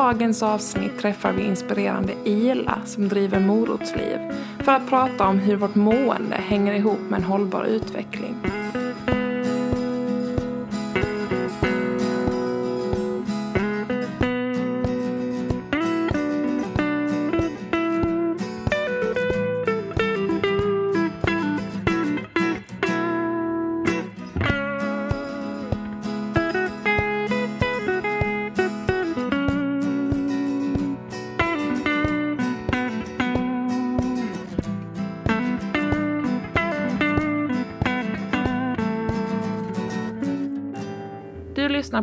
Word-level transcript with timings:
Dagens 0.00 0.42
avsnitt 0.42 0.98
träffar 0.98 1.32
vi 1.32 1.42
inspirerande 1.42 2.12
Ila 2.24 2.78
som 2.84 3.08
driver 3.08 3.40
Morotsliv 3.40 4.18
för 4.58 4.72
att 4.72 4.88
prata 4.88 5.26
om 5.26 5.38
hur 5.38 5.56
vårt 5.56 5.74
mående 5.74 6.36
hänger 6.36 6.74
ihop 6.74 7.00
med 7.08 7.18
en 7.18 7.24
hållbar 7.24 7.64
utveckling. 7.64 8.34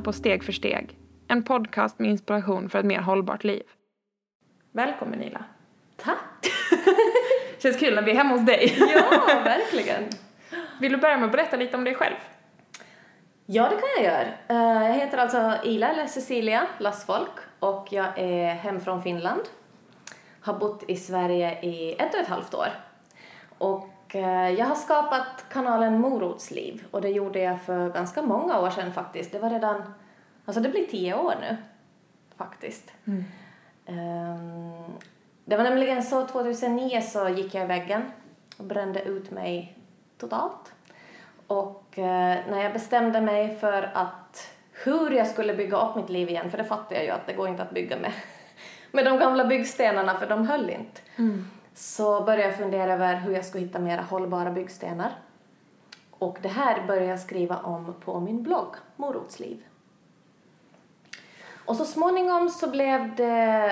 På 0.07 0.13
Steg 0.13 0.43
för 0.43 0.51
steg, 0.51 0.97
en 1.27 1.43
podcast 1.43 1.99
med 1.99 2.09
inspiration 2.11 2.69
för 2.69 2.79
ett 2.79 2.85
mer 2.85 2.99
hållbart 2.99 3.43
liv. 3.43 3.63
Välkommen 4.71 5.23
Ila. 5.23 5.43
Tack! 5.97 6.47
Känns 7.59 7.77
kul 7.77 7.95
när 7.95 8.01
vi 8.01 8.11
är 8.11 8.15
hemma 8.15 8.33
hos 8.33 8.45
dig. 8.45 8.77
Ja, 8.95 9.41
verkligen. 9.43 10.03
Vill 10.81 10.91
du 10.91 10.97
börja 10.97 11.17
med 11.17 11.25
att 11.25 11.31
berätta 11.31 11.57
lite 11.57 11.77
om 11.77 11.83
dig 11.83 11.95
själv? 11.95 12.15
Ja, 13.45 13.63
det 13.63 13.75
kan 13.75 14.03
jag 14.03 14.03
göra. 14.13 14.27
Eh, 14.47 14.87
Jag 14.87 14.93
heter 14.93 15.17
alltså 15.17 15.53
Ila, 15.63 15.89
eller 15.89 16.07
Cecilia 16.07 16.67
Lassfolk, 16.79 17.31
och 17.59 17.87
jag 17.91 18.07
är 18.19 18.53
hem 18.53 18.79
från 18.79 19.03
Finland. 19.03 19.41
Har 20.41 20.53
bott 20.53 20.83
i 20.87 20.95
Sverige 20.95 21.61
i 21.61 21.93
ett 21.99 22.13
och 22.13 22.19
ett 22.19 22.27
halvt 22.27 22.53
år. 22.53 22.67
Och 23.57 23.89
eh, 24.15 24.49
jag 24.49 24.65
har 24.65 24.75
skapat 24.75 25.45
kanalen 25.49 25.99
Morotsliv, 25.99 26.83
och 26.91 27.01
det 27.01 27.09
gjorde 27.09 27.39
jag 27.39 27.61
för 27.61 27.89
ganska 27.89 28.21
många 28.21 28.59
år 28.59 28.69
sedan 28.69 28.93
faktiskt. 28.93 29.31
Det 29.31 29.39
var 29.39 29.49
redan, 29.49 29.93
alltså 30.45 30.61
det 30.61 30.69
blir 30.69 30.85
tio 30.85 31.13
år 31.15 31.33
nu, 31.41 31.57
faktiskt. 32.37 32.91
Ehm, 33.85 34.83
Det 35.45 35.57
var 35.57 35.63
nämligen 35.63 36.03
så 36.03 36.27
2009 36.27 37.01
så 37.01 37.29
gick 37.29 37.55
jag 37.55 37.63
i 37.63 37.67
väggen 37.67 38.01
och 38.57 38.63
brände 38.65 39.01
ut 39.01 39.31
mig 39.31 39.77
totalt. 40.17 40.73
Och 41.47 41.99
eh, 41.99 42.37
när 42.49 42.63
jag 42.63 42.73
bestämde 42.73 43.21
mig 43.21 43.57
för 43.59 43.91
att 43.93 44.51
hur 44.85 45.11
jag 45.11 45.27
skulle 45.27 45.53
bygga 45.53 45.77
upp 45.77 45.95
mitt 45.95 46.09
liv 46.09 46.29
igen, 46.29 46.51
för 46.51 46.57
det 46.57 46.63
fattade 46.63 46.95
jag 46.95 47.03
ju 47.03 47.09
att 47.11 47.27
det 47.27 47.33
går 47.33 47.47
inte 47.47 47.63
att 47.63 47.71
bygga 47.71 47.97
med, 47.97 48.11
med 48.91 49.05
de 49.05 49.17
gamla 49.19 49.45
byggstenarna 49.45 50.15
för 50.15 50.27
de 50.27 50.47
höll 50.47 50.69
inte. 50.69 51.01
Så 51.77 52.21
började 52.21 52.43
jag 52.43 52.57
fundera 52.57 52.93
över 52.93 53.15
hur 53.15 53.33
jag 53.33 53.45
skulle 53.45 53.65
hitta 53.65 53.79
mera 53.79 54.01
hållbara 54.01 54.51
byggstenar. 54.51 55.11
Och 56.11 56.37
det 56.41 56.47
här 56.47 56.87
började 56.87 57.07
jag 57.07 57.19
skriva 57.19 57.57
om 57.57 57.95
på 58.05 58.19
min 58.19 58.43
blogg, 58.43 58.75
Morotsliv. 58.95 59.63
Och 61.65 61.75
så 61.75 61.85
småningom 61.85 62.49
så 62.49 62.69
blev 62.69 63.15
det... 63.15 63.71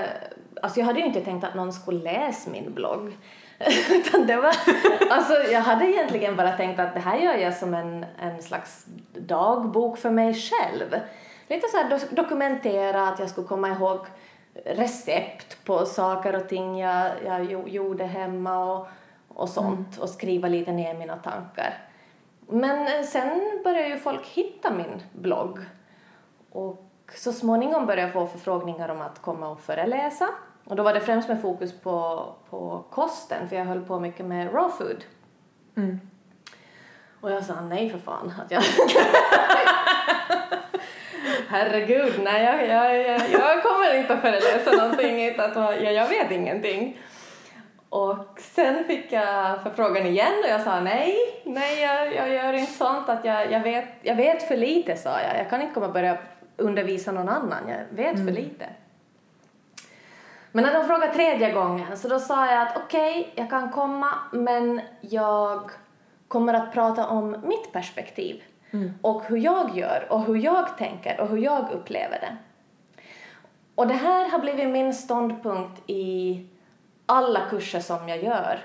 Alltså 0.62 0.80
jag 0.80 0.86
hade 0.86 1.00
ju 1.00 1.06
inte 1.06 1.22
tänkt 1.22 1.44
att 1.44 1.56
någon 1.56 1.74
skulle 1.74 2.04
läsa 2.04 2.50
min 2.50 2.74
blogg. 2.74 3.18
Utan 3.90 4.28
det 4.28 4.36
var... 4.36 4.56
Alltså 5.10 5.34
jag 5.34 5.62
hade 5.62 5.86
egentligen 5.86 6.36
bara 6.36 6.52
tänkt 6.52 6.80
att 6.80 6.94
det 6.94 7.00
här 7.00 7.18
gör 7.18 7.34
jag 7.34 7.58
som 7.58 7.74
en, 7.74 8.06
en 8.20 8.44
slags 8.44 8.86
dagbok 9.14 9.98
för 9.98 10.10
mig 10.10 10.34
själv. 10.34 11.02
Lite 11.48 11.68
så 11.68 11.78
här 11.78 12.16
dokumentera 12.16 13.08
att 13.08 13.20
jag 13.20 13.30
skulle 13.30 13.48
komma 13.48 13.70
ihåg 13.70 14.00
recept 14.66 15.66
på 15.66 15.86
saker 15.86 16.36
och 16.36 16.50
ting 16.50 16.78
jag, 16.80 17.12
jag 17.26 17.52
jo- 17.52 17.68
gjorde 17.68 18.04
hemma 18.04 18.74
och, 18.74 18.88
och 19.28 19.50
sånt. 19.50 19.98
Och 19.98 20.10
skriva 20.10 20.48
lite 20.48 20.72
ner 20.72 20.94
mina 20.94 21.18
tankar. 21.18 21.78
Men 22.48 22.88
eh, 22.88 23.04
sen 23.04 23.62
började 23.64 23.88
ju 23.88 23.98
folk 23.98 24.26
hitta 24.26 24.72
min 24.74 25.02
blogg. 25.14 25.60
Och 26.52 26.86
så 27.16 27.34
småningom 27.34 27.86
började 27.86 28.02
jag 28.02 28.14
få 28.14 28.28
förfrågningar 28.28 28.90
om 28.90 29.02
att 29.02 29.22
komma 29.22 29.48
och 29.50 29.60
föreläsa. 29.60 30.30
Och 30.66 30.76
då 30.76 30.84
var 30.84 30.94
det 30.94 31.00
främst 31.02 31.28
med 31.30 31.42
fokus 31.42 31.80
på, 31.80 32.26
på 32.50 32.84
kosten, 32.90 33.50
för 33.50 33.56
jag 33.56 33.66
höll 33.66 33.82
på 33.86 34.00
mycket 34.00 34.26
med 34.26 34.54
raw 34.54 34.70
food. 34.78 35.04
Och 37.22 37.32
jag 37.32 37.46
sa 37.46 37.62
nej 37.62 37.90
för 37.90 37.98
fan. 38.00 38.34
Att 38.46 38.52
jag... 38.52 38.64
Herregud, 41.50 42.14
nej 42.24 42.44
jag, 42.44 42.68
jag, 42.68 42.98
jag, 42.98 43.22
jag 43.32 43.64
kommer 43.64 43.98
inte 43.98 44.14
att 44.14 44.22
föreläsa 44.22 44.72
någonting, 44.72 45.20
inte 45.20 45.46
att 45.46 45.56
jag, 45.56 45.94
jag 45.94 46.08
vet 46.08 46.32
ingenting. 46.32 47.00
Och 47.90 48.40
sen 48.40 48.84
fick 48.84 49.12
jag 49.12 49.64
förfrågan 49.64 50.06
igen 50.06 50.34
och 50.44 50.50
jag 50.50 50.62
sa 50.62 50.80
nej, 50.80 51.16
nej 51.44 51.82
jag, 51.82 52.16
jag 52.16 52.30
gör 52.30 52.54
inte 52.54 52.72
sånt 52.72 53.10
att 53.10 53.26
jag, 53.26 53.52
jag, 53.52 53.60
vet, 53.60 53.86
jag 54.02 54.16
vet 54.16 54.48
för 54.48 54.58
lite 54.58 54.96
sa 54.96 55.22
jag. 55.22 55.40
Jag 55.40 55.50
kan 55.50 55.62
inte 55.62 55.74
komma 55.74 55.86
och 55.86 55.94
börja 55.94 56.18
undervisa 56.58 57.12
någon 57.12 57.30
annan, 57.30 57.70
jag 57.70 57.98
vet 57.98 58.16
för 58.26 58.32
lite. 58.32 58.66
Men 60.52 60.64
när 60.64 60.74
de 60.74 60.88
frågade 60.88 61.14
tredje 61.14 61.52
gången 61.52 61.98
så 61.98 62.08
då 62.08 62.20
sa 62.20 62.52
jag 62.52 62.62
att 62.62 62.78
okej, 62.78 63.34
jag 63.36 63.50
kan 63.50 63.72
komma 63.72 64.10
men 64.32 64.82
jag 65.02 65.72
kommer 66.28 66.54
att 66.54 66.74
prata 66.74 67.08
om 67.08 67.32
mitt 67.32 67.72
perspektiv 67.72 68.44
och 69.02 69.24
hur 69.26 69.38
jag 69.38 69.78
gör 69.78 70.08
och 70.10 70.24
hur 70.24 70.36
jag 70.36 70.78
tänker 70.78 71.22
och 71.22 71.28
hur 71.28 71.38
jag 71.38 71.72
upplever 71.72 72.20
det. 72.20 72.38
Och 73.76 73.88
det 73.88 73.94
här 73.94 74.30
har 74.30 74.40
blivit 74.40 74.68
min 74.68 74.94
ståndpunkt 74.94 75.82
i 75.88 76.46
alla 77.06 77.40
kurser 77.50 77.80
som 77.80 78.10
jag 78.10 78.24
gör. 78.24 78.60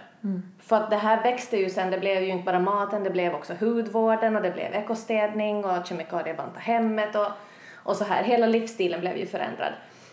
För 0.58 0.76
att 0.76 0.90
det 0.90 0.96
här 0.96 1.22
växte 1.22 1.56
ju 1.56 1.70
sen, 1.70 1.90
det 1.90 1.98
blev 1.98 2.22
ju 2.22 2.28
inte 2.28 2.44
bara 2.44 2.60
maten, 2.60 3.04
det 3.04 3.10
blev 3.10 3.34
också 3.34 3.54
hudvården 3.60 4.36
och 4.36 4.42
det 4.42 4.50
blev 4.50 4.74
ekostädning 4.74 5.64
och 5.64 5.86
kemikaliebanta 5.86 6.58
hemmet 6.58 7.16
och, 7.16 7.26
och 7.74 7.96
så 7.96 8.04
här. 8.04 8.22
Hela 8.24 8.46
livsstilen 8.46 9.00
blev 9.00 9.16
ju 9.16 9.26
förändrad. 9.26 9.72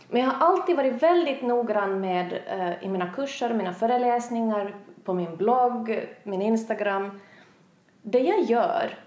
Men 0.09 0.21
jag 0.21 0.29
har 0.29 0.47
alltid 0.47 0.75
varit 0.75 1.03
väldigt 1.03 1.41
noggrann 1.41 2.01
med 2.01 2.33
eh, 2.47 2.83
i 2.83 2.89
mina 2.89 3.13
kurser, 3.13 3.53
mina 3.53 3.73
föreläsningar, 3.73 4.75
på 5.03 5.13
min 5.13 5.35
blogg, 5.35 6.07
min 6.23 6.41
Instagram. 6.41 7.19
Det 8.01 8.19
jag 8.19 8.41
gör 8.41 8.97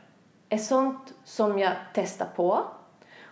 är 0.50 0.58
sånt 0.58 1.14
som 1.24 1.58
jag 1.58 1.72
testar 1.92 2.26
på 2.36 2.64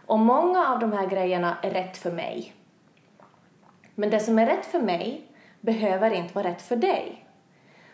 och 0.06 0.18
många 0.18 0.68
av 0.68 0.78
de 0.78 0.92
här 0.92 1.06
grejerna 1.06 1.56
är 1.62 1.70
rätt 1.70 1.96
för 1.96 2.10
mig. 2.10 2.54
Men 3.94 4.10
det 4.10 4.20
som 4.20 4.38
är 4.38 4.46
rätt 4.46 4.66
för 4.66 4.80
mig 4.80 5.26
behöver 5.60 6.10
inte 6.10 6.34
vara 6.34 6.48
rätt 6.48 6.62
för 6.62 6.76
dig. 6.76 7.26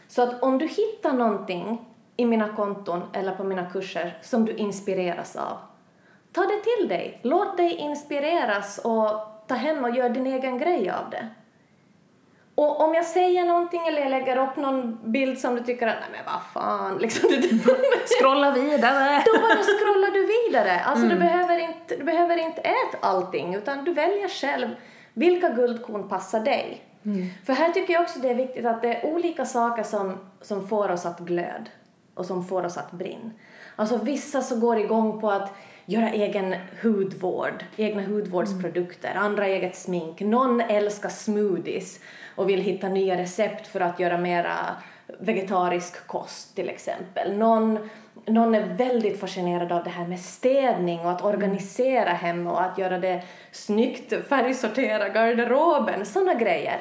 Så 0.08 0.22
att 0.22 0.42
om 0.42 0.58
du 0.58 0.66
hittar 0.66 1.12
någonting 1.12 1.84
i 2.16 2.26
mina 2.26 2.48
konton 2.48 3.02
eller 3.12 3.34
på 3.34 3.44
mina 3.44 3.70
kurser 3.70 4.18
som 4.22 4.44
du 4.44 4.52
inspireras 4.52 5.36
av, 5.36 5.58
ta 6.32 6.40
det 6.40 6.60
till 6.60 6.88
dig. 6.88 7.20
Låt 7.22 7.56
dig 7.56 7.74
inspireras 7.74 8.78
och 8.78 9.10
ta 9.46 9.54
hem 9.54 9.84
och 9.84 9.96
gör 9.96 10.08
din 10.08 10.26
egen 10.26 10.58
grej 10.58 10.90
av 10.90 11.10
det. 11.10 11.28
Och 12.54 12.80
om 12.80 12.94
jag 12.94 13.04
säger 13.04 13.44
någonting 13.44 13.86
eller 13.86 14.00
jag 14.00 14.10
lägger 14.10 14.36
upp 14.36 14.56
någon 14.56 14.98
bild 15.12 15.38
som 15.38 15.54
du 15.54 15.64
tycker 15.64 15.86
att, 15.86 15.96
nej 16.00 16.10
men 16.12 16.34
vad 16.34 16.42
fan, 16.62 16.98
liksom, 16.98 17.30
du, 17.30 17.58
Scrolla 18.20 18.50
vidare! 18.50 19.22
då 19.26 19.40
bara 19.40 19.62
scrollar 19.62 20.10
du 20.10 20.26
vidare. 20.26 20.80
Alltså 20.80 21.06
du, 21.06 21.16
behöver 21.16 21.58
inte, 21.58 21.96
du 21.96 22.04
behöver 22.04 22.36
inte 22.36 22.60
äta 22.60 22.98
allting 23.00 23.54
utan 23.54 23.84
du 23.84 23.92
väljer 23.92 24.28
själv 24.28 24.68
vilka 25.12 25.48
guldkorn 25.48 26.08
passar 26.08 26.40
dig. 26.40 26.82
För 27.46 27.52
här 27.52 27.70
tycker 27.72 27.92
jag 27.92 28.02
också 28.02 28.18
det 28.18 28.30
är 28.30 28.34
viktigt 28.34 28.66
att 28.66 28.82
det 28.82 28.94
är 28.94 29.06
olika 29.06 29.44
saker 29.44 29.82
som, 29.82 30.18
som 30.40 30.68
får 30.68 30.90
oss 30.90 31.06
att 31.06 31.20
glöd 31.20 31.70
och 32.14 32.26
som 32.26 32.44
får 32.44 32.64
oss 32.64 32.76
att 32.76 32.92
brinna. 32.92 33.30
Alltså 33.76 33.96
vissa 33.96 34.42
så 34.42 34.60
går 34.60 34.78
igång 34.78 35.20
på 35.20 35.30
att 35.30 35.52
göra 35.86 36.10
egen 36.10 36.54
hudvård, 36.82 37.64
egna 37.76 38.02
hudvårdsprodukter, 38.02 39.14
andra 39.14 39.46
eget 39.46 39.76
smink. 39.76 40.20
Någon 40.20 40.60
älskar 40.60 41.08
smoothies 41.08 42.00
och 42.34 42.48
vill 42.48 42.60
hitta 42.60 42.88
nya 42.88 43.16
recept 43.16 43.66
för 43.66 43.80
att 43.80 44.00
göra 44.00 44.18
mera 44.18 44.54
vegetarisk 45.18 46.06
kost 46.06 46.56
till 46.56 46.68
exempel. 46.68 47.36
Någon 47.38 47.78
någon 48.26 48.54
är 48.54 48.74
väldigt 48.74 49.20
fascinerad 49.20 49.72
av 49.72 49.84
det 49.84 49.90
här 49.90 50.06
med 50.06 50.20
städning 50.20 51.00
och 51.00 51.10
att 51.10 51.24
organisera 51.24 52.10
hem 52.10 52.46
och 52.46 52.62
att 52.62 52.78
göra 52.78 52.98
det 52.98 53.22
snyggt, 53.52 54.28
färgsortera 54.28 55.08
garderoben, 55.08 56.06
sådana 56.06 56.34
grejer. 56.34 56.78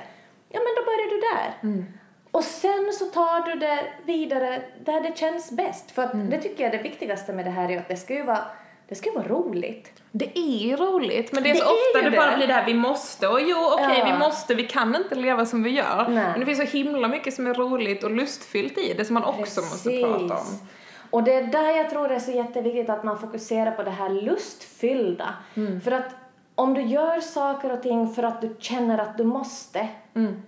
Ja, 0.50 0.60
men 0.60 0.76
då 0.76 0.84
börjar 0.86 1.10
du 1.10 1.20
där. 1.20 1.84
Och 2.32 2.44
sen 2.44 2.92
så 2.94 3.06
tar 3.06 3.50
du 3.50 3.60
det 3.60 3.80
vidare 4.06 4.62
där 4.86 5.02
det 5.02 5.18
känns 5.18 5.52
bäst. 5.52 5.92
För 5.92 6.04
att 6.04 6.30
det 6.32 6.42
tycker 6.42 6.64
jag 6.64 6.74
är 6.74 6.78
det 6.78 6.84
viktigaste 6.84 7.34
med 7.34 7.46
det 7.46 7.52
här 7.52 7.72
är 7.72 7.78
att 7.78 7.88
det 7.88 7.96
ska 7.96 8.14
ju 8.14 8.24
vara, 8.24 8.46
det 8.90 8.96
ska 8.96 9.12
vara 9.12 9.28
roligt. 9.28 9.92
Det 10.12 10.38
är 10.40 10.58
ju 10.58 10.76
roligt, 10.76 11.32
men 11.32 11.44
det 11.44 11.50
är 11.50 11.54
Det 11.54 11.60
så 11.60 11.66
är 11.66 11.70
ofta 11.70 12.04
ju 12.06 12.10
det 12.10 12.18
bara 12.18 12.30
det. 12.32 12.38
blir 12.38 12.48
det 12.48 12.54
här 12.54 12.66
vi 12.66 12.74
måste 12.74 13.28
och 13.28 13.42
jo 13.42 13.58
okej 13.74 13.96
Ja. 14.00 14.06
vi 14.14 14.20
måste, 14.20 14.56
vi 14.56 14.64
kan 14.64 14.96
inte 14.96 15.16
leva 15.16 15.46
som 15.46 15.64
vi 15.64 15.70
gör. 15.70 16.06
Nej. 16.10 16.24
Men 16.32 16.40
det 16.40 16.46
finns 16.46 16.58
så 16.72 16.78
himla 16.78 17.08
mycket 17.08 17.34
som 17.34 17.48
är 17.48 17.54
roligt 17.54 18.04
och 18.04 18.12
lustfyllt 18.12 18.78
i 18.78 18.94
det 18.94 19.06
som 19.06 19.14
man 19.14 19.24
också 19.24 19.62
måste 19.62 19.90
prata 20.02 20.34
om. 20.34 20.60
Och 21.10 21.24
det 21.24 21.34
är 21.34 21.44
där 21.44 21.78
jag 21.78 21.90
tror 21.90 22.08
det 22.08 22.16
är 22.16 22.20
så 22.20 22.32
jätteviktigt 22.32 22.90
att 22.90 23.04
man 23.04 23.20
fokuserar 23.20 23.72
på 23.72 23.84
det 23.84 23.92
här 23.92 24.10
lustfyllda. 24.10 25.34
Mm. 25.56 25.82
För 25.82 25.92
att 25.92 26.16
om 26.56 26.74
du 26.74 26.82
gör 26.82 27.20
saker 27.20 27.72
och 27.72 27.82
ting 27.84 28.14
för 28.14 28.24
att 28.24 28.42
du 28.42 28.56
känner 28.60 28.98
att 28.98 29.18
du 29.18 29.24
måste 29.24 29.88
Mm. 30.16 30.42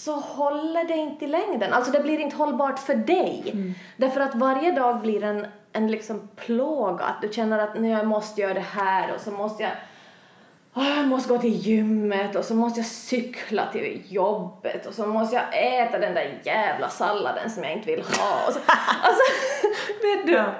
Så 0.00 0.14
håller 0.14 0.84
det 0.84 0.94
inte 0.96 1.24
i 1.24 1.28
längden. 1.28 1.72
Alltså 1.72 1.92
det 1.92 2.00
blir 2.00 2.18
inte 2.18 2.36
hållbart 2.36 2.78
för 2.78 2.94
dig. 2.94 3.42
Mm. 3.52 3.74
Därför 3.96 4.20
att 4.20 4.34
varje 4.34 4.72
dag 4.72 5.00
blir 5.00 5.24
en, 5.24 5.46
en 5.72 5.90
liksom 5.90 6.28
plåga. 6.36 7.04
Att 7.04 7.22
du 7.22 7.28
känner 7.32 7.58
att 7.58 7.80
nu 7.80 7.88
jag 7.88 8.06
måste 8.06 8.40
göra 8.40 8.54
det 8.54 8.60
här 8.60 9.14
och 9.14 9.20
så 9.20 9.30
måste 9.30 9.62
jag 9.62 9.72
"Åh, 10.74 10.96
jag 10.96 11.06
måste 11.08 11.28
gå 11.32 11.38
till 11.38 11.54
gymmet 11.54 12.36
och 12.36 12.44
så 12.44 12.54
måste 12.54 12.80
jag 12.80 12.86
cykla 12.86 13.66
till 13.72 14.02
jobbet 14.08 14.86
och 14.86 14.94
så 14.94 15.06
måste 15.06 15.36
jag 15.36 15.44
äta 15.82 15.98
den 15.98 16.14
där 16.14 16.38
jävla 16.44 16.88
salladen 16.88 17.50
som 17.50 17.62
jag 17.64 17.72
inte 17.72 17.86
vill 17.90 18.00
ha. 18.04 18.46
Och 18.46 18.52
så, 18.52 18.58
alltså, 19.02 19.22
vet 20.02 20.26
du? 20.26 20.32
Ja. 20.32 20.52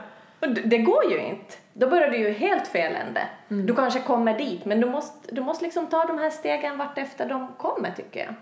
Det- 0.65 0.79
går 0.79 1.11
ju 1.13 1.19
inte. 1.21 1.55
Då 1.73 1.87
börjar 1.91 2.11
du 2.11 2.17
ju 2.17 2.33
helt 2.33 2.67
fel 2.69 2.97
ände. 3.07 3.23
Mm. 3.51 3.67
Du 3.67 3.75
kanske 3.75 4.01
kommer 4.01 4.39
dit, 4.39 4.65
men 4.65 4.81
du 4.81 4.87
måste, 4.91 5.35
du 5.35 5.41
måste 5.41 5.65
liksom 5.65 5.87
ta 5.87 6.05
de 6.05 6.19
här 6.19 6.31
stegen 6.31 6.79
vart 6.79 6.99
efter 6.99 7.29
de 7.29 7.49
kommer, 7.59 7.91
tycker 7.97 8.21
jag. 8.21 8.35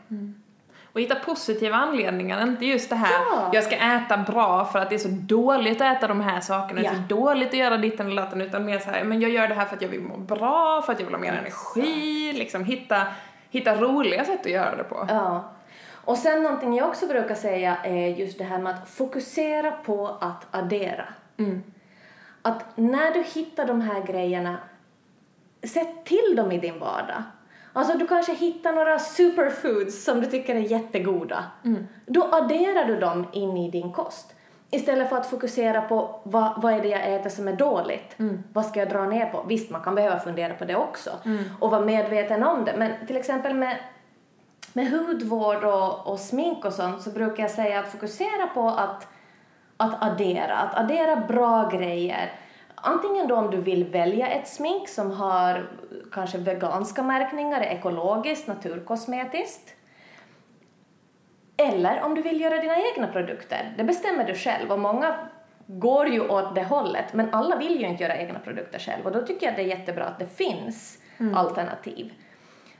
Och 0.98 1.02
hitta 1.02 1.14
positiva 1.14 1.76
anledningar, 1.76 2.42
inte 2.42 2.66
just 2.66 2.90
det 2.90 2.96
här 2.96 3.10
Ja. 3.30 3.50
jag 3.52 3.64
ska 3.64 3.76
äta 3.76 4.16
bra 4.16 4.64
för 4.64 4.78
att 4.78 4.88
det 4.90 4.94
är 4.94 4.98
så 4.98 5.08
dåligt 5.10 5.80
att 5.80 5.96
äta 5.96 6.06
de 6.08 6.20
här 6.20 6.40
sakerna, 6.40 6.80
det 6.80 6.86
Ja. 6.86 6.92
är 6.92 6.94
så 6.94 7.00
dåligt 7.14 7.48
att 7.48 7.54
göra 7.54 7.76
ditten 7.76 8.08
och 8.08 8.16
datten 8.16 8.40
utan 8.40 8.64
mer 8.64 8.78
så 8.78 8.90
här, 8.90 9.04
men 9.04 9.20
jag 9.20 9.30
gör 9.30 9.48
det 9.48 9.54
här 9.54 9.64
för 9.64 9.76
att 9.76 9.82
jag 9.82 9.88
vill 9.88 10.00
må 10.00 10.16
bra, 10.16 10.82
för 10.82 10.92
att 10.92 10.98
jag 11.00 11.06
vill 11.06 11.14
ha 11.14 11.20
mer 11.20 11.32
energi, 11.32 12.32
liksom 12.32 12.64
hitta, 12.64 13.02
hitta 13.50 13.74
roliga 13.74 14.24
sätt 14.24 14.40
att 14.40 14.52
göra 14.52 14.76
det 14.76 14.84
på. 14.84 15.06
Ja. 15.08 15.44
Och 15.92 16.18
sen 16.18 16.42
någonting 16.42 16.74
jag 16.76 16.88
också 16.88 17.06
brukar 17.06 17.34
säga 17.34 17.76
är 17.84 18.06
just 18.08 18.38
det 18.38 18.44
här 18.44 18.58
med 18.58 18.74
att 18.74 18.88
fokusera 18.88 19.70
på 19.70 20.16
att 20.20 20.46
addera. 20.50 21.04
Att 22.42 22.64
när 22.74 23.10
du 23.10 23.22
hittar 23.22 23.66
de 23.66 23.80
här 23.80 24.00
grejerna, 24.06 24.56
sätt 25.62 26.04
till 26.04 26.34
dem 26.36 26.52
i 26.52 26.58
din 26.58 26.78
vardag. 26.78 27.22
Alltså 27.72 27.98
du 27.98 28.06
kanske 28.06 28.34
hittar 28.34 28.72
några 28.72 28.98
superfoods 28.98 30.04
som 30.04 30.20
du 30.20 30.26
tycker 30.26 30.54
är 30.54 30.60
jättegoda. 30.60 31.44
Då 32.06 32.28
adderar 32.32 32.84
du 32.84 32.96
dem 33.00 33.26
in 33.32 33.56
i 33.56 33.70
din 33.70 33.92
kost. 33.92 34.34
Istället 34.70 35.08
för 35.08 35.16
att 35.16 35.30
fokusera 35.30 35.80
på 35.80 36.20
vad, 36.22 36.62
vad 36.62 36.72
är 36.72 36.82
det 36.82 36.88
jag 36.88 37.14
äter 37.14 37.30
som 37.30 37.48
är 37.48 37.52
dåligt. 37.56 38.14
Vad 38.52 38.66
ska 38.66 38.80
jag 38.80 38.88
dra 38.88 39.04
ner 39.06 39.26
på? 39.26 39.44
Visst, 39.48 39.70
man 39.70 39.80
kan 39.80 39.94
behöva 39.94 40.18
fundera 40.18 40.54
på 40.54 40.64
det 40.64 40.76
också. 40.76 41.10
Och 41.60 41.70
vara 41.70 41.84
medveten 41.84 42.42
om 42.42 42.64
det. 42.64 42.74
Men 42.76 43.06
till 43.06 43.16
exempel 43.16 43.54
med 43.54 43.76
med 44.72 44.90
hudvård 44.90 45.64
och, 45.64 46.06
och 46.06 46.18
smink 46.20 46.64
och 46.64 46.72
sånt 46.72 47.02
så 47.02 47.10
brukar 47.10 47.42
jag 47.42 47.50
säga 47.50 47.80
att 47.80 47.92
fokusera 47.92 48.46
på 48.54 48.68
att, 48.68 49.06
att 49.76 50.02
addera, 50.02 50.56
att 50.56 50.74
addera 50.78 51.16
bra 51.16 51.68
grejer. 51.72 52.32
Antingen 52.82 53.28
då 53.28 53.36
om 53.36 53.50
du 53.50 53.56
vill 53.56 53.84
välja 53.84 54.28
ett 54.28 54.48
smink 54.48 54.88
som 54.88 55.10
har 55.10 55.68
kanske 56.12 56.38
veganska 56.38 57.02
märkningar, 57.02 57.60
är 57.60 57.76
ekologiskt, 57.76 58.46
naturkosmetiskt. 58.46 59.74
Eller 61.56 62.02
om 62.02 62.14
du 62.14 62.22
vill 62.22 62.40
göra 62.40 62.60
dina 62.60 62.76
egna 62.76 63.06
produkter. 63.06 63.74
Det 63.76 63.84
bestämmer 63.84 64.24
du 64.24 64.34
själv 64.34 64.72
och 64.72 64.78
många 64.78 65.14
går 65.66 66.08
ju 66.08 66.28
åt 66.28 66.54
det 66.54 66.64
hållet 66.64 67.12
men 67.12 67.34
alla 67.34 67.56
vill 67.56 67.80
ju 67.80 67.86
inte 67.86 68.02
göra 68.02 68.16
egna 68.16 68.38
produkter 68.38 68.78
själv 68.78 69.06
och 69.06 69.12
då 69.12 69.22
tycker 69.22 69.46
jag 69.46 69.56
det 69.56 69.62
är 69.62 69.66
jättebra 69.66 70.04
att 70.04 70.18
det 70.18 70.26
finns 70.26 70.98
alternativ. 71.34 72.12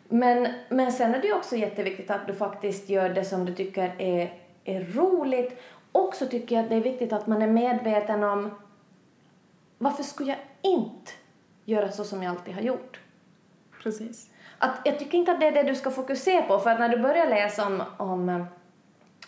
Men, 0.08 0.48
men 0.68 0.92
sen 0.92 1.14
är 1.14 1.20
det 1.20 1.26
ju 1.26 1.34
också 1.34 1.56
jätteviktigt 1.56 2.10
att 2.10 2.26
du 2.26 2.34
faktiskt 2.34 2.88
gör 2.88 3.08
det 3.08 3.24
som 3.24 3.44
du 3.44 3.54
tycker 3.54 3.94
är, 3.98 4.32
är 4.64 4.80
roligt. 4.80 5.62
Och 5.92 6.14
så 6.14 6.26
tycker 6.26 6.56
jag 6.56 6.62
att 6.62 6.70
det 6.70 6.76
är 6.76 6.80
viktigt 6.80 7.12
att 7.12 7.26
man 7.26 7.42
är 7.42 7.46
medveten 7.46 8.24
om 8.24 8.50
varför 9.78 10.02
skulle 10.02 10.30
jag 10.30 10.72
inte 10.72 11.12
göra 11.64 11.92
så 11.92 12.04
som 12.04 12.22
jag 12.22 12.30
alltid 12.30 12.54
har 12.54 12.62
gjort? 12.62 13.00
Precis. 13.82 14.30
Att, 14.58 14.80
jag 14.84 14.98
tycker 14.98 15.18
inte 15.18 15.32
att 15.32 15.40
det 15.40 15.46
är 15.46 15.52
det 15.52 15.62
du 15.62 15.74
ska 15.74 15.90
fokusera 15.90 16.42
på 16.42 16.58
för 16.58 16.70
att 16.70 16.78
när 16.78 16.88
du 16.88 16.98
börjar 16.98 17.26
läsa 17.26 17.66
om, 17.66 17.82
om 17.96 18.28
eh, 18.28 18.44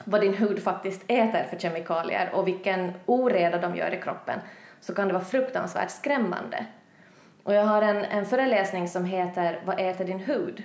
vad 0.05 0.21
din 0.21 0.35
hud 0.35 0.63
faktiskt 0.63 1.03
äter 1.07 1.47
för 1.51 1.59
kemikalier 1.59 2.31
och 2.35 2.49
vilken 2.49 2.93
oreda 3.07 3.59
de 3.59 3.77
gör 3.77 3.95
i 3.95 4.01
kroppen 4.01 4.41
så 4.81 4.95
kan 4.95 5.09
det 5.09 5.15
vara 5.15 5.25
fruktansvärt 5.25 5.91
skrämmande. 5.91 6.67
Och 7.43 7.55
jag 7.55 7.65
har 7.65 7.83
en, 7.83 8.05
en 8.05 8.27
föreläsning 8.27 8.89
som 8.89 9.05
heter 9.05 9.63
Vad 9.65 9.81
äter 9.81 10.05
din 10.05 10.19
hud? 10.19 10.63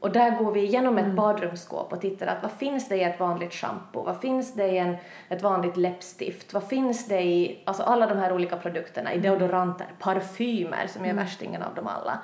Och 0.00 0.12
där 0.12 0.38
går 0.38 0.52
vi 0.52 0.60
igenom 0.60 0.98
ett 0.98 1.12
badrumsskåp 1.12 1.92
och 1.92 2.00
tittar 2.00 2.26
att 2.26 2.42
vad 2.42 2.52
finns 2.52 2.88
det 2.88 2.96
i 2.96 3.02
ett 3.02 3.20
vanligt 3.20 3.52
shampoo? 3.52 4.02
Vad 4.02 4.20
finns 4.20 4.54
det 4.54 4.66
i 4.66 4.78
en, 4.78 4.96
ett 5.28 5.42
vanligt 5.42 5.76
läppstift? 5.76 6.52
Vad 6.52 6.64
finns 6.64 7.06
det 7.06 7.22
i 7.22 7.62
alltså 7.64 7.82
alla 7.82 8.06
de 8.06 8.18
här 8.18 8.32
olika 8.32 8.56
produkterna? 8.56 9.12
I 9.12 9.18
deodoranter, 9.18 9.86
parfymer 9.98 10.86
som 10.86 11.04
är 11.04 11.14
värstingen 11.14 11.62
av 11.62 11.74
dem 11.74 11.86
alla. 11.86 12.18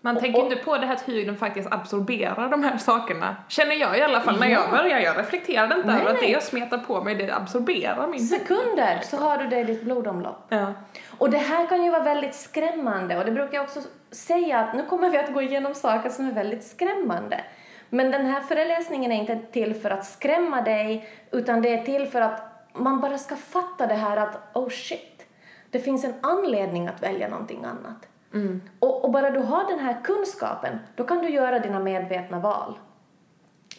Man 0.00 0.16
Och- 0.16 0.22
tänker 0.22 0.38
och- 0.40 0.52
inte 0.52 0.64
på 0.64 0.76
det 0.76 0.86
här 0.86 0.94
att 0.94 1.08
huden 1.08 1.36
faktiskt 1.36 1.72
absorberar 1.72 2.48
de 2.48 2.62
här 2.62 2.78
sakerna. 2.78 3.36
Känner 3.48 3.74
jag 3.74 3.98
i 3.98 4.02
alla 4.02 4.20
fall 4.20 4.40
när 4.40 4.46
jag 4.48 4.70
börjar. 4.70 4.98
Jag 4.98 5.18
reflekterade 5.18 5.74
inte 5.74 5.86
Nej, 5.86 6.00
över 6.00 6.10
att 6.14 6.20
det 6.20 6.26
jag 6.26 6.42
smetar 6.42 6.78
på 6.78 7.04
mig, 7.04 7.14
det 7.14 7.30
absorberar 7.36 8.06
min 8.06 8.20
Sekunder 8.26 9.00
så 9.02 9.16
har 9.16 9.38
du 9.38 9.46
det 9.46 9.58
i 9.60 9.64
ditt 9.64 9.82
blodomlopp. 9.82 10.46
Ja. 10.48 10.72
Och 11.18 11.30
det 11.30 11.38
här 11.38 11.66
kan 11.66 11.84
ju 11.84 11.90
vara 11.90 12.02
väldigt 12.02 12.34
skrämmande 12.34 13.18
och 13.18 13.24
det 13.24 13.32
brukar 13.32 13.54
jag 13.54 13.64
också 13.64 13.80
säga 14.10 14.58
att 14.60 14.74
nu 14.74 14.82
kommer 14.86 15.10
vi 15.10 15.18
att 15.18 15.32
gå 15.34 15.42
igenom 15.42 15.74
saker 15.74 16.10
som 16.10 16.28
är 16.28 16.32
väldigt 16.32 16.64
skrämmande. 16.64 17.40
Men 17.90 18.10
den 18.10 18.26
här 18.26 18.40
föreläsningen 18.40 19.12
är 19.12 19.16
inte 19.20 19.36
till 19.52 19.74
för 19.74 19.90
att 19.90 20.06
skrämma 20.06 20.60
dig 20.62 21.08
utan 21.30 21.62
det 21.62 21.68
är 21.74 21.84
till 21.84 22.06
för 22.06 22.20
att 22.20 22.42
man 22.72 23.00
bara 23.00 23.18
ska 23.18 23.36
fatta 23.36 23.86
det 23.86 23.94
här 23.94 24.16
att 24.16 24.38
oh 24.54 24.68
shit, 24.68 25.26
det 25.70 25.78
finns 25.80 26.04
en 26.04 26.14
anledning 26.22 26.88
att 26.88 27.02
välja 27.02 27.28
någonting 27.28 27.64
annat. 27.64 28.06
Och, 28.78 29.04
och 29.04 29.10
bara 29.10 29.30
du 29.30 29.38
har 29.38 29.70
den 29.70 29.78
här 29.78 29.96
kunskapen, 30.04 30.78
då 30.94 31.04
kan 31.04 31.18
du 31.18 31.28
göra 31.28 31.58
dina 31.58 31.80
medvetna 31.80 32.38
val. 32.38 32.78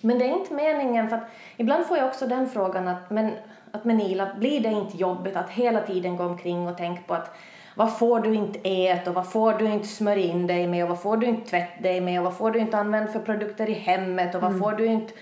Men 0.02 0.20
det 0.20 0.26
är 0.26 0.40
inte 0.40 0.54
meningen, 0.54 1.10
för 1.10 1.16
att 1.16 1.30
ibland 1.58 1.86
får 1.86 1.98
jag 1.98 2.08
också 2.08 2.28
den 2.28 2.50
frågan 2.50 2.88
att 2.88 3.10
men, 3.10 3.32
att 3.72 3.86
men 3.86 4.02
Ila, 4.02 4.36
blir 4.40 4.60
det 4.60 4.70
inte 4.70 4.98
jobbigt 4.98 5.36
att 5.36 5.50
hela 5.50 5.82
tiden 5.82 6.18
gå 6.18 6.24
omkring 6.24 6.68
och 6.68 6.78
tänka 6.78 7.02
på 7.08 7.14
att 7.14 7.38
vad 7.76 7.98
får 7.98 8.20
du 8.20 8.34
inte 8.34 8.60
äta 8.60 9.10
och 9.10 9.16
vad 9.16 9.32
får 9.32 9.54
du 9.54 9.66
inte 9.66 9.88
smörja 9.88 10.24
in 10.24 10.48
dig 10.48 10.68
med 10.68 10.84
och 10.84 10.90
vad 10.90 11.02
får 11.02 11.18
du 11.18 11.28
inte 11.28 11.50
tvätta 11.50 11.82
dig 11.82 12.02
med 12.02 12.20
och 12.20 12.26
vad 12.26 12.38
får 12.38 12.52
du 12.52 12.60
inte 12.60 12.78
använda 12.78 13.12
för 13.12 13.20
produkter 13.20 13.70
i 13.70 13.74
hemmet 13.74 14.36
och 14.36 14.42
vad 14.42 14.60
får 14.60 14.72
du 14.72 14.86
inte 14.86 15.14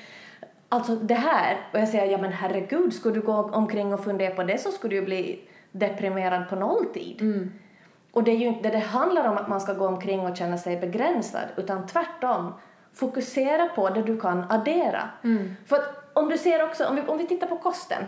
Alltså 0.69 0.95
det 0.95 1.13
här, 1.13 1.57
och 1.74 1.79
jag 1.79 1.88
säger 1.88 2.12
ja 2.12 2.17
men 2.17 2.31
herregud, 2.31 2.93
skulle 2.93 3.15
du 3.15 3.21
gå 3.21 3.33
omkring 3.33 3.93
och 3.93 4.03
fundera 4.03 4.36
på 4.36 4.43
det 4.43 4.57
så 4.57 4.71
skulle 4.71 4.95
du 4.95 5.00
ju 5.00 5.05
bli 5.05 5.39
deprimerad 5.71 6.50
på 6.50 6.55
nolltid. 6.55 7.21
Och 8.15 8.24
det 8.24 8.31
är 8.31 8.36
ju 8.36 8.45
inte 8.45 8.69
det 8.69 8.69
det 8.69 8.84
handlar 8.84 9.27
om 9.27 9.38
att 9.38 9.48
man 9.48 9.62
ska 9.62 9.74
gå 9.74 9.88
omkring 9.88 10.19
och 10.19 10.38
känna 10.38 10.57
sig 10.57 10.77
begränsad, 10.77 11.48
utan 11.55 11.88
tvärtom. 11.88 12.53
Fokusera 12.93 13.67
på 13.67 13.89
det 13.89 14.01
du 14.01 14.19
kan 14.19 14.51
addera. 14.51 15.10
För 15.65 15.75
att 15.75 16.12
om 16.13 16.29
du 16.29 16.38
ser 16.38 16.63
också, 16.63 16.86
om 16.86 16.95
vi, 16.95 17.01
om 17.01 17.17
vi 17.17 17.27
tittar 17.27 17.48
på 17.48 17.57
kosten, 17.57 18.03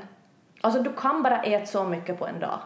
alltså 0.61 0.81
du 0.81 0.93
kan 0.93 1.23
bara 1.23 1.43
äta 1.43 1.65
så 1.65 1.83
mycket 1.83 2.19
på 2.19 2.27
en 2.27 2.39
dag. 2.39 2.59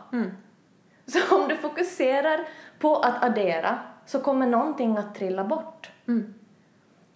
Så 1.06 1.36
om 1.42 1.48
du 1.48 1.56
fokuserar 1.56 2.48
på 2.80 2.96
att 2.96 3.24
addera 3.24 3.80
så 4.06 4.20
kommer 4.20 4.48
någonting 4.48 4.98
att 4.98 5.16
trilla 5.16 5.44
bort. 5.44 5.92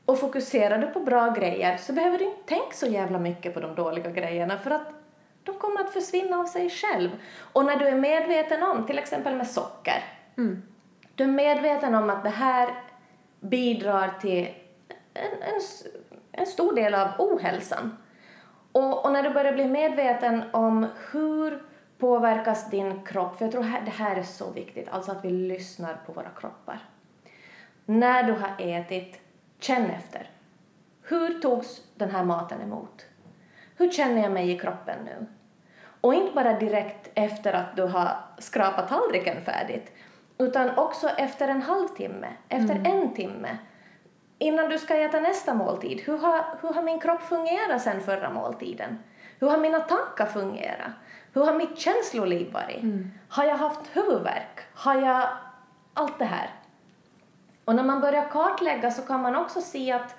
Och 0.06 0.20
fokuserar 0.20 0.78
du 0.78 0.88
på 0.88 1.00
bra 1.00 1.30
grejer 1.30 1.78
så 1.78 1.94
behöver 1.94 2.18
du 2.18 2.26
inte 2.26 2.44
tänka 2.46 2.74
så 2.74 2.86
jävla 2.86 3.20
mycket 3.20 3.54
på 3.54 3.60
de 3.60 3.76
dåliga 3.76 4.12
grejerna 4.12 4.58
för 4.58 4.72
att 4.72 4.88
de 5.44 5.56
kommer 5.56 5.82
att 5.82 5.94
försvinna 5.94 6.38
av 6.38 6.46
sig 6.46 6.70
själv. 6.70 7.10
Och 7.54 7.66
när 7.66 7.76
du 7.76 7.88
är 7.88 7.96
medveten 7.96 8.64
om, 8.64 8.86
till 8.86 9.00
exempel 9.00 9.36
med 9.36 9.48
socker, 9.48 10.04
du 11.16 11.24
är 11.24 11.28
medveten 11.28 11.96
om 11.96 12.10
att 12.10 12.24
det 12.24 12.30
här 12.30 12.70
bidrar 13.40 14.14
till 14.22 14.48
en, 15.14 15.42
en, 15.42 15.62
en 16.32 16.46
stor 16.46 16.76
del 16.76 16.94
av 16.94 17.08
ohälsan. 17.18 17.98
Och, 18.72 19.06
och 19.06 19.12
när 19.12 19.24
du 19.24 19.30
börjar 19.30 19.54
bli 19.54 19.66
medveten 19.66 20.44
om 20.54 20.88
hur 21.12 21.64
påverkas 21.98 22.70
din 22.70 23.06
kropp, 23.06 23.38
för 23.38 23.46
jag 23.46 23.52
tror 23.52 23.64
här, 23.64 23.82
det 23.86 23.92
här 23.92 24.16
är 24.16 24.24
så 24.24 24.52
viktigt, 24.52 24.90
alltså 24.90 25.12
att 25.12 25.26
vi 25.26 25.30
lyssnar 25.30 25.98
på 26.06 26.12
våra 26.12 26.30
kroppar. 26.30 26.80
När 27.86 28.24
du 28.24 28.34
har 28.34 28.52
ätit, 28.58 29.20
känn 29.60 29.86
efter. 29.86 30.30
Hur 31.02 31.40
togs 31.40 31.82
den 31.96 32.12
här 32.12 32.24
maten 32.24 32.62
emot? 32.62 33.06
Hur 33.78 33.92
känner 33.92 34.22
jag 34.22 34.32
mig 34.32 34.52
i 34.52 34.60
kroppen 34.60 34.98
nu? 35.06 35.26
Och 36.02 36.14
inte 36.14 36.36
bara 36.36 36.60
direkt 36.60 37.12
efter 37.14 37.54
att 37.54 37.76
du 37.76 37.84
har 37.84 38.18
skrapat 38.40 38.88
tallriken 38.90 39.42
färdigt, 39.42 39.92
utan 40.38 40.78
också 40.78 41.10
efter 41.10 41.48
en 41.48 41.62
halvtimme, 41.62 42.28
efter 42.50 42.76
en 42.86 43.14
timme, 43.14 43.58
innan 44.38 44.70
du 44.70 44.78
ska 44.78 44.96
äta 44.96 45.20
nästa 45.20 45.54
måltid. 45.54 46.02
Hur 46.06 46.18
har, 46.18 46.46
hur 46.62 46.74
har 46.74 46.82
min 46.82 47.00
kropp 47.00 47.22
fungerat 47.22 47.82
sen 47.82 48.02
förra 48.02 48.30
måltiden? 48.30 49.00
Hur 49.40 49.48
har 49.50 49.58
mina 49.58 49.80
tankar 49.80 50.26
fungerat? 50.26 50.92
Hur 51.34 51.46
har 51.46 51.54
mitt 51.54 51.80
känsloliv 51.80 52.54
varit? 52.54 52.84
Har 53.30 53.46
jag 53.46 53.58
haft 53.58 53.82
huvudvärk? 53.94 54.60
Har 54.74 54.96
jag 54.96 55.28
allt 55.94 56.20
det 56.20 56.26
här? 56.26 56.50
Och 57.66 57.76
när 57.76 57.84
man 57.84 58.02
börjar 58.02 58.30
kartlägga 58.30 58.92
så 58.92 59.02
kan 59.02 59.22
man 59.22 59.36
också 59.36 59.62
se 59.62 59.92
att 59.92 60.16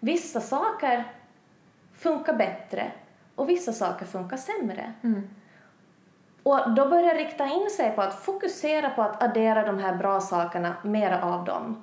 vissa 0.00 0.40
saker 0.40 1.04
funkar 1.98 2.34
bättre 2.34 2.92
och 3.34 3.48
vissa 3.48 3.72
saker 3.72 4.06
funkar 4.06 4.36
sämre. 4.36 4.92
Och 6.46 6.70
då 6.70 6.88
börjar 6.88 7.14
rikta 7.14 7.44
in 7.44 7.70
sig 7.70 7.90
på 7.90 8.02
att 8.02 8.14
fokusera 8.24 8.90
på 8.90 9.02
att 9.02 9.22
addera 9.22 9.66
de 9.66 9.78
här 9.78 9.94
bra 9.96 10.20
sakerna, 10.20 10.74
mera 10.82 11.22
av 11.22 11.44
dem. 11.44 11.82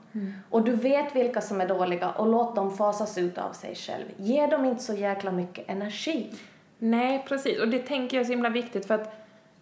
Och 0.50 0.64
du 0.64 0.72
vet 0.72 1.16
vilka 1.16 1.42
som 1.42 1.62
är 1.62 1.68
dåliga 1.68 2.10
och 2.10 2.28
låt 2.28 2.56
dem 2.56 2.78
fasas 2.78 3.18
ut 3.18 3.38
av 3.38 3.52
sig 3.54 3.76
själv. 3.76 4.06
Ge 4.18 4.48
dem 4.48 4.66
inte 4.66 4.84
så 4.84 4.94
jäkla 4.94 5.32
mycket 5.32 5.70
energi. 5.70 6.34
Nej, 6.78 7.26
precis. 7.28 7.60
Och 7.62 7.68
det 7.68 7.80
tänker 7.80 8.18
jag 8.18 8.22
är 8.22 8.26
så 8.26 8.32
himla 8.32 8.50
viktigt 8.50 8.88
för 8.88 8.96
att 8.96 9.16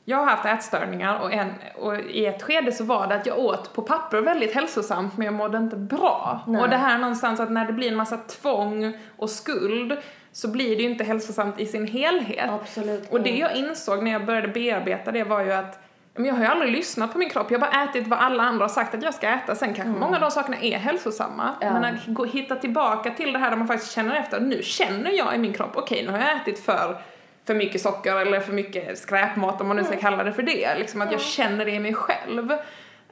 jag 0.05 0.17
har 0.17 0.25
haft 0.25 0.45
ätstörningar 0.45 1.19
och, 1.19 1.33
en, 1.33 1.53
och 1.79 1.99
i 1.99 2.25
ett 2.25 2.41
skede 2.41 2.71
så 2.71 2.83
var 2.83 3.07
det 3.07 3.15
att 3.15 3.25
jag 3.25 3.39
åt 3.39 3.73
på 3.73 3.81
papper 3.81 4.21
väldigt 4.21 4.55
hälsosamt 4.55 5.17
men 5.17 5.25
jag 5.25 5.33
mådde 5.33 5.57
inte 5.57 5.75
bra. 5.75 6.41
Nej. 6.47 6.61
Och 6.61 6.69
det 6.69 6.77
här 6.77 6.97
någonstans 6.97 7.39
att 7.39 7.51
när 7.51 7.65
det 7.65 7.73
blir 7.73 7.91
en 7.91 7.97
massa 7.97 8.17
tvång 8.17 8.97
och 9.17 9.29
skuld 9.29 9.97
så 10.31 10.47
blir 10.47 10.75
det 10.75 10.83
ju 10.83 10.89
inte 10.89 11.03
hälsosamt 11.03 11.59
i 11.59 11.65
sin 11.65 11.87
helhet. 11.87 12.49
Absolut 12.49 13.09
Och 13.09 13.21
det 13.21 13.37
jag 13.37 13.55
insåg 13.55 14.03
när 14.03 14.11
jag 14.11 14.25
började 14.25 14.47
bearbeta 14.47 15.11
det 15.11 15.23
var 15.23 15.43
ju 15.43 15.51
att 15.51 15.79
men 16.15 16.25
jag 16.25 16.33
har 16.33 16.41
ju 16.41 16.47
aldrig 16.47 16.71
lyssnat 16.71 17.11
på 17.11 17.17
min 17.17 17.29
kropp, 17.29 17.51
jag 17.51 17.59
har 17.59 17.67
bara 17.67 17.83
ätit 17.83 18.07
vad 18.07 18.19
alla 18.19 18.43
andra 18.43 18.63
har 18.63 18.69
sagt 18.69 18.95
att 18.95 19.03
jag 19.03 19.13
ska 19.13 19.27
äta. 19.27 19.55
Sen 19.55 19.73
kanske 19.73 19.99
många 19.99 20.15
av 20.15 20.21
de 20.21 20.31
sakerna 20.31 20.57
är 20.61 20.77
hälsosamma. 20.77 21.55
Ja. 21.61 21.73
Men 21.73 21.85
att 21.85 22.05
gå, 22.07 22.25
hitta 22.25 22.55
tillbaka 22.55 23.11
till 23.11 23.33
det 23.33 23.39
här 23.39 23.49
där 23.49 23.57
man 23.57 23.67
faktiskt 23.67 23.91
känner 23.91 24.15
efter, 24.15 24.39
nu 24.39 24.63
känner 24.63 25.11
jag 25.11 25.35
i 25.35 25.37
min 25.37 25.53
kropp, 25.53 25.71
okej 25.73 26.03
nu 26.05 26.11
har 26.11 26.19
jag 26.19 26.35
ätit 26.35 26.59
för, 26.59 27.01
för 27.45 27.55
mycket 27.55 27.81
socker 27.81 28.15
eller 28.15 28.39
för 28.39 28.53
mycket 28.53 28.97
skräpmat 28.97 29.61
om 29.61 29.67
man 29.67 29.77
nu 29.77 29.83
ska 29.83 29.97
kalla 29.97 30.23
det 30.23 30.33
för 30.33 30.43
det. 30.43 30.75
Liksom 30.77 31.01
att 31.01 31.11
jag 31.11 31.21
känner 31.21 31.65
det 31.65 31.71
i 31.71 31.79
mig 31.79 31.93
själv. 31.93 32.53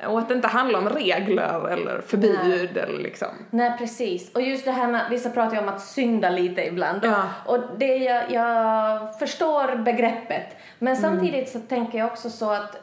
Och 0.08 0.20
att 0.20 0.28
det 0.28 0.34
inte 0.34 0.48
handlar 0.48 0.80
om 0.80 0.90
regler 0.90 1.68
eller 1.70 2.02
förbud 2.02 2.78
eller 2.78 2.98
liksom. 3.00 3.28
Nej, 3.50 3.78
precis. 3.78 4.34
Och 4.36 4.42
just 4.42 4.66
det 4.66 4.72
här 4.72 4.88
med, 4.88 5.02
vissa 5.10 5.30
pratar 5.30 5.56
ju 5.56 5.62
om 5.62 5.70
att 5.70 5.82
synda 5.82 6.30
lite 6.30 6.66
ibland. 6.68 7.00
Ja. 7.04 7.24
Och 7.46 7.58
det, 7.78 7.96
jag, 7.98 8.32
jag 8.32 9.20
förstår 9.20 9.76
begreppet. 9.76 10.56
Men 10.80 10.96
Mm. 10.98 11.02
samtidigt 11.12 11.50
så 11.50 11.60
tänker 11.60 11.98
jag 11.98 12.08
också 12.08 12.30
så 12.30 12.52
att, 12.52 12.76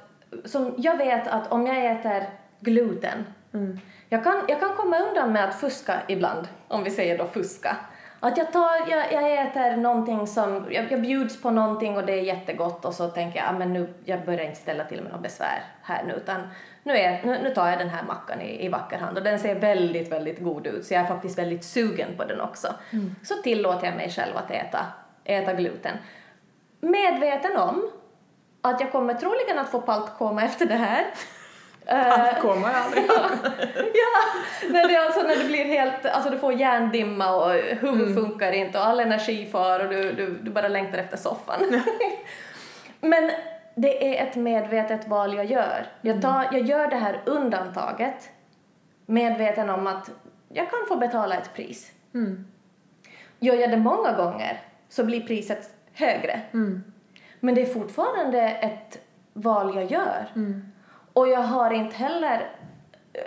som 0.45 0.75
jag 0.79 0.97
vet 0.97 1.29
att 1.29 1.53
om 1.53 1.67
jag 1.67 1.85
äter 1.93 2.25
gluten, 2.61 3.25
Mm. 3.55 3.79
jag, 4.09 4.25
kan, 4.25 4.43
jag 4.49 4.61
kan 4.61 4.75
komma 4.77 4.99
undan 4.99 5.33
med 5.33 5.45
att 5.49 5.61
fuska 5.61 5.95
ibland, 6.09 6.49
om 6.69 6.85
vi 6.85 6.91
säger 6.91 7.19
då 7.19 7.27
fuska. 7.27 7.77
Att 8.21 8.39
jag, 8.39 8.53
tar, 8.53 8.91
jag, 8.91 9.13
jag 9.13 9.47
äter 9.47 9.77
någonting 9.77 10.27
som, 10.27 10.67
jag, 10.71 10.93
jag 10.93 11.03
bjuds 11.03 11.43
på 11.43 11.51
någonting 11.51 11.97
och 11.97 12.07
det 12.07 12.13
är 12.13 12.23
jättegott 12.23 12.85
och 12.85 12.95
så 12.95 13.09
tänker 13.09 13.39
jag, 13.39 13.49
ah, 13.49 13.53
men 13.53 13.73
nu, 13.73 13.95
jag 14.05 14.25
börjar 14.25 14.45
inte 14.45 14.61
ställa 14.61 14.85
till 14.85 15.03
med 15.03 15.13
något 15.13 15.23
besvär 15.23 15.65
här 15.83 16.05
nu 16.05 16.13
utan 16.13 16.41
nu, 16.83 16.97
är, 16.97 17.23
nu, 17.25 17.39
nu 17.43 17.55
tar 17.55 17.69
jag 17.69 17.79
den 17.79 17.89
här 17.89 18.03
mackan 18.03 18.41
i, 18.41 18.65
i 18.65 18.69
vacker 18.69 18.99
hand 18.99 19.19
och 19.19 19.25
den 19.25 19.39
ser 19.39 19.55
väldigt, 19.55 20.13
väldigt 20.13 20.41
god 20.41 20.67
ut 20.67 20.87
så 20.87 20.95
jag 20.95 21.03
är 21.03 21.07
faktiskt 21.07 21.39
väldigt 21.39 21.65
sugen 21.65 22.17
på 22.17 22.25
den 22.25 22.41
också. 22.41 22.69
Så 23.23 23.35
tillåter 23.35 23.87
jag 23.87 23.97
mig 23.97 24.11
själv 24.11 24.37
att 24.37 24.51
äta, 24.51 24.87
äta 25.25 25.55
gluten. 25.55 25.97
Medveten 26.81 27.57
om 27.57 27.91
att 28.63 28.81
jag 28.81 28.93
kommer 28.93 29.15
troligen 29.15 29.59
att 29.59 29.71
få 29.71 29.81
paltkoma 29.81 30.43
efter 30.43 30.67
det 30.67 30.75
här. 30.75 31.07
Eh, 31.87 32.21
Allt 32.21 32.41
kommer 32.41 32.69
aldrig 32.69 33.05
ja, 33.77 34.23
när 34.71 34.89
det, 34.89 34.97
alltså, 34.97 35.23
när 35.23 35.37
det 35.37 35.45
blir 35.45 35.65
helt, 35.65 36.07
alltså 36.07 36.31
du 36.31 36.39
får 36.39 36.53
hjärndimma 36.53 37.35
och 37.37 37.53
huvud 37.53 38.15
funkar 38.15 38.53
inte 38.53 38.79
och 38.79 38.87
all 38.87 39.01
energi 39.01 39.47
far 39.53 39.81
och 39.81 39.89
du, 39.91 40.13
du, 40.13 40.39
du 40.43 40.51
bara 40.51 40.69
längtar 40.69 40.99
efter 40.99 41.17
soffan. 41.17 41.83
Men 43.01 43.31
det 43.75 44.19
är 44.19 44.27
ett 44.27 44.37
medvetet 44.37 45.09
val 45.09 45.37
jag 45.37 45.45
gör. 45.45 45.87
Jag, 46.01 46.23
tar, 46.23 46.45
jag 46.53 46.63
gör 46.63 46.87
det 46.91 46.97
här 46.97 47.21
undantaget 47.25 48.31
medveten 49.07 49.71
om 49.71 49.87
att 49.87 50.11
jag 50.49 50.71
kan 50.71 50.79
få 50.89 50.97
betala 50.97 51.35
ett 51.35 51.55
pris. 51.55 51.93
Gör 53.39 53.55
jag 53.55 53.71
det 53.71 53.77
många 53.77 54.13
gånger 54.13 54.61
så 54.89 55.05
blir 55.05 55.27
priset 55.27 55.71
högre. 55.93 56.41
Men 57.41 57.55
det 57.55 57.63
är 57.63 57.67
fortfarande 57.67 58.41
ett 58.43 58.99
val 59.33 59.77
jag 59.77 59.91
gör. 59.91 60.27
Och 61.17 61.29
jag 61.29 61.41
har 61.41 61.71
inte 61.71 61.97
heller, 61.97 62.51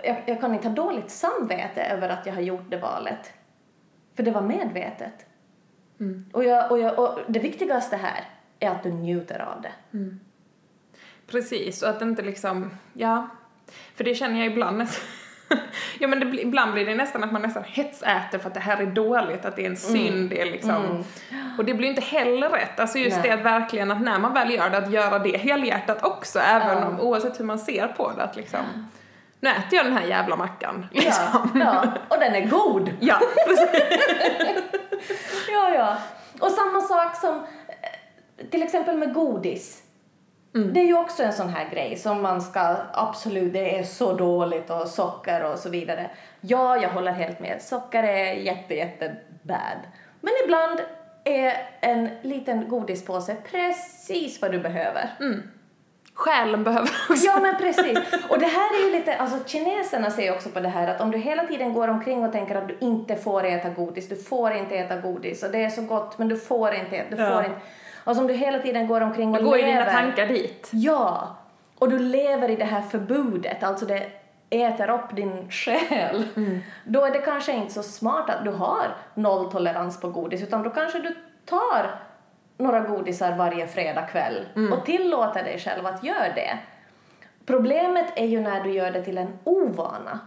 jag, 0.04 0.22
jag 0.26 0.40
kan 0.40 0.54
inte 0.54 0.68
ha 0.68 0.74
dåligt 0.74 1.10
samvete 1.10 1.82
över 1.82 2.08
att 2.08 2.26
jag 2.26 2.34
har 2.34 2.40
gjort 2.40 2.70
det 2.70 2.76
valet. 2.76 3.32
För 4.14 4.22
det 4.22 4.30
var 4.30 4.42
medvetet. 4.42 5.26
Och, 6.32 6.44
jag, 6.44 6.70
och, 6.72 6.78
jag, 6.78 6.98
och 6.98 7.18
det 7.26 7.38
viktigaste 7.38 7.96
här 7.96 8.24
är 8.60 8.70
att 8.70 8.82
du 8.82 8.90
njuter 8.90 9.38
av 9.38 9.62
det. 9.62 9.72
Precis, 11.26 11.82
och 11.82 11.88
att 11.88 11.98
det 11.98 12.04
inte 12.04 12.22
liksom, 12.22 12.70
ja. 12.92 13.28
För 13.94 14.04
det 14.04 14.14
känner 14.14 14.38
jag 14.38 14.46
ibland. 14.46 14.88
ja 15.98 16.08
men 16.08 16.20
det, 16.20 16.42
ibland 16.42 16.72
blir 16.72 16.86
det 16.86 16.94
nästan 16.94 17.24
att 17.24 17.32
man 17.32 17.42
nästan 17.42 17.64
hetsäter 17.64 18.38
för 18.38 18.48
att 18.48 18.54
det 18.54 18.60
här 18.60 18.82
är 18.82 18.86
dåligt, 18.86 19.44
att 19.44 19.56
det 19.56 19.62
är 19.62 19.70
en 19.70 19.76
synd, 19.76 20.30
det 20.30 20.40
är 20.42 20.46
liksom. 20.50 21.04
Och 21.58 21.64
det 21.64 21.74
blir 21.74 21.88
inte 21.88 22.00
heller 22.00 22.48
rätt. 22.48 22.80
Alltså 22.80 22.98
just 22.98 23.16
Nej. 23.16 23.28
det 23.28 23.34
att 23.34 23.40
verkligen 23.44 23.90
att 23.90 24.00
när 24.00 24.18
man 24.18 24.34
väl 24.34 24.50
gör 24.50 24.70
det, 24.70 24.78
att 24.78 24.90
göra 24.90 25.18
det 25.18 25.36
helhjärtat 25.36 26.02
också, 26.04 26.38
även 26.38 26.78
Ja. 26.78 26.86
om, 26.88 27.00
oavsett 27.00 27.40
hur 27.40 27.44
man 27.44 27.58
ser 27.58 27.88
på 27.88 28.12
det, 28.16 28.22
att 28.22 28.36
liksom. 28.36 28.60
Nu 29.40 29.48
äter 29.50 29.74
jag 29.76 29.86
den 29.86 29.96
här 29.96 30.06
jävla 30.06 30.36
mackan. 30.36 30.86
Ja, 30.92 31.00
Liksom. 31.02 31.60
ja, 31.60 31.84
och 32.08 32.16
den 32.20 32.34
är 32.34 32.46
god! 32.46 32.90
Ja, 33.00 33.20
precis. 33.46 33.68
Ja, 35.52 35.74
ja. 35.74 35.96
Och 36.40 36.50
samma 36.50 36.80
sak 36.80 37.16
som 37.16 37.34
eh, 37.34 38.46
till 38.50 38.62
exempel 38.62 38.96
med 38.96 39.14
godis. 39.14 39.82
Det 40.52 40.80
är 40.80 40.84
ju 40.84 40.98
också 40.98 41.22
en 41.22 41.32
sån 41.32 41.48
här 41.48 41.68
grej 41.72 41.96
som 41.96 42.22
man 42.22 42.42
ska, 42.42 42.76
absolut, 42.92 43.52
det 43.52 43.78
är 43.78 43.82
så 43.84 44.12
dåligt 44.12 44.70
och 44.70 44.86
socker 44.88 45.44
och 45.52 45.58
så 45.58 45.68
vidare. 45.70 46.10
Ja, 46.40 46.76
jag 46.76 46.88
håller 46.88 47.12
helt 47.12 47.40
med. 47.40 47.62
Socker 47.62 48.02
är 48.02 48.32
jätte, 48.34 48.74
jätte 48.74 49.16
bad. 49.42 49.78
Men 50.20 50.32
ibland 50.44 50.80
är 51.24 51.52
en 51.80 52.08
liten 52.22 52.68
godispåse 52.68 53.36
precis 53.50 54.42
vad 54.42 54.52
du 54.52 54.58
behöver. 54.58 55.10
Själen 56.14 56.64
behöver 56.64 56.90
också. 57.10 57.26
Ja, 57.26 57.40
men 57.40 57.56
precis. 57.56 57.98
Och 58.28 58.38
det 58.38 58.46
här 58.46 58.80
är 58.80 58.86
ju 58.86 58.92
lite, 58.98 59.16
alltså 59.16 59.38
kineserna 59.48 60.10
säger 60.10 60.32
också 60.34 60.48
på 60.48 60.60
det 60.60 60.68
här 60.68 60.88
att 60.88 61.00
om 61.00 61.10
du 61.10 61.18
hela 61.18 61.46
tiden 61.46 61.72
går 61.72 61.88
omkring 61.88 62.24
och 62.24 62.32
tänker 62.32 62.54
att 62.54 62.68
du 62.68 62.76
inte 62.80 63.16
får 63.16 63.44
äta 63.44 63.68
godis, 63.68 64.08
du 64.08 64.16
får 64.16 64.52
inte 64.52 64.74
äta 64.74 64.96
godis 64.96 65.42
och 65.42 65.50
det 65.50 65.64
är 65.64 65.70
så 65.70 65.82
gott 65.82 66.18
men 66.18 66.28
du 66.28 66.36
får 66.36 66.74
inte 66.74 66.96
äta, 66.96 67.16
du 67.16 67.22
Ja. 67.22 67.30
får 67.34 67.44
inte. 67.44 67.56
Alltså 68.04 68.20
om 68.22 68.26
du 68.28 68.34
hela 68.34 68.58
tiden 68.58 68.86
går 68.86 69.00
omkring 69.00 69.30
och 69.34 69.38
Då 69.38 69.44
går 69.44 69.58
ju 69.58 69.64
lever. 69.66 69.78
dina 69.80 69.92
tankar 69.92 70.26
dit. 70.26 70.68
Ja, 70.72 71.36
och 71.78 71.90
du 71.90 71.98
lever 71.98 72.48
i 72.48 72.56
det 72.56 72.64
här 72.64 72.80
förbudet, 72.82 73.62
alltså 73.62 73.86
det 73.86 74.06
äter 74.50 74.90
upp 74.90 75.16
din 75.16 75.50
själ. 75.50 76.24
Då 76.84 77.04
är 77.04 77.10
det 77.10 77.18
kanske 77.18 77.52
inte 77.52 77.72
så 77.72 77.82
smart 77.82 78.30
att 78.30 78.44
du 78.44 78.50
har 78.50 78.86
nolltolerans 79.14 80.00
på 80.00 80.08
godis 80.08 80.42
utan 80.42 80.62
då 80.62 80.70
kanske 80.70 80.98
du 80.98 81.16
tar 81.44 81.94
några 82.58 82.80
godisar 82.80 83.36
varje 83.36 83.66
fredag 83.66 84.02
kväll 84.02 84.46
och 84.72 84.84
tillåter 84.84 85.42
dig 85.44 85.58
själv 85.58 85.86
att 85.86 86.04
göra 86.04 86.34
det. 86.34 86.58
Problemet 87.46 88.06
är 88.16 88.26
ju 88.26 88.40
när 88.40 88.60
du 88.64 88.70
gör 88.72 88.90
det 88.90 89.02
till 89.04 89.18
en 89.18 89.38
ovana. 89.44 90.18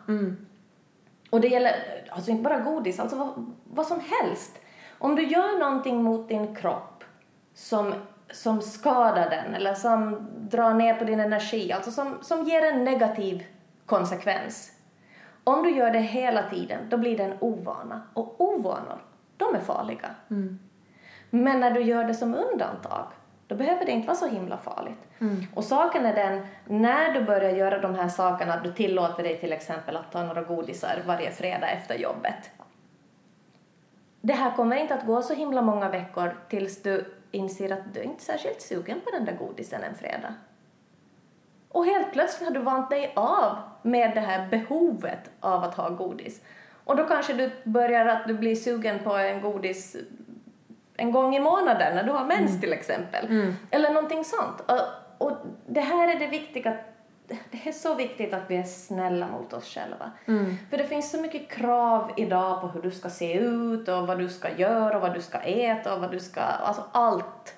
Och 1.29 1.41
det 1.41 1.47
gäller 1.47 1.71
alltså 2.09 2.31
inte 2.31 2.43
bara 2.43 2.59
godis, 2.59 2.99
alltså 2.99 3.17
vad, 3.17 3.51
vad 3.63 3.85
som 3.85 3.99
helst. 3.99 4.59
Om 4.99 5.15
du 5.15 5.23
gör 5.23 5.59
någonting 5.59 6.03
mot 6.03 6.29
din 6.29 6.55
kropp 6.55 6.92
som, 7.53 7.93
som 8.31 8.61
skadar 8.61 9.29
den 9.29 9.53
eller 9.53 9.73
som 9.73 10.27
drar 10.31 10.73
ner 10.73 10.93
på 10.93 11.03
din 11.03 11.19
energi, 11.19 11.71
alltså 11.71 11.91
som, 11.91 12.17
som 12.21 12.43
ger 12.43 12.61
en 12.61 12.83
negativ 12.83 13.43
konsekvens. 13.85 14.71
Om 15.43 15.63
du 15.63 15.69
gör 15.69 15.91
det 15.91 15.99
hela 15.99 16.49
tiden, 16.49 16.79
då 16.89 16.97
blir 16.97 17.17
det 17.17 17.23
en 17.23 17.37
ovana. 17.39 18.01
Och 18.13 18.41
ovanor, 18.41 19.01
de 19.37 19.55
är 19.55 19.59
farliga. 19.59 20.09
Men 21.29 21.59
när 21.59 21.71
du 21.71 21.81
gör 21.81 22.03
det 22.03 22.13
som 22.13 22.35
undantag, 22.35 23.05
då 23.47 23.55
behöver 23.55 23.85
det 23.85 23.91
inte 23.91 24.07
vara 24.07 24.17
så 24.17 24.27
himla 24.27 24.57
farligt. 24.57 24.99
Och 25.55 25.63
saken 25.63 26.05
är 26.05 26.15
den, 26.15 26.47
när 26.65 27.13
du 27.13 27.21
börjar 27.25 27.51
göra 27.51 27.79
de 27.79 27.95
här 27.95 28.09
sakerna, 28.09 28.59
du 28.63 28.73
tillåter 28.73 29.23
dig 29.23 29.39
till 29.39 29.53
exempel 29.53 29.97
att 29.97 30.11
ta 30.11 30.23
några 30.23 30.41
godisar 30.41 31.03
varje 31.05 31.31
fredag 31.31 31.67
efter 31.67 31.95
jobbet. 31.95 32.51
Det 34.21 34.33
här 34.33 34.51
kommer 34.55 34.75
inte 34.75 34.93
att 34.93 35.05
gå 35.05 35.21
så 35.21 35.33
himla 35.33 35.61
många 35.61 35.89
veckor 35.89 36.35
tills 36.49 36.83
du 36.83 37.13
inser 37.33 37.73
att 37.73 37.93
du 37.93 38.03
inte 38.03 38.21
är 38.21 38.37
särskilt 38.37 38.61
sugen 38.61 39.01
på 39.01 39.11
den 39.11 39.25
där 39.25 39.33
godisen 39.33 39.83
en 39.83 39.95
fredag. 39.95 40.33
Och 41.69 41.85
helt 41.85 42.13
plötsligt 42.13 42.47
har 42.47 42.55
du 42.55 42.61
vant 42.61 42.89
dig 42.89 43.13
av 43.15 43.57
med 43.81 44.15
det 44.15 44.19
här 44.19 44.47
behovet 44.47 45.31
av 45.39 45.63
att 45.63 45.75
ha 45.75 45.89
godis. 45.89 46.41
Och 46.83 46.95
då 46.95 47.03
kanske 47.03 47.33
du 47.33 47.51
börjar 47.63 48.05
att 48.05 48.27
du 48.27 48.33
blir 48.33 48.55
sugen 48.55 48.99
på 48.99 49.13
en 49.13 49.41
godis 49.41 49.95
en 50.97 51.11
gång 51.11 51.35
i 51.35 51.39
månaden 51.39 51.95
när 51.95 52.03
du 52.03 52.11
har 52.11 52.25
mens 52.25 52.61
till 52.61 52.73
exempel. 52.73 53.53
Eller 53.71 53.89
någonting 53.89 54.25
sånt. 54.25 54.61
Och, 54.67 55.27
och 55.27 55.37
det 55.67 55.81
här 55.81 56.15
är 56.15 56.19
det 56.19 56.27
viktiga 56.27 56.77
det 57.51 57.69
är 57.69 57.71
så 57.71 57.95
viktigt 57.95 58.33
att 58.33 58.43
vi 58.47 58.55
är 58.57 58.63
snälla 58.63 59.27
mot 59.27 59.53
oss 59.53 59.65
själva. 59.73 60.11
För 60.69 60.77
det 60.77 60.87
finns 60.87 61.11
så 61.11 61.21
mycket 61.21 61.49
krav 61.51 62.11
idag 62.17 62.61
på 62.61 62.67
hur 62.67 62.81
du 62.81 62.91
ska 62.91 63.09
se 63.09 63.33
ut 63.33 63.87
och 63.87 64.07
vad 64.07 64.19
du 64.19 64.29
ska 64.29 64.51
göra 64.57 64.95
och 64.95 65.01
vad 65.01 65.13
du 65.13 65.21
ska 65.21 65.37
äta 65.37 65.93
och 65.95 66.01
vad 66.01 66.11
du 66.11 66.19
ska... 66.19 66.41
Alltså 66.41 66.83
allt. 66.91 67.55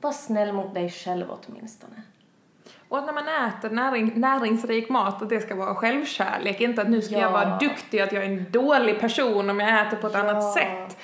Var 0.00 0.12
snäll 0.12 0.52
mot 0.52 0.74
dig 0.74 0.90
själv 0.90 1.26
åtminstone. 1.30 2.02
Och 2.88 2.98
att 2.98 3.06
när 3.06 3.12
man 3.12 3.28
äter 3.28 3.70
näring, 3.70 4.12
näringsrik 4.20 4.88
mat 4.88 5.22
att 5.22 5.28
det 5.28 5.40
ska 5.40 5.54
vara 5.54 5.74
självkärlek, 5.74 6.60
inte 6.60 6.82
att 6.82 6.88
nu 6.90 7.02
ska 7.02 7.14
Ja. 7.14 7.20
jag 7.20 7.30
vara 7.32 7.58
duktig, 7.58 8.00
att 8.00 8.12
jag 8.12 8.24
är 8.24 8.28
en 8.28 8.50
dålig 8.50 9.00
person 9.00 9.50
om 9.50 9.60
jag 9.60 9.86
äter 9.86 9.96
på 9.96 10.06
ett 10.06 10.12
Ja. 10.14 10.20
annat 10.20 10.52
sätt. 10.54 10.96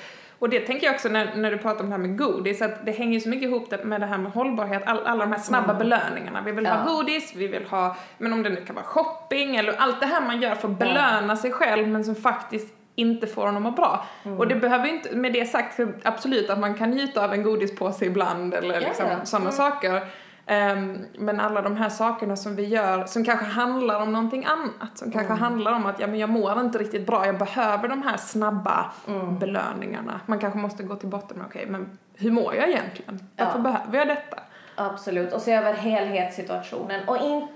Och 0.43 0.49
det 0.49 0.59
tänker 0.59 0.85
jag 0.85 0.93
också 0.93 1.09
när, 1.09 1.35
när 1.35 1.51
du 1.51 1.57
pratar 1.57 1.83
om 1.83 1.89
det 1.89 1.95
här 1.95 2.01
med 2.01 2.17
godis, 2.17 2.61
att 2.61 2.85
det 2.85 2.91
hänger 2.91 3.13
ju 3.13 3.19
så 3.19 3.29
mycket 3.29 3.49
ihop 3.49 3.83
med 3.83 4.01
det 4.01 4.05
här 4.05 4.17
med 4.17 4.31
hållbarhet, 4.31 4.83
all, 4.85 5.05
alla 5.05 5.25
de 5.25 5.31
här 5.31 5.39
snabba 5.39 5.73
belöningarna. 5.73 6.41
Vi 6.41 6.51
vill 6.51 6.65
ha 6.65 6.73
Mm. 6.73 6.85
Ja. 6.87 6.93
godis, 6.93 7.33
vi 7.35 7.47
vill 7.47 7.65
ha, 7.65 7.95
men 8.17 8.33
om 8.33 8.43
det 8.43 8.49
nu 8.49 8.55
kan 8.65 8.75
vara 8.75 8.85
shopping 8.85 9.55
eller 9.55 9.73
allt 9.77 9.99
det 9.99 10.05
här 10.05 10.21
man 10.21 10.41
gör 10.41 10.55
för 10.55 10.67
att 10.67 10.79
belöna 10.79 11.35
sig 11.35 11.51
själv 11.51 11.87
men 11.87 12.03
som 12.03 12.15
faktiskt 12.15 12.73
inte 12.95 13.27
får 13.27 13.47
en 13.47 13.55
att 13.55 13.61
må 13.61 13.71
bra. 13.71 14.05
Mm. 14.23 14.37
Och 14.39 14.47
det 14.47 14.55
behöver 14.55 14.87
inte, 14.87 15.15
med 15.15 15.33
det 15.33 15.45
sagt, 15.45 15.79
absolut 16.03 16.49
att 16.49 16.59
man 16.59 16.73
kan 16.75 16.89
njuta 16.91 17.23
av 17.23 17.33
en 17.33 17.43
godispåse 17.43 18.05
ibland 18.05 18.53
eller 18.53 18.73
Ja, 18.73 18.79
liksom 18.79 19.05
ja. 19.09 19.25
sådana 19.25 19.51
saker. 19.51 20.01
Ehm, 20.45 21.05
men 21.17 21.39
alla 21.39 21.61
de 21.61 21.75
här 21.77 21.89
sakerna 21.89 22.35
som 22.35 22.55
vi 22.55 22.65
gör, 22.65 23.05
som 23.05 23.25
kanske 23.25 23.45
handlar 23.45 23.99
om 24.01 24.11
någonting 24.13 24.45
annat, 24.45 24.97
som 24.97 25.07
Mm. 25.11 25.17
kanske 25.17 25.33
handlar 25.45 25.73
om 25.73 25.85
att 25.85 25.99
ja, 25.99 26.07
men 26.07 26.19
jag 26.19 26.29
mår 26.29 26.59
inte 26.59 26.77
riktigt 26.77 27.05
bra, 27.07 27.25
jag 27.25 27.37
behöver 27.37 27.87
de 27.87 28.03
här 28.03 28.17
snabba 28.17 28.91
Mm. 29.07 29.39
belöningarna. 29.39 30.19
Man 30.25 30.39
kanske 30.39 30.59
måste 30.59 30.83
gå 30.83 30.95
till 30.95 31.09
botten 31.09 31.37
med, 31.37 31.45
okej, 31.47 31.65
men 31.67 31.97
hur 32.15 32.31
mår 32.31 32.55
jag 32.55 32.69
egentligen? 32.69 33.27
Varför 33.37 33.57
Ja. 33.57 33.63
behöver 33.63 33.97
jag 33.97 34.07
detta? 34.07 34.37
Absolut. 34.75 35.33
Och 35.33 35.41
se 35.41 35.53
över 35.53 35.73
helhetssituationen. 35.73 37.07
Och 37.09 37.17
inte, 37.17 37.53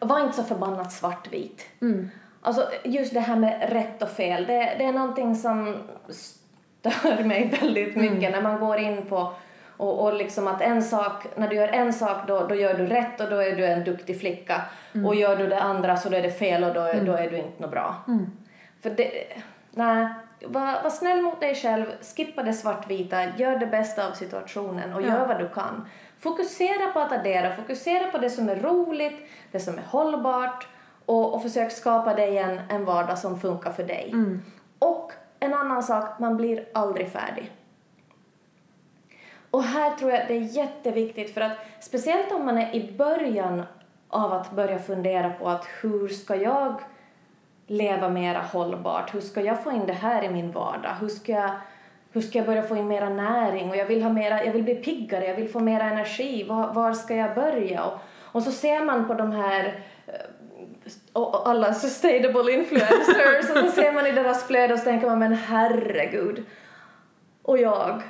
var 0.00 0.20
inte 0.20 0.36
så 0.36 0.42
förbannat 0.42 0.92
svartvit. 0.92 1.66
Alltså 2.42 2.68
just 2.84 3.14
det 3.14 3.20
här 3.20 3.36
med 3.36 3.72
rätt 3.72 4.02
och 4.02 4.08
fel, 4.08 4.46
det, 4.46 4.74
det 4.78 4.84
är 4.84 4.92
någonting 4.92 5.36
som 5.36 5.76
stör 6.08 7.24
mig 7.24 7.58
väldigt 7.60 7.96
mycket 7.96 8.32
när 8.32 8.42
man 8.42 8.60
går 8.60 8.78
in 8.78 9.06
på 9.08 9.32
och, 9.80 10.04
och 10.04 10.14
liksom 10.14 10.48
att 10.48 10.60
en 10.62 10.82
sak, 10.82 11.26
när 11.36 11.48
du 11.48 11.56
gör 11.56 11.68
en 11.68 11.92
sak 11.92 12.16
då, 12.26 12.46
då 12.46 12.54
gör 12.54 12.74
du 12.74 12.86
rätt 12.86 13.20
och 13.20 13.30
då 13.30 13.36
är 13.36 13.56
du 13.56 13.66
en 13.66 13.84
duktig 13.84 14.20
flicka. 14.20 14.62
Och 15.06 15.14
gör 15.14 15.36
du 15.36 15.46
det 15.46 15.60
andra 15.60 15.96
så 15.96 16.08
då 16.08 16.16
är 16.16 16.22
det 16.22 16.30
fel 16.30 16.64
och 16.64 16.74
då, 16.74 16.80
är- 16.80 17.00
då 17.04 17.12
är 17.12 17.30
du 17.30 17.36
inte 17.36 17.62
något 17.62 17.70
bra. 17.70 17.94
För 18.82 18.90
det, 18.90 19.10
nej, 19.70 20.08
var, 20.46 20.82
var 20.82 20.90
snäll 20.90 21.22
mot 21.22 21.40
dig 21.40 21.54
själv, 21.54 21.84
skippa 22.16 22.42
det 22.42 22.52
svartvita, 22.52 23.24
gör 23.36 23.56
det 23.58 23.66
bästa 23.66 24.08
av 24.08 24.12
situationen 24.12 24.94
och 24.94 25.02
Ja. 25.02 25.06
gör 25.06 25.26
vad 25.26 25.38
du 25.38 25.48
kan. 25.48 25.88
Fokusera 26.20 26.92
på 26.92 27.00
att 27.00 27.12
addera, 27.12 27.56
fokusera 27.56 28.10
på 28.10 28.18
det 28.18 28.30
som 28.30 28.48
är 28.48 28.56
roligt, 28.56 29.28
det 29.52 29.60
som 29.60 29.74
är 29.74 29.82
hållbart 29.88 30.68
och, 31.06 31.34
och 31.34 31.42
försök 31.42 31.72
skapa 31.72 32.14
dig 32.14 32.38
en, 32.38 32.60
en 32.70 32.84
vardag 32.84 33.18
som 33.18 33.40
funkar 33.40 33.70
för 33.72 33.82
dig. 33.84 34.14
Och 34.78 35.12
en 35.40 35.54
annan 35.54 35.82
sak, 35.82 36.18
man 36.18 36.36
blir 36.36 36.64
aldrig 36.74 37.12
färdig. 37.12 37.52
Och 39.50 39.62
här 39.62 39.90
tror 39.96 40.10
jag 40.10 40.28
det 40.28 40.36
är 40.36 40.56
jätteviktigt 40.56 41.34
för 41.34 41.40
att 41.40 41.52
speciellt 41.80 42.32
om 42.32 42.46
man 42.46 42.58
är 42.58 42.74
i 42.74 42.92
början 42.92 43.62
av 44.08 44.32
att 44.32 44.50
börja 44.50 44.78
fundera 44.78 45.30
på 45.30 45.48
att 45.48 45.66
hur 45.82 46.08
ska 46.08 46.36
jag 46.36 46.80
leva 47.66 48.08
mera 48.08 48.38
hållbart? 48.38 49.14
Hur 49.14 49.20
ska 49.20 49.40
jag 49.40 49.64
få 49.64 49.70
in 49.70 49.86
det 49.86 49.92
här 49.92 50.24
i 50.24 50.28
min 50.28 50.52
vardag? 50.52 50.94
Hur 51.00 51.08
ska 51.08 51.32
jag, 51.32 51.50
hur 52.12 52.20
ska 52.20 52.38
jag 52.38 52.46
börja 52.46 52.62
få 52.62 52.76
in 52.76 52.88
mera 52.88 53.08
näring? 53.08 53.70
Och 53.70 53.76
jag 53.76 53.86
vill, 53.86 54.02
ha 54.02 54.12
mera, 54.12 54.44
jag 54.44 54.52
vill 54.52 54.62
bli 54.62 54.74
piggare, 54.74 55.26
jag 55.26 55.34
vill 55.34 55.48
få 55.48 55.60
mera 55.60 55.84
energi. 55.84 56.44
Var, 56.48 56.72
var 56.72 56.92
ska 56.92 57.16
jag 57.16 57.34
börja? 57.34 57.84
Och, 57.84 57.98
och 58.18 58.42
så 58.42 58.52
ser 58.52 58.84
man 58.84 59.06
på 59.06 59.14
de 59.14 59.32
här 59.32 59.84
eh, 60.06 60.14
och 61.12 61.48
alla 61.48 61.74
sustainable 61.74 62.52
influencers 62.52 63.50
och 63.50 63.56
så 63.56 63.70
ser 63.70 63.92
man 63.92 64.06
i 64.06 64.12
deras 64.12 64.46
flöde 64.46 64.72
och 64.72 64.78
så 64.78 64.84
tänker 64.84 65.06
man 65.06 65.18
men 65.18 65.34
herregud. 65.34 66.44
Och 67.42 67.58
jag, 67.58 68.02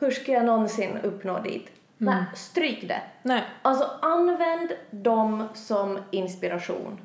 hur 0.00 0.10
ska 0.10 0.32
jag 0.32 0.44
någonsin 0.44 0.98
uppnå 1.02 1.38
dit? 1.38 1.70
Nej, 1.98 2.24
stryk 2.34 2.88
det. 2.88 3.02
Nej. 3.22 3.44
Alltså 3.62 3.90
använd 4.02 4.72
dem 4.90 5.48
som 5.54 5.98
inspiration. 6.10 7.00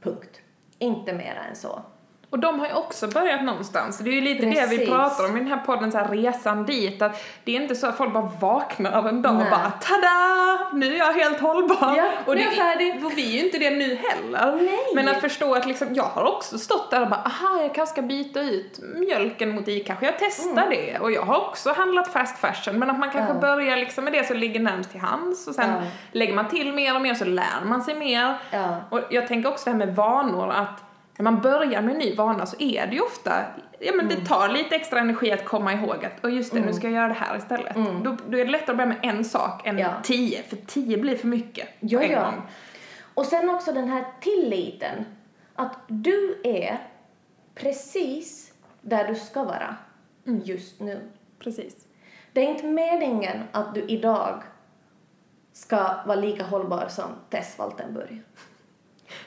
Punkt. 0.00 0.40
Inte 0.78 1.12
mer 1.12 1.42
än 1.48 1.56
så. 1.56 1.82
Och 2.30 2.38
de 2.38 2.60
har 2.60 2.66
ju 2.66 2.72
också 2.74 3.06
börjat 3.08 3.42
någonstans. 3.44 3.98
Det 3.98 4.10
är 4.10 4.14
ju 4.14 4.20
lite 4.20 4.46
det 4.46 4.66
vi 4.66 4.78
Precis. 4.78 4.88
pratar 4.88 5.24
om 5.24 5.36
i 5.36 5.38
den 5.40 5.48
här 5.48 5.56
podden, 5.66 5.92
så 5.92 5.98
här 5.98 6.08
resan 6.08 6.66
dit. 6.66 7.02
Att 7.02 7.24
det 7.44 7.56
är 7.56 7.60
inte 7.62 7.74
så 7.74 7.86
att 7.86 7.96
folk 7.96 8.12
bara 8.12 8.30
vaknar 8.40 9.08
en 9.08 9.22
dag 9.22 9.32
och 9.32 9.38
Nej. 9.38 9.50
bara 9.50 9.70
tada! 9.70 10.68
Nu 10.72 10.94
är 10.94 10.98
jag 10.98 11.12
helt 11.12 11.40
hållbar. 11.40 11.94
Ja, 11.96 12.04
och 12.26 12.32
är 12.34 12.38
det, 12.38 12.50
färdig. 12.50 13.04
Och 13.06 13.12
vi 13.18 13.28
är 13.28 13.38
ju 13.40 13.44
inte 13.44 13.58
det 13.58 13.70
nu 13.70 13.94
heller. 14.08 14.56
Nej. 14.62 14.78
Men 14.94 15.08
att 15.08 15.20
förstå 15.20 15.54
att 15.54 15.66
liksom, 15.66 15.94
jag 15.94 16.04
har 16.04 16.24
också 16.24 16.58
stått 16.58 16.90
där 16.90 17.02
och 17.02 17.08
bara 17.08 17.20
aha, 17.20 17.60
jag 17.62 17.74
kanske 17.74 17.92
ska 17.92 18.02
byta 18.02 18.40
ut 18.40 18.80
mjölken 18.96 19.54
mot 19.54 19.68
i, 19.68 19.80
kanske 19.80 20.06
jag 20.06 20.14
testar 20.18 20.66
det. 20.70 20.98
Och 20.98 21.12
jag 21.12 21.22
har 21.22 21.36
också 21.48 21.72
handlat 21.72 22.12
fast 22.12 22.38
fashion, 22.38 22.78
men 22.78 22.90
att 22.90 22.98
man 22.98 23.10
kanske 23.10 23.32
Mm. 23.32 23.42
Ja. 23.44 23.54
börjar 23.54 23.76
liksom 23.76 24.04
med 24.04 24.12
det 24.12 24.26
som 24.26 24.36
ligger 24.36 24.60
närmast 24.60 24.90
till 24.90 25.00
hands 25.00 25.46
och 25.48 25.54
sen 25.54 25.70
Ja. 25.70 25.80
lägger 26.12 26.34
man 26.34 26.48
till 26.48 26.72
mer 26.72 26.94
och 26.94 27.00
mer 27.02 27.14
så 27.14 27.24
lär 27.24 27.64
man 27.64 27.82
sig 27.82 27.94
mer. 27.94 28.34
Och 28.90 29.00
jag 29.10 29.28
tänker 29.28 29.48
också 29.48 29.64
det 29.64 29.70
här 29.70 29.78
med 29.86 29.96
vanor, 29.96 30.50
att 30.50 30.84
när 31.18 31.24
man 31.24 31.40
börjar 31.40 31.82
med 31.82 31.92
en 31.92 31.98
ny 31.98 32.14
vana 32.14 32.46
så 32.46 32.56
är 32.60 32.86
det 32.86 32.94
ju 32.94 33.00
ofta, 33.00 33.44
ja 33.80 33.92
men 33.96 34.06
Mm. 34.06 34.18
det 34.18 34.26
tar 34.26 34.48
lite 34.48 34.74
extra 34.76 35.00
energi 35.00 35.32
att 35.32 35.44
komma 35.44 35.72
ihåg 35.72 36.04
att, 36.04 36.24
och 36.24 36.30
just 36.30 36.52
det, 36.52 36.60
nu 36.60 36.72
ska 36.72 36.86
jag 36.86 36.94
göra 36.94 37.08
det 37.08 37.14
här 37.14 37.36
istället. 37.36 37.74
Då, 38.04 38.16
då 38.28 38.38
är 38.38 38.44
det 38.44 38.50
lättare 38.50 38.70
att 38.70 38.76
börja 38.76 38.88
med 38.88 38.98
en 39.02 39.24
sak 39.24 39.66
än 39.66 39.78
Mm. 39.78 39.90
Ja. 39.90 40.00
tio, 40.02 40.42
för 40.42 40.56
tio 40.56 40.98
blir 40.98 41.16
för 41.16 41.26
mycket 41.26 41.68
Ja, 41.80 42.00
en 42.02 42.10
ja. 42.10 42.24
gång. 42.24 42.42
Och 43.14 43.26
sen 43.26 43.50
också 43.50 43.72
den 43.72 43.88
här 43.88 44.04
tilliten. 44.20 45.04
Att 45.54 45.76
du 45.86 46.40
är 46.44 46.78
precis 47.54 48.52
där 48.80 49.08
du 49.08 49.14
ska 49.14 49.44
vara 49.44 49.76
just 50.44 50.80
nu. 50.80 51.00
Precis. 51.38 51.76
Det 52.32 52.40
är 52.40 52.50
inte 52.50 52.66
meningen 52.66 53.42
att 53.52 53.74
du 53.74 53.82
idag 53.82 54.42
ska 55.52 55.76
vara 56.06 56.14
lika 56.20 56.44
hållbar 56.44 56.86
som 56.88 57.04
Tess 57.30 57.58
Waltenburg. 57.58 58.22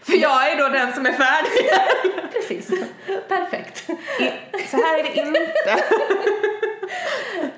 För 0.01 0.13
jag 0.13 0.51
är 0.51 0.57
då 0.57 0.69
den 0.69 0.93
som 0.93 1.05
är 1.05 1.11
färdig. 1.11 1.69
Precis. 2.31 2.71
Perfekt. 3.27 3.89
Så 4.67 4.77
här 4.77 4.99
är 4.99 5.03
det 5.03 5.15
inte. 5.15 5.83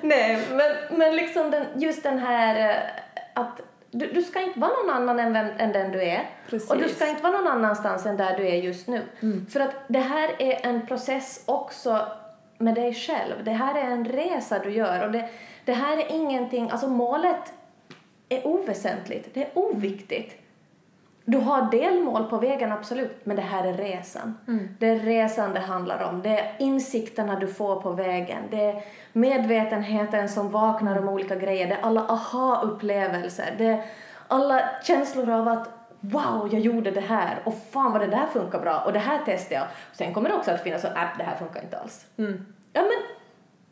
Nej, 0.00 0.38
men, 0.50 0.98
men 0.98 1.16
liksom 1.16 1.50
den, 1.50 1.66
just 1.74 2.02
den 2.02 2.18
här 2.18 2.70
eh, 2.70 3.42
att 3.42 3.60
du, 3.90 4.06
du 4.06 4.22
ska 4.22 4.40
inte 4.40 4.60
vara 4.60 4.72
någon 4.72 4.90
annan 4.90 5.20
än, 5.20 5.32
vem, 5.32 5.46
än 5.58 5.72
den 5.72 5.92
du 5.92 6.02
är. 6.02 6.30
Precis. 6.48 6.70
Och 6.70 6.78
du 6.78 6.88
ska 6.88 7.06
inte 7.06 7.22
vara 7.22 7.32
någon 7.32 7.48
annanstans 7.48 8.06
än 8.06 8.16
där 8.16 8.36
du 8.36 8.48
är 8.48 8.56
just 8.56 8.86
nu. 8.86 9.02
För 9.52 9.60
att 9.60 9.74
det 9.88 9.98
här 9.98 10.30
är 10.38 10.66
en 10.66 10.86
process 10.86 11.42
också 11.46 12.06
med 12.58 12.74
dig 12.74 12.94
själv. 12.94 13.44
Det 13.44 13.50
här 13.50 13.78
är 13.78 13.90
en 13.90 14.04
resa 14.04 14.58
du 14.58 14.70
gör 14.70 15.06
och 15.06 15.12
det, 15.12 15.28
det 15.64 15.72
här 15.72 15.98
är 15.98 16.12
ingenting, 16.12 16.70
alltså 16.70 16.88
målet 16.88 17.52
är 18.28 18.46
oväsentligt, 18.46 19.34
det 19.34 19.42
är 19.42 19.50
oviktigt. 19.54 20.43
Du 21.26 21.38
har 21.38 21.70
delmål 21.70 22.24
på 22.24 22.36
vägen, 22.38 22.72
absolut, 22.72 23.26
men 23.26 23.36
det 23.36 23.42
här 23.42 23.64
är 23.66 23.72
resan. 23.72 24.38
Det 24.78 24.88
är 24.88 24.98
resan 24.98 25.54
det 25.54 25.60
handlar 25.60 26.02
om. 26.08 26.22
Det 26.22 26.38
är 26.38 26.52
insikterna 26.58 27.38
du 27.38 27.46
får 27.46 27.80
på 27.80 27.90
vägen. 27.90 28.42
Det 28.50 28.64
är 28.64 28.82
medvetenheten 29.12 30.28
som 30.28 30.50
vaknar 30.50 30.98
om 30.98 31.08
olika 31.08 31.36
grejer. 31.36 31.66
Det 31.68 31.74
är 31.74 31.82
alla 31.82 32.00
aha-upplevelser. 32.08 33.54
Det 33.58 33.66
är 33.66 33.84
alla 34.28 34.60
känslor 34.82 35.30
av 35.30 35.48
att 35.48 35.68
wow, 36.00 36.48
jag 36.52 36.60
gjorde 36.60 36.90
det 36.90 37.00
här 37.00 37.38
och 37.44 37.54
fan 37.72 37.92
vad 37.92 38.00
det 38.00 38.06
där 38.06 38.26
funkar 38.32 38.60
bra 38.60 38.80
och 38.80 38.92
det 38.92 38.98
här 38.98 39.18
testade 39.24 39.54
jag. 39.54 39.66
Sen 39.92 40.14
kommer 40.14 40.28
det 40.28 40.34
också 40.34 40.50
att 40.50 40.62
finnas 40.62 40.82
så 40.82 40.88
att 40.88 41.18
det 41.18 41.24
här 41.24 41.36
funkar 41.36 41.62
inte 41.62 41.78
alls. 41.78 42.06
Ja 42.72 42.82
men 42.82 43.00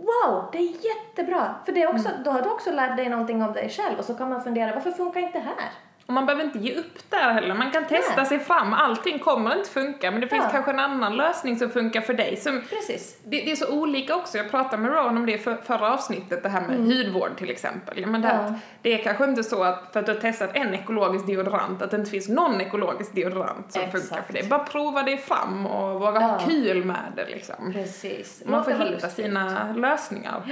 wow, 0.06 0.44
det 0.52 0.58
är 0.58 0.72
jättebra. 0.84 1.54
För 1.64 1.72
det 1.72 1.82
är 1.82 1.94
också, 1.94 2.08
då 2.24 2.30
har 2.30 2.42
du 2.42 2.48
också 2.48 2.70
lärt 2.70 2.96
dig 2.96 3.08
någonting 3.08 3.42
om 3.42 3.52
dig 3.52 3.68
själv 3.68 3.98
och 3.98 4.04
så 4.04 4.14
kan 4.14 4.30
man 4.30 4.42
fundera 4.42 4.74
varför 4.74 4.90
funkar 4.90 5.20
inte 5.20 5.38
det 5.38 5.44
här? 5.44 5.70
Och 6.06 6.12
man 6.12 6.26
behöver 6.26 6.44
inte 6.44 6.58
ge 6.58 6.74
upp 6.74 7.10
där 7.10 7.32
heller. 7.32 7.54
Man 7.54 7.70
kan 7.70 7.84
testa 7.86 8.16
Nej. 8.16 8.26
sig 8.26 8.38
fram. 8.38 8.72
Allting 8.74 9.18
kommer 9.18 9.56
inte 9.56 9.70
funka, 9.70 10.10
men 10.10 10.20
det 10.20 10.28
finns 10.28 10.44
Ja. 10.44 10.50
kanske 10.50 10.70
en 10.70 10.78
annan 10.78 11.16
lösning 11.16 11.58
som 11.58 11.70
funkar 11.70 12.00
för 12.00 12.14
dig. 12.14 12.36
Som, 12.36 12.62
Precis. 12.70 13.18
det, 13.24 13.30
det 13.36 13.50
är 13.52 13.56
så 13.56 13.72
olika 13.72 14.16
också. 14.16 14.38
Jag 14.38 14.50
pratade 14.50 14.82
med 14.82 14.92
Ron 14.92 15.16
om 15.16 15.26
det 15.26 15.32
i 15.32 15.38
för, 15.38 15.56
förra 15.56 15.92
avsnittet, 15.94 16.42
det 16.42 16.48
här 16.48 16.60
med 16.60 16.76
hudvård 16.78 17.36
till 17.38 17.50
exempel. 17.50 18.00
Ja, 18.00 18.06
men 18.06 18.22
det, 18.22 18.28
Mm. 18.28 18.44
Ja. 18.52 18.58
det 18.82 19.00
är 19.00 19.04
kanske 19.04 19.24
inte 19.24 19.44
så 19.44 19.62
att 19.62 19.92
för 19.92 20.00
att 20.00 20.06
du 20.06 20.12
har 20.12 20.20
testat 20.20 20.50
en 20.54 20.74
ekologisk 20.74 21.26
deodorant, 21.26 21.82
att 21.82 21.90
det 21.90 21.96
inte 21.96 22.10
finns 22.10 22.28
någon 22.28 22.60
ekologisk 22.60 23.14
deodorant 23.14 23.72
som 23.72 23.82
Exakt. 23.82 24.08
funkar 24.08 24.22
för 24.26 24.32
dig. 24.32 24.42
Bara 24.48 24.64
prova 24.64 25.02
dig 25.02 25.18
fram 25.18 25.66
och 25.66 26.00
våga 26.00 26.20
ha 26.20 26.38
Ja. 26.40 26.46
kul 26.50 26.84
med 26.84 27.12
det 27.16 27.24
liksom. 27.26 27.72
Precis. 27.72 28.42
Man 28.46 28.64
får 28.64 28.72
hitta 28.72 29.08
sina 29.08 29.72
lösningar. 29.72 30.42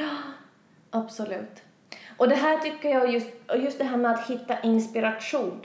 Absolut. 0.91 1.63
Och 2.21 2.29
det 2.29 2.35
här 2.35 2.59
tycker 2.59 2.89
jag 2.89 3.11
just, 3.13 3.27
och 3.49 3.57
just 3.59 3.79
det 3.79 3.85
här 3.85 3.97
med 3.97 4.11
att 4.11 4.27
hitta 4.31 4.61
inspiration. 4.63 5.61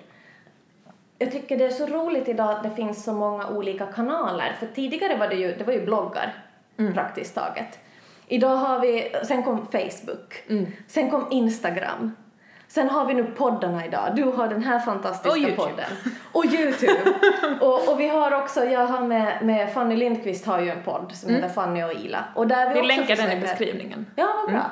Jag 1.17 1.31
tycker 1.31 1.57
det 1.57 1.65
är 1.65 1.69
så 1.69 1.85
roligt 1.85 2.27
idag 2.27 2.49
att 2.51 2.63
det 2.63 2.69
finns 2.71 3.03
så 3.03 3.13
många 3.13 3.47
olika 3.47 3.85
kanaler. 3.85 4.55
För 4.59 4.65
tidigare 4.67 5.17
var 5.17 5.27
det 5.27 5.35
ju, 5.35 5.55
det 5.55 5.63
var 5.63 5.73
ju 5.73 5.85
bloggar 5.85 6.33
praktiskt 6.93 7.35
taget. 7.35 7.79
Idag 8.27 8.55
har 8.55 8.79
vi, 8.79 9.11
sen 9.23 9.43
kom 9.43 9.65
Facebook, 9.67 10.43
Mm. 10.49 10.65
sen 10.87 11.09
kom 11.09 11.27
Instagram. 11.31 12.15
Sen 12.67 12.89
har 12.89 13.05
vi 13.05 13.13
nu 13.13 13.23
poddarna 13.23 13.85
idag. 13.85 14.09
Du 14.15 14.23
har 14.23 14.47
den 14.47 14.63
här 14.63 14.79
fantastiska 14.79 15.49
Och 15.51 15.55
podden. 15.55 15.85
Och 16.31 16.45
Youtube. 16.45 17.13
och, 17.61 17.89
och 17.89 17.99
vi 17.99 18.07
har 18.07 18.31
också, 18.41 18.65
jag 18.65 18.85
har 18.87 18.99
med, 19.07 19.45
med 19.45 19.73
Fanny 19.73 19.95
Lindqvist 19.95 20.45
har 20.45 20.59
ju 20.59 20.69
en 20.69 20.83
podd 20.83 21.11
som 21.15 21.29
heter 21.29 21.49
Fanny 21.49 21.83
och 21.83 21.93
Ila. 21.93 22.23
Och 22.35 22.47
där 22.47 22.73
vi, 22.73 22.81
Vi 22.81 22.87
länkar 22.87 23.05
den 23.07 23.15
i 23.15 23.17
försöker- 23.29 23.41
beskrivningen. 23.41 24.05
Ja, 24.15 24.27
vad 24.43 24.51
bra. 24.51 24.65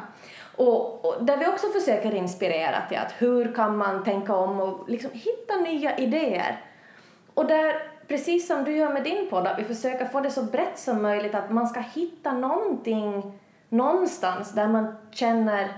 Och, 0.55 1.05
och 1.05 1.25
där 1.25 1.37
vi 1.37 1.47
också 1.47 1.67
försöker 1.67 2.15
inspirera 2.15 2.81
till 2.89 2.97
att 2.97 3.11
hur 3.17 3.55
kan 3.55 3.77
man 3.77 4.03
tänka 4.03 4.35
om 4.35 4.59
och 4.59 4.89
liksom 4.89 5.11
hitta 5.13 5.55
nya 5.55 5.97
idéer. 5.97 6.61
Och 7.33 7.47
där, 7.47 7.91
precis 8.07 8.47
som 8.47 8.63
du 8.63 8.75
gör 8.75 8.93
med 8.93 9.03
din 9.03 9.29
podd, 9.29 9.47
att 9.47 9.59
vi 9.59 9.63
försöker 9.63 10.05
få 10.05 10.19
det 10.19 10.31
så 10.31 10.43
brett 10.43 10.79
som 10.79 11.01
möjligt, 11.01 11.35
att 11.35 11.51
man 11.51 11.67
ska 11.67 11.79
hitta 11.79 12.33
någonting 12.33 13.39
någonstans 13.69 14.51
där 14.51 14.67
man 14.67 14.95
känner 15.11 15.73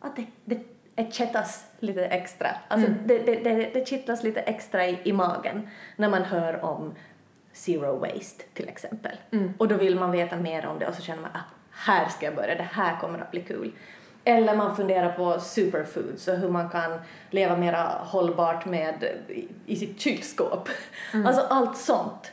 att 0.00 0.16
det, 0.16 0.26
det, 0.44 0.60
det 0.94 1.14
kittlas 1.14 1.66
lite 1.80 2.06
extra. 2.06 2.48
Alltså 2.68 2.88
det, 3.04 3.18
det, 3.18 3.34
det, 3.34 3.70
det 3.74 3.88
kittlas 3.88 4.22
lite 4.22 4.40
extra 4.40 4.86
i, 4.86 4.98
i 5.04 5.12
magen 5.12 5.68
när 5.96 6.08
man 6.08 6.22
hör 6.22 6.64
om 6.64 6.94
zero 7.52 7.98
waste 7.98 8.44
till 8.54 8.68
exempel. 8.68 9.16
Och 9.58 9.68
då 9.68 9.76
vill 9.76 9.98
man 9.98 10.10
veta 10.10 10.36
mer 10.36 10.66
om 10.66 10.78
det 10.78 10.86
och 10.86 10.94
så 10.94 11.02
känner 11.02 11.22
man 11.22 11.30
att 11.30 11.40
här 11.70 12.08
ska 12.08 12.26
jag 12.26 12.34
börja, 12.34 12.54
det 12.54 12.68
här 12.72 13.00
kommer 13.00 13.18
att 13.18 13.30
bli 13.30 13.42
kul. 13.42 13.72
Eller 14.28 14.56
man 14.56 14.76
funderar 14.76 15.12
på 15.12 15.40
superfoods 15.40 16.28
och 16.28 16.36
hur 16.36 16.48
man 16.48 16.70
kan 16.70 16.98
leva 17.30 17.56
mera 17.56 17.82
hållbart 17.82 18.66
med 18.66 19.04
i, 19.66 19.76
sitt 19.76 20.00
kylskåp. 20.00 20.68
Alltså 21.26 21.42
allt 21.42 21.76
sånt. 21.76 22.32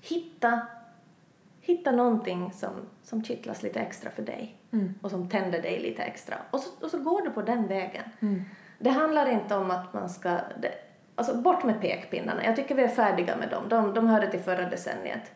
Hitta, 0.00 0.60
hitta 1.60 1.92
någonting 1.92 2.52
som, 2.52 2.70
som 3.02 3.24
kittlas 3.24 3.62
lite 3.62 3.80
extra 3.80 4.10
för 4.10 4.22
dig 4.22 4.56
och 5.02 5.10
som 5.10 5.28
tänder 5.28 5.62
dig 5.62 5.80
lite 5.80 6.02
extra. 6.02 6.36
Och 6.50 6.60
så, 6.60 6.70
och 6.84 6.90
så 6.90 6.98
går 6.98 7.22
du 7.22 7.30
på 7.30 7.42
den 7.42 7.66
vägen. 7.66 8.04
Det 8.78 8.90
handlar 8.90 9.26
inte 9.26 9.54
om 9.56 9.70
att 9.70 9.94
man 9.94 10.08
ska... 10.08 10.30
Det, 10.30 10.72
alltså 11.14 11.36
bort 11.36 11.64
med 11.64 11.80
pekpinnarna. 11.80 12.44
Jag 12.44 12.56
tycker 12.56 12.74
vi 12.74 12.82
är 12.82 12.88
färdiga 12.88 13.36
med 13.36 13.50
dem. 13.50 13.64
De, 13.68 13.94
de 13.94 14.06
hörde 14.06 14.30
till 14.30 14.40
förra 14.40 14.70
decenniet. 14.70 15.32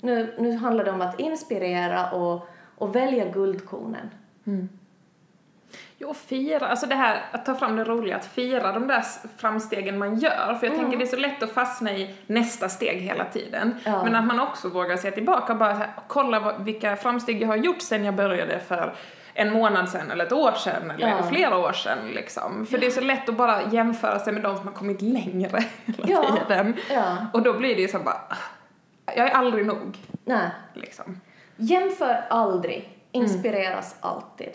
Nu, 0.00 0.34
nu 0.38 0.56
handlar 0.56 0.84
det 0.84 0.90
om 0.90 1.00
att 1.00 1.20
inspirera 1.20 2.10
och, 2.10 2.48
och 2.76 2.96
välja 2.96 3.28
guldkornen. 3.28 4.10
Jo, 6.00 6.14
fira, 6.14 6.66
alltså 6.68 6.86
det 6.86 6.94
här 6.94 7.22
att 7.32 7.46
ta 7.46 7.54
fram 7.54 7.76
det 7.76 7.84
roliga, 7.84 8.16
att 8.16 8.24
fira 8.26 8.72
de 8.72 8.86
där 8.86 9.04
framstegen 9.36 9.98
man 9.98 10.18
gör. 10.18 10.54
För 10.60 10.66
jag 10.66 10.76
tänker 10.76 10.98
det 10.98 11.04
är 11.04 11.06
så 11.06 11.16
lätt 11.16 11.42
att 11.42 11.50
fastna 11.52 11.92
i 11.92 12.14
nästa 12.26 12.68
steg 12.68 12.98
hela 13.00 13.24
tiden. 13.24 13.74
Ja. 13.84 14.04
Men 14.04 14.14
att 14.14 14.24
man 14.24 14.40
också 14.40 14.68
vågar 14.68 14.96
se 14.96 15.10
tillbaka 15.10 15.52
och 15.52 15.58
bara 15.58 15.72
här, 15.72 15.88
kolla 16.06 16.40
vad, 16.40 16.64
vilka 16.64 16.96
framsteg 16.96 17.42
jag 17.42 17.48
har 17.48 17.56
gjort 17.56 17.80
sen 17.82 18.04
jag 18.04 18.14
började 18.14 18.60
för 18.60 18.94
en 19.34 19.52
månad 19.52 19.88
sedan 19.88 20.10
eller 20.10 20.26
ett 20.26 20.32
år 20.32 20.52
sedan 20.52 20.90
eller 20.90 21.08
Ja. 21.08 21.22
flera 21.22 21.56
år 21.58 21.72
sedan 21.72 21.98
liksom. 22.14 22.66
För 22.66 22.78
det 22.78 22.86
är 22.86 22.90
så 22.90 23.00
lätt 23.00 23.28
att 23.28 23.36
bara 23.36 23.62
jämföra 23.70 24.18
sig 24.18 24.32
med 24.32 24.42
de 24.42 24.56
som 24.56 24.66
har 24.66 24.74
kommit 24.74 25.02
längre 25.02 25.64
hela 25.84 26.04
Ja. 26.08 26.36
tiden. 26.48 26.76
Ja. 26.90 27.16
Och 27.32 27.42
då 27.42 27.52
blir 27.52 27.74
det 27.76 27.82
ju 27.82 27.88
så 27.88 27.98
bara, 27.98 28.20
jag 29.06 29.28
är 29.28 29.32
aldrig 29.34 29.66
nog 29.66 29.96
Nej. 30.24 30.48
liksom. 30.74 31.20
Jämför 31.56 32.24
aldrig. 32.30 32.94
Inspireras 33.12 33.96
alltid. 34.00 34.50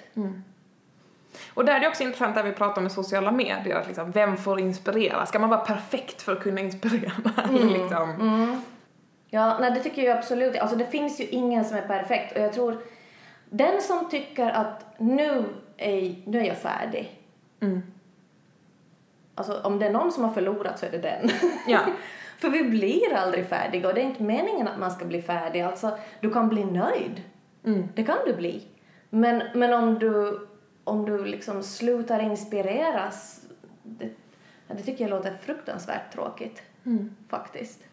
Och 1.54 1.66
där 1.66 1.76
är 1.76 1.80
det 1.80 1.88
också 1.88 2.04
intressant 2.04 2.36
där 2.36 2.44
vi 2.44 2.52
pratar 2.52 2.82
om 2.82 2.90
sociala 2.90 3.32
medier, 3.32 3.76
att 3.76 3.88
liksom, 3.88 4.12
vem 4.12 4.38
får 4.38 4.60
inspirera? 4.60 5.26
Ska 5.26 5.40
man 5.40 5.50
vara 5.50 5.66
perfekt 5.66 6.22
för 6.22 6.32
att 6.32 6.40
kunna 6.40 6.62
inspirera? 6.62 7.12
liksom? 7.52 8.62
Ja, 9.30 9.58
nej 9.60 9.72
det 9.72 9.80
tycker 9.80 10.04
jag 10.04 10.18
absolut. 10.18 10.58
Alltså 10.58 10.78
det 10.78 10.86
finns 10.86 11.20
ju 11.20 11.26
ingen 11.26 11.66
som 11.66 11.78
är 11.78 11.82
perfekt 11.82 12.36
och 12.36 12.42
jag 12.42 12.54
tror 12.54 12.82
den 13.50 13.82
som 13.82 14.10
tycker 14.10 14.50
att 14.50 14.86
nu 14.98 15.44
är, 15.78 16.16
nu 16.26 16.40
är 16.40 16.44
jag 16.44 16.58
färdig. 16.58 17.20
Alltså 19.36 19.62
om 19.64 19.80
det 19.80 19.86
är 19.86 19.92
någon 19.92 20.12
som 20.12 20.24
har 20.24 20.32
förlorat 20.32 20.80
så 20.80 20.86
är 20.86 20.92
det 20.92 20.98
den. 20.98 21.30
Ja. 21.68 21.80
För 22.38 22.50
vi 22.50 22.64
blir 22.64 23.14
aldrig 23.16 23.46
färdiga 23.48 23.88
och 23.88 23.94
det 23.94 24.02
är 24.02 24.06
inte 24.06 24.24
meningen 24.24 24.68
att 24.68 24.80
man 24.80 24.92
ska 24.92 25.06
bli 25.06 25.22
färdig. 25.22 25.62
Alltså 25.62 25.98
du 26.20 26.34
kan 26.34 26.50
bli 26.50 26.66
nöjd. 26.66 27.22
Det 27.96 28.04
kan 28.04 28.18
du 28.26 28.34
bli. 28.34 28.64
Men, 29.10 29.44
men 29.54 29.74
om 29.74 30.00
du, 30.00 30.40
om 30.84 31.06
du 31.06 31.26
liksom 31.26 31.64
slutar 31.64 32.20
inspireras, 32.20 33.42
det, 33.84 34.10
det 34.68 34.84
tycker 34.84 35.04
jag 35.04 35.10
låter 35.10 35.38
fruktansvärt 35.42 36.14
tråkigt. 36.14 36.62
Faktiskt. 37.30 37.84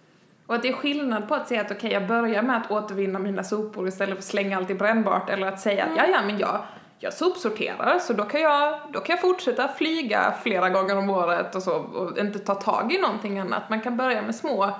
Och 0.47 0.55
att 0.55 0.63
det 0.63 0.69
är 0.69 0.73
skillnad 0.73 1.29
på 1.29 1.35
att 1.35 1.49
säga 1.49 1.61
att 1.61 1.71
okej, 1.71 1.93
jag 1.93 2.07
börjar 2.07 2.43
med 2.43 2.57
att 2.57 2.71
återvinna 2.71 3.19
mina 3.19 3.45
sopor 3.45 3.89
istället 3.89 4.15
för 4.15 4.19
att 4.19 4.25
slänga 4.25 4.57
allt 4.57 4.71
i 4.71 4.75
brännbart 4.75 5.31
eller 5.31 5.47
att 5.47 5.61
säga 5.61 5.85
att 5.85 5.97
ja, 5.97 6.07
ja, 6.07 6.23
men 6.27 6.39
jag, 6.39 6.63
jag 6.99 7.13
sopsorterar 7.13 7.99
så 7.99 8.13
då 8.13 8.25
kan 8.25 8.41
jag, 8.41 8.81
då 8.93 9.01
kan 9.01 9.15
jag 9.15 9.21
fortsätta 9.21 9.69
flyga 9.69 10.35
flera 10.43 10.71
gånger 10.71 10.97
om 10.97 11.11
året 11.11 11.55
och 11.55 11.63
så 11.63 11.73
och 11.77 12.19
inte 12.19 12.39
ta 12.39 12.55
tag 12.55 12.93
i 12.93 12.99
någonting 13.01 13.39
annat. 13.39 13.71
Man 13.71 13.81
kan 13.81 13.97
börja 13.97 14.23
med 14.23 14.35
små, 14.35 14.71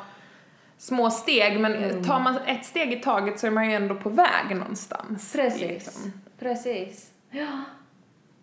små 0.79 1.11
steg 1.11 1.61
men 1.61 2.05
tar 2.05 2.21
man 2.21 2.37
ett 2.37 2.65
steg 2.65 2.93
i 2.93 2.97
taget 2.97 3.41
så 3.41 3.47
är 3.47 3.51
man 3.51 3.71
ju 3.71 3.77
ändå 3.77 3.95
på 3.95 4.09
väg 4.09 4.57
någonstans. 4.57 5.33
Precis. 5.33 5.61
Liksom. 5.61 6.13
Precis. 6.39 7.11
Ja. 7.31 7.65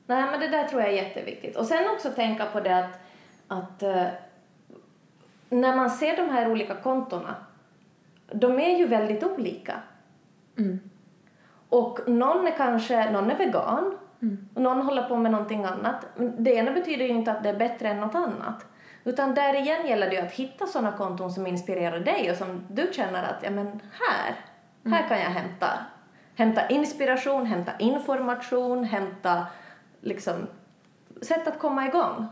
Nej, 0.07 0.25
men 0.31 0.39
det 0.39 0.47
där 0.47 0.63
tror 0.67 0.81
jag 0.81 0.89
är 0.91 1.03
jätteviktigt. 1.03 1.55
Och 1.55 1.65
sen 1.65 1.89
också 1.93 2.09
tänka 2.09 2.45
på 2.45 2.59
det 2.59 2.77
att, 2.77 2.99
att 3.47 3.83
eh, 3.83 4.07
när 5.49 5.75
man 5.75 5.89
ser 5.89 6.17
de 6.17 6.29
här 6.29 6.51
olika 6.51 6.75
kontona, 6.75 7.35
de 8.31 8.59
är 8.59 8.77
ju 8.77 8.87
väldigt 8.87 9.23
olika. 9.23 9.73
Och 11.69 11.99
någon 12.07 12.47
är 12.47 12.51
kanske, 12.51 13.11
någon 13.11 13.31
är 13.31 13.37
vegan 13.37 13.97
och 14.53 14.61
någon 14.61 14.81
håller 14.81 15.03
på 15.03 15.15
med 15.15 15.31
någonting 15.31 15.65
annat. 15.65 16.05
Men 16.15 16.43
Det 16.43 16.51
ena 16.51 16.71
betyder 16.71 17.05
ju 17.05 17.11
inte 17.11 17.31
att 17.31 17.43
det 17.43 17.49
är 17.49 17.57
bättre 17.57 17.87
än 17.87 17.99
något 17.99 18.15
annat. 18.15 18.65
Utan 19.03 19.35
där 19.35 19.53
igen 19.53 19.87
gäller 19.87 20.09
det 20.09 20.15
ju 20.15 20.21
att 20.21 20.31
hitta 20.31 20.65
sådana 20.65 20.91
konton 20.91 21.31
som 21.31 21.47
inspirerar 21.47 21.99
dig 21.99 22.31
och 22.31 22.37
som 22.37 22.65
du 22.69 22.89
känner 22.93 23.23
att, 23.23 23.43
ja 23.43 23.49
men 23.49 23.81
här, 23.91 24.35
här 24.91 25.07
kan 25.07 25.19
jag 25.19 25.29
hämta, 25.29 25.67
hämta 26.35 26.67
inspiration, 26.67 27.45
hämta 27.45 27.71
information, 27.79 28.83
hämta 28.83 29.45
liksom 30.07 30.47
sätt 31.21 31.47
att 31.47 31.59
komma 31.59 31.87
igång. 31.87 32.27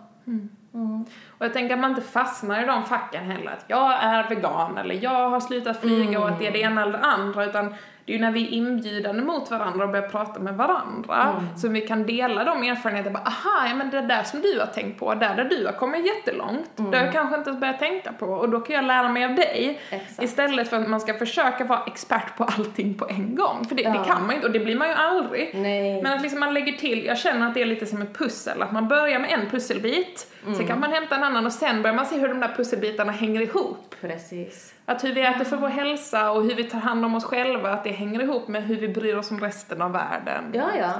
Och 1.37 1.45
jag 1.45 1.53
tänker 1.53 1.73
att 1.73 1.81
man 1.81 1.89
inte 1.89 2.01
fastnar 2.01 2.63
i 2.63 2.65
de 2.65 2.83
facken 2.85 3.23
heller, 3.23 3.51
att 3.51 3.65
jag 3.67 4.03
är 4.03 4.29
vegan 4.29 4.77
eller 4.77 4.95
jag 5.03 5.29
har 5.29 5.39
slutat 5.39 5.81
flyga 5.81 6.19
och 6.19 6.29
att 6.29 6.39
det 6.39 6.47
är 6.47 6.51
det 6.51 6.59
ena 6.59 6.81
eller 6.81 6.91
det 6.91 7.03
andra, 7.03 7.45
utan 7.45 7.75
det 8.05 8.11
är 8.13 8.15
ju 8.17 8.21
när 8.21 8.31
vi 8.31 8.43
är 8.47 8.51
inbjudande 8.51 9.23
mot 9.23 9.51
varandra 9.51 9.83
och 9.85 9.91
börjar 9.91 10.09
prata 10.09 10.39
med 10.39 10.55
varandra 10.55 11.43
som 11.57 11.73
vi 11.73 11.81
kan 11.81 12.05
dela 12.05 12.43
de 12.43 12.63
erfarenheterna, 12.63 13.19
bara 13.19 13.29
aha, 13.29 13.67
ja 13.69 13.75
men 13.75 13.89
det 13.89 14.01
där 14.01 14.23
som 14.23 14.41
du 14.41 14.59
har 14.59 14.65
tänkt 14.67 14.99
på, 14.99 15.13
där 15.15 15.35
där 15.35 15.43
du 15.43 15.65
har 15.65 15.73
kommit 15.73 16.05
jättelångt, 16.05 16.69
det 16.75 16.97
har 16.97 17.05
jag 17.05 17.13
kanske 17.13 17.35
inte 17.37 17.49
ens 17.49 17.61
börjat 17.61 17.79
tänka 17.79 18.13
på. 18.13 18.25
Och 18.25 18.49
då 18.49 18.59
kan 18.59 18.75
jag 18.75 18.85
lära 18.85 19.09
mig 19.09 19.25
av 19.25 19.35
dig. 19.35 19.81
Exakt. 19.89 20.23
istället 20.23 20.69
för 20.69 20.77
att 20.81 20.89
man 20.89 20.99
ska 20.99 21.13
försöka 21.13 21.63
vara 21.63 21.79
expert 21.87 22.37
på 22.37 22.43
allting 22.43 22.93
på 22.93 23.07
en 23.09 23.35
gång, 23.35 23.65
för 23.69 23.75
det, 23.75 23.83
det 23.83 23.89
Ja. 23.95 24.03
kan 24.03 24.21
man 24.21 24.29
ju 24.29 24.35
inte. 24.35 24.47
Och 24.47 24.53
det 24.53 24.59
blir 24.59 24.75
man 24.75 24.87
ju 24.87 24.93
aldrig. 24.93 25.51
Nej. 25.55 26.01
Men 26.03 26.13
att 26.13 26.21
liksom 26.21 26.39
man 26.39 26.53
lägger 26.53 26.71
till, 26.73 27.05
jag 27.05 27.17
känner 27.17 27.47
att 27.47 27.53
det 27.53 27.61
är 27.61 27.65
lite 27.65 27.85
som 27.85 28.01
ett 28.01 28.17
pussel, 28.17 28.61
att 28.61 28.71
man 28.71 28.87
börjar 28.87 29.19
med 29.19 29.31
en 29.31 29.49
pusselbit, 29.49 30.27
sen 30.53 30.67
kan 30.67 30.79
man 30.79 30.91
hämta 30.91 31.15
en 31.15 31.23
annan 31.23 31.45
och 31.45 31.53
sen 31.53 31.81
börjar 31.81 31.95
man 31.95 32.05
se 32.05 32.17
hur 32.17 32.27
de 32.27 32.39
där 32.39 32.53
pusselbitarna 32.55 33.11
hänger 33.11 33.41
ihop. 33.41 33.95
Precis. 34.01 34.73
Att 34.85 35.03
hur 35.03 35.13
vi 35.13 35.21
äter 35.21 35.45
för 35.45 35.57
vår 35.57 35.67
hälsa 35.67 36.31
och 36.31 36.43
hur 36.43 36.55
vi 36.55 36.63
tar 36.63 36.79
hand 36.79 37.05
om 37.05 37.15
oss 37.15 37.25
själva, 37.25 37.69
att 37.69 37.83
det 37.83 37.91
hänger 37.91 38.21
ihop 38.21 38.47
med 38.47 38.63
hur 38.63 38.75
vi 38.75 38.87
bryr 38.87 39.15
oss 39.15 39.31
om 39.31 39.39
resten 39.39 39.81
av 39.81 39.91
världen. 39.91 40.51
Ja, 40.53 40.67
ja. 40.79 40.91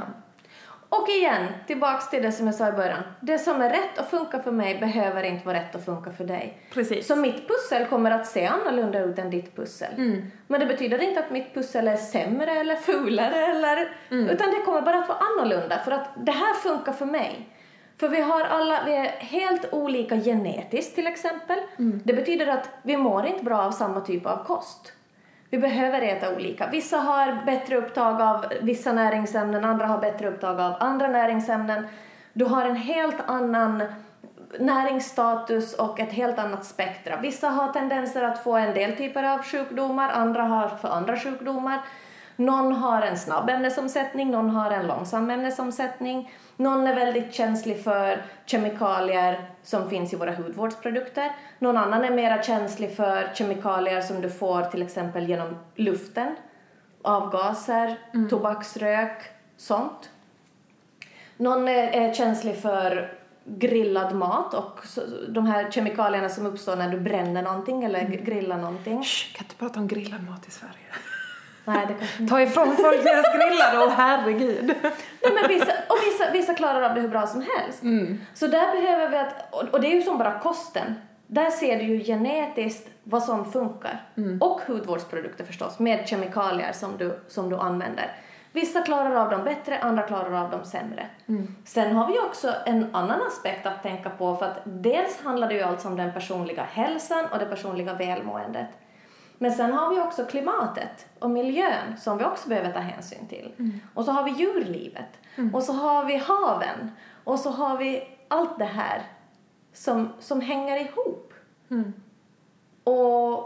Och 0.89 1.09
igen, 1.09 1.47
tillbaks 1.67 2.09
till 2.09 2.23
det 2.23 2.31
som 2.31 2.45
jag 2.45 2.55
sa 2.55 2.69
i 2.69 2.71
början. 2.71 3.03
Det 3.19 3.39
som 3.39 3.61
är 3.61 3.69
rätt 3.69 3.97
att 3.97 4.09
funka 4.09 4.39
för 4.39 4.51
mig 4.51 4.79
behöver 4.79 5.23
inte 5.23 5.45
vara 5.45 5.57
rätt 5.57 5.75
att 5.75 5.85
funka 5.85 6.11
för 6.11 6.23
dig. 6.23 6.57
Precis. 6.73 7.07
Så 7.07 7.15
mitt 7.15 7.47
pussel 7.47 7.85
kommer 7.85 8.11
att 8.11 8.27
se 8.27 8.45
annorlunda 8.45 8.99
ut 8.99 9.19
än 9.19 9.29
ditt 9.29 9.55
pussel. 9.55 10.21
Men 10.47 10.59
det 10.59 10.65
betyder 10.65 11.03
inte 11.03 11.19
att 11.19 11.31
mitt 11.31 11.53
pussel 11.53 11.87
är 11.87 11.95
sämre 11.95 12.51
eller 12.51 12.75
fulare 12.75 13.45
eller... 13.45 13.89
Utan 14.09 14.51
det 14.51 14.61
kommer 14.65 14.81
bara 14.81 14.97
att 14.97 15.09
vara 15.09 15.19
annorlunda 15.19 15.79
för 15.79 15.91
att 15.91 16.09
det 16.17 16.31
här 16.31 16.53
funkar 16.53 16.93
för 16.93 17.05
mig. 17.05 17.49
För 17.97 18.09
vi 18.09 18.21
har 18.21 18.41
alla, 18.41 18.83
vi 18.85 18.95
är 18.95 19.11
helt 19.19 19.73
olika 19.73 20.15
genetiskt 20.15 20.95
till 20.95 21.07
exempel. 21.07 21.57
Det 21.77 22.13
betyder 22.13 22.47
att 22.47 22.69
vi 22.83 22.97
mår 22.97 23.25
inte 23.25 23.43
bra 23.43 23.61
av 23.61 23.71
samma 23.71 24.01
typ 24.01 24.25
av 24.25 24.43
kost. 24.43 24.93
Vi 25.49 25.57
behöver 25.57 26.01
äta 26.01 26.35
olika. 26.35 26.67
Vissa 26.71 26.97
har 26.97 27.45
bättre 27.45 27.75
upptag 27.75 28.21
av 28.21 28.45
vissa 28.61 28.93
näringsämnen, 28.93 29.65
andra 29.65 29.85
har 29.85 29.97
bättre 29.97 30.27
upptag 30.27 30.59
av 30.59 30.73
andra 30.79 31.07
näringsämnen. 31.07 31.87
Du 32.33 32.45
har 32.45 32.65
en 32.65 32.75
helt 32.75 33.15
annan 33.25 33.83
näringsstatus 34.59 35.73
och 35.73 35.99
ett 35.99 36.11
helt 36.11 36.39
annat 36.39 36.65
spektra. 36.65 37.17
Vissa 37.21 37.49
har 37.49 37.73
tendenser 37.73 38.23
att 38.23 38.43
få 38.43 38.55
en 38.55 38.73
del 38.73 38.97
typer 38.97 39.23
av 39.23 39.43
sjukdomar, 39.43 40.09
andra 40.09 40.43
har 40.43 40.69
för 40.69 40.89
andra 40.89 41.17
sjukdomar. 41.17 41.81
Någon 42.35 42.73
har 42.73 43.01
en 43.01 43.17
snabb 43.17 43.49
ämnesomsättning, 43.49 44.31
någon 44.31 44.49
har 44.49 44.71
en 44.71 44.87
långsam 44.87 45.29
ämnesomsättning. 45.29 46.31
Någon 46.57 46.87
är 46.87 46.95
väldigt 46.95 47.33
känslig 47.33 47.83
för 47.83 48.21
kemikalier 48.45 49.49
som 49.63 49.89
finns 49.89 50.13
i 50.13 50.15
våra 50.15 50.35
hudvårdsprodukter. 50.35 51.31
Någon 51.59 51.77
annan 51.77 52.05
är 52.05 52.11
mera 52.11 52.43
känslig 52.43 52.95
för 52.95 53.31
kemikalier 53.35 54.01
som 54.01 54.21
du 54.21 54.29
får 54.29 54.63
till 54.63 54.81
exempel 54.81 55.29
genom 55.29 55.57
luften. 55.75 56.35
avgaser, 57.01 57.97
tobaksrök, 58.29 59.23
sånt. 59.57 60.09
Någon 61.37 61.67
är, 61.67 62.13
känslig 62.13 62.57
för 62.57 63.13
grillad 63.45 64.15
mat 64.15 64.53
och 64.53 64.79
de 65.27 65.45
här 65.45 65.71
kemikalierna 65.71 66.29
som 66.29 66.45
uppstår 66.45 66.75
när 66.75 66.89
du 66.89 66.99
bränner 66.99 67.41
någonting 67.41 67.83
eller 67.83 68.01
grillar 68.01 68.57
någonting. 68.57 69.03
Shh, 69.03 69.35
kan 69.35 69.45
inte 69.45 69.55
prata 69.55 69.79
om 69.79 69.87
grillad 69.87 70.23
mat 70.23 70.47
i 70.47 70.51
Sverige. 70.51 70.85
Nej, 71.65 71.85
det 71.87 71.93
kanske. 71.93 72.27
Ta 72.27 72.41
ifrån 72.41 72.75
folk 72.75 73.03
deras 73.03 73.25
grillade, 73.35 73.85
åh 73.85 73.93
herregud. 73.97 74.75
Nej, 75.23 75.33
men 75.33 75.47
vissa, 75.47 75.71
och 75.89 75.97
vissa, 76.05 76.31
vissa 76.31 76.53
klarar 76.53 76.81
av 76.81 76.95
det 76.95 77.01
hur 77.01 77.09
bra 77.09 77.27
som 77.27 77.45
helst. 77.57 77.83
Så 78.33 78.47
där 78.47 78.81
behöver 78.81 79.09
vi 79.09 79.17
att, 79.17 79.53
och, 79.73 79.81
det 79.81 79.87
är 79.87 79.95
ju 79.95 80.01
som 80.01 80.17
bara 80.17 80.39
kosten. 80.39 80.95
Där 81.27 81.49
ser 81.49 81.77
du 81.77 81.83
ju 81.83 82.03
genetiskt 82.03 82.89
vad 83.03 83.23
som 83.23 83.51
funkar. 83.51 84.03
Och 84.41 84.61
hudvårdsprodukter 84.67 85.43
förstås, 85.43 85.79
med 85.79 86.07
kemikalier 86.07 86.71
som 86.73 86.97
du, 86.97 87.19
som 87.27 87.49
du 87.49 87.55
använder. 87.55 88.11
Vissa 88.51 88.81
klarar 88.81 89.15
av 89.15 89.29
dem 89.29 89.43
bättre, 89.43 89.79
andra 89.79 90.03
klarar 90.03 90.43
av 90.43 90.51
dem 90.51 90.63
sämre. 90.65 91.07
Sen 91.65 91.95
har 91.95 92.07
vi 92.07 92.19
också 92.19 92.53
en 92.65 92.95
annan 92.95 93.21
aspekt 93.27 93.65
att 93.65 93.83
tänka 93.83 94.09
på 94.09 94.35
för 94.35 94.45
att 94.45 94.61
dels 94.65 95.21
handlar 95.23 95.47
det 95.47 95.53
ju 95.53 95.61
alltså 95.61 95.87
om 95.87 95.97
den 95.97 96.13
personliga 96.13 96.63
hälsan 96.63 97.25
och 97.31 97.39
det 97.39 97.45
personliga 97.45 97.93
välmåendet. 97.93 98.67
Men 99.45 99.53
sen 99.53 99.73
har 99.73 99.95
vi 99.95 100.01
också 100.01 100.25
klimatet 100.25 101.07
och 101.19 101.29
miljön 101.29 101.97
som 101.97 102.17
vi 102.17 102.23
också 102.23 102.49
behöver 102.49 102.71
ta 102.71 102.79
hänsyn 102.79 103.27
till. 103.27 103.53
Och 103.93 104.05
så 104.05 104.11
har 104.11 104.23
vi 104.23 104.31
djurlivet. 104.31 105.19
Och 105.53 105.63
så 105.63 105.73
har 105.73 106.05
vi 106.05 106.17
haven. 106.17 106.91
Och 107.23 107.39
så 107.39 107.49
har 107.49 107.77
vi 107.77 108.17
allt 108.27 108.59
det 108.59 108.65
här 108.65 109.01
som, 109.73 110.09
som 110.19 110.41
hänger 110.41 110.77
ihop. 110.77 111.33
Och, 112.83 113.37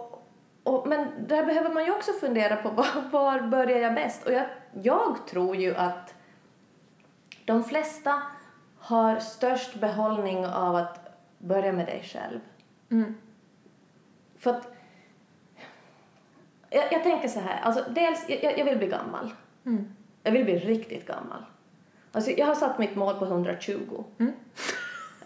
och, 0.64 0.88
men 0.88 1.08
där 1.28 1.46
behöver 1.46 1.70
man 1.70 1.86
ju 1.86 1.92
också 1.92 2.12
fundera 2.12 2.56
på 2.56 2.70
var, 2.76 3.10
var 3.12 3.42
börjar 3.42 3.80
jag 3.80 3.96
bäst? 3.96 4.26
Och 4.26 4.34
jag, 4.34 4.46
jag 4.74 5.28
tror 5.28 5.56
ju 5.56 5.76
att 5.76 6.14
de 7.46 7.64
flesta 7.64 8.22
har 8.80 9.20
störst 9.20 9.76
behållning 9.76 10.46
av 10.46 10.76
att 10.76 11.20
börja 11.38 11.72
med 11.72 11.86
dig 11.86 12.04
själv. 12.04 12.40
För 14.38 14.50
att 14.50 14.79
jag, 16.70 16.84
jag 16.92 17.04
tänker 17.04 17.28
så 17.28 17.40
här, 17.40 17.60
alltså 17.62 17.86
dels, 17.90 18.26
jag, 18.30 18.60
jag 18.60 18.66
vill 18.66 18.78
bli 18.78 18.88
gammal. 18.88 19.34
Jag 20.24 20.32
vill 20.32 20.44
bli 20.44 20.60
riktigt 20.60 21.08
gammal. 21.08 21.46
Alltså 22.12 22.32
jag 22.32 22.46
har 22.46 22.56
satt 22.56 22.80
mitt 22.80 22.96
mål 22.96 23.16
på 23.16 23.26
120. 23.26 24.04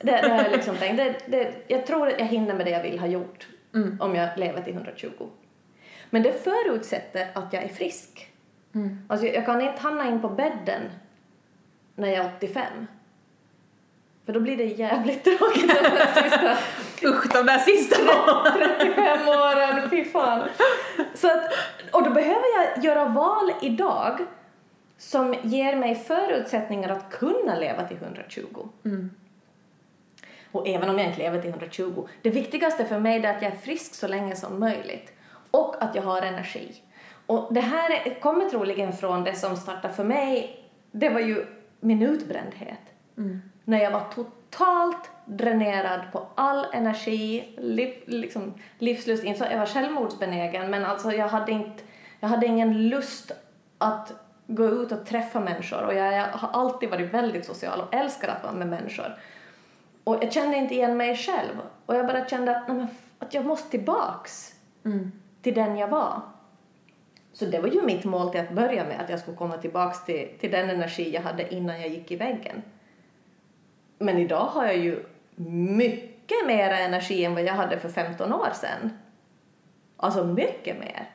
Det, 0.02 0.12
det 0.22 0.30
har 0.30 0.44
jag 0.44 0.52
liksom 0.52 0.76
tänkt. 0.76 0.98
Det, 0.98 1.16
det, 1.28 1.54
jag 1.68 1.86
tror 1.86 2.08
att 2.08 2.20
jag 2.20 2.26
hinner 2.26 2.54
med 2.54 2.66
det 2.66 2.72
jag 2.72 2.84
vill 2.84 3.00
ha 3.00 3.08
gjort 3.08 3.48
om 4.00 4.16
jag 4.16 4.40
lever 4.40 4.62
till 4.62 4.74
120. 4.74 5.10
Men 6.10 6.24
det 6.24 6.44
förutsätter 6.44 7.28
att 7.34 7.54
jag 7.54 7.64
är 7.64 7.68
frisk. 7.68 8.32
Alltså 9.08 9.26
jag, 9.26 9.36
jag 9.36 9.46
kan 9.46 9.62
inte 9.62 9.82
hamna 9.82 10.10
in 10.10 10.22
på 10.22 10.30
bädden 10.30 10.82
när 11.96 12.08
jag 12.08 12.26
är 12.26 12.32
85. 12.38 12.88
För 14.26 14.34
då 14.34 14.40
blir 14.40 14.58
det 14.58 14.64
jävligt 14.64 15.24
tråkigt 15.24 15.68
de 15.68 15.90
där 15.90 16.22
sista 16.24 16.58
Usch, 17.10 17.34
de 17.34 17.46
där 17.46 17.58
sista 17.60 17.96
35 18.80 19.28
åren, 19.28 19.90
fy 19.90 20.04
fan. 20.06 20.48
Så 21.16 21.28
att, 21.32 21.44
och 21.92 22.04
då 22.04 22.10
behöver 22.10 22.44
jag 22.58 22.84
göra 22.84 23.06
val 23.06 23.52
idag 23.62 24.26
som 24.98 25.36
ger 25.44 25.76
mig 25.76 25.96
förutsättningar 25.96 26.90
att 26.90 27.10
kunna 27.10 27.56
leva 27.60 27.84
till 27.88 27.98
120. 27.98 28.68
Och 30.52 30.68
även 30.68 30.90
om 30.90 31.00
jag 31.00 31.08
inte 31.08 31.20
lever 31.20 31.42
till 31.42 31.50
120, 31.50 32.08
det 32.22 32.30
viktigaste 32.30 32.86
för 32.86 33.00
mig 33.00 33.26
är 33.26 33.36
att 33.36 33.42
jag 33.42 33.52
är 33.52 33.58
frisk 33.58 33.94
så 33.96 34.08
länge 34.08 34.36
som 34.36 34.60
möjligt 34.60 35.14
och 35.52 35.84
att 35.84 35.96
jag 35.96 36.04
har 36.04 36.22
energi. 36.22 36.82
Och 37.26 37.54
det 37.54 37.62
här 37.62 37.92
är- 37.92 38.20
kommer 38.20 38.50
troligen 38.50 38.94
från 38.94 39.24
det 39.24 39.36
som 39.36 39.56
startade 39.58 39.94
för 39.94 40.04
mig, 40.04 40.64
det 40.92 41.10
var 41.10 41.20
ju 41.20 41.46
min 41.80 42.02
utbrändhet. 42.02 42.80
När 43.66 43.84
jag 43.84 43.92
var 43.92 44.04
totalt 44.16 45.10
dränerad 45.26 46.02
på 46.12 46.28
all 46.36 46.66
energi, 46.74 47.54
liv, 47.58 48.04
liksom, 48.06 48.54
livslust. 48.78 49.24
Inte 49.24 49.40
så 49.40 49.46
jag 49.52 49.60
var 49.60 49.66
självmordsbenägen, 49.66 50.72
men 50.72 50.86
alltså 50.86 51.12
jag 51.12 51.28
hade, 51.28 51.52
inte, 51.52 51.84
jag 52.20 52.30
hade 52.30 52.46
ingen 52.46 52.90
lust 52.90 53.32
att 53.78 54.14
gå 54.48 54.66
ut 54.66 54.92
och 54.92 55.06
träffa 55.06 55.40
människor. 55.40 55.86
Och 55.86 55.94
jag, 55.94 56.14
jag 56.14 56.28
har 56.28 56.50
alltid 56.62 56.90
varit 56.90 57.14
väldigt 57.14 57.46
social 57.46 57.82
och 57.82 57.94
älskar 57.94 58.28
att 58.28 58.44
vara 58.44 58.54
med 58.54 58.68
människor. 58.68 59.18
Och 60.04 60.24
jag 60.24 60.34
kände 60.34 60.58
inte 60.58 60.74
igen 60.74 60.98
mig 60.98 61.16
själv. 61.16 61.60
Och 61.86 61.96
jag 61.96 62.08
bara 62.08 62.28
kände 62.28 62.58
att, 62.58 62.68
men, 62.68 62.88
att 63.20 63.34
jag 63.34 63.46
måste 63.46 63.72
tillbaks 63.72 64.56
till 65.42 65.54
den 65.54 65.78
jag 65.78 65.88
var. 65.88 66.22
Så 67.34 67.46
det 67.46 67.60
var 67.60 67.68
ju 67.70 67.82
mitt 67.82 68.04
mål 68.04 68.30
till 68.30 68.42
att 68.42 68.52
börja 68.52 68.84
med, 68.86 69.02
att 69.02 69.10
jag 69.10 69.20
skulle 69.20 69.38
komma 69.38 69.58
tillbaks 69.58 70.06
till, 70.06 70.30
till 70.40 70.52
den 70.52 70.70
energi 70.70 71.14
jag 71.14 71.22
hade 71.22 71.54
innan 71.54 71.82
jag 71.82 71.90
gick 71.90 72.12
i 72.12 72.16
väggen. 72.16 72.62
Men 74.04 74.18
idag 74.18 74.46
har 74.46 74.66
jag 74.66 74.78
ju 74.78 75.04
mycket 75.36 76.48
mer 76.48 76.70
energi 76.70 77.26
än 77.26 77.34
vad 77.34 77.44
jag 77.44 77.54
hade 77.54 77.80
för 77.80 77.90
15 77.90 78.34
år 78.34 78.50
sedan. 78.54 78.90
Alltså 79.98 80.24
mycket 80.24 80.80
mer. 80.80 81.10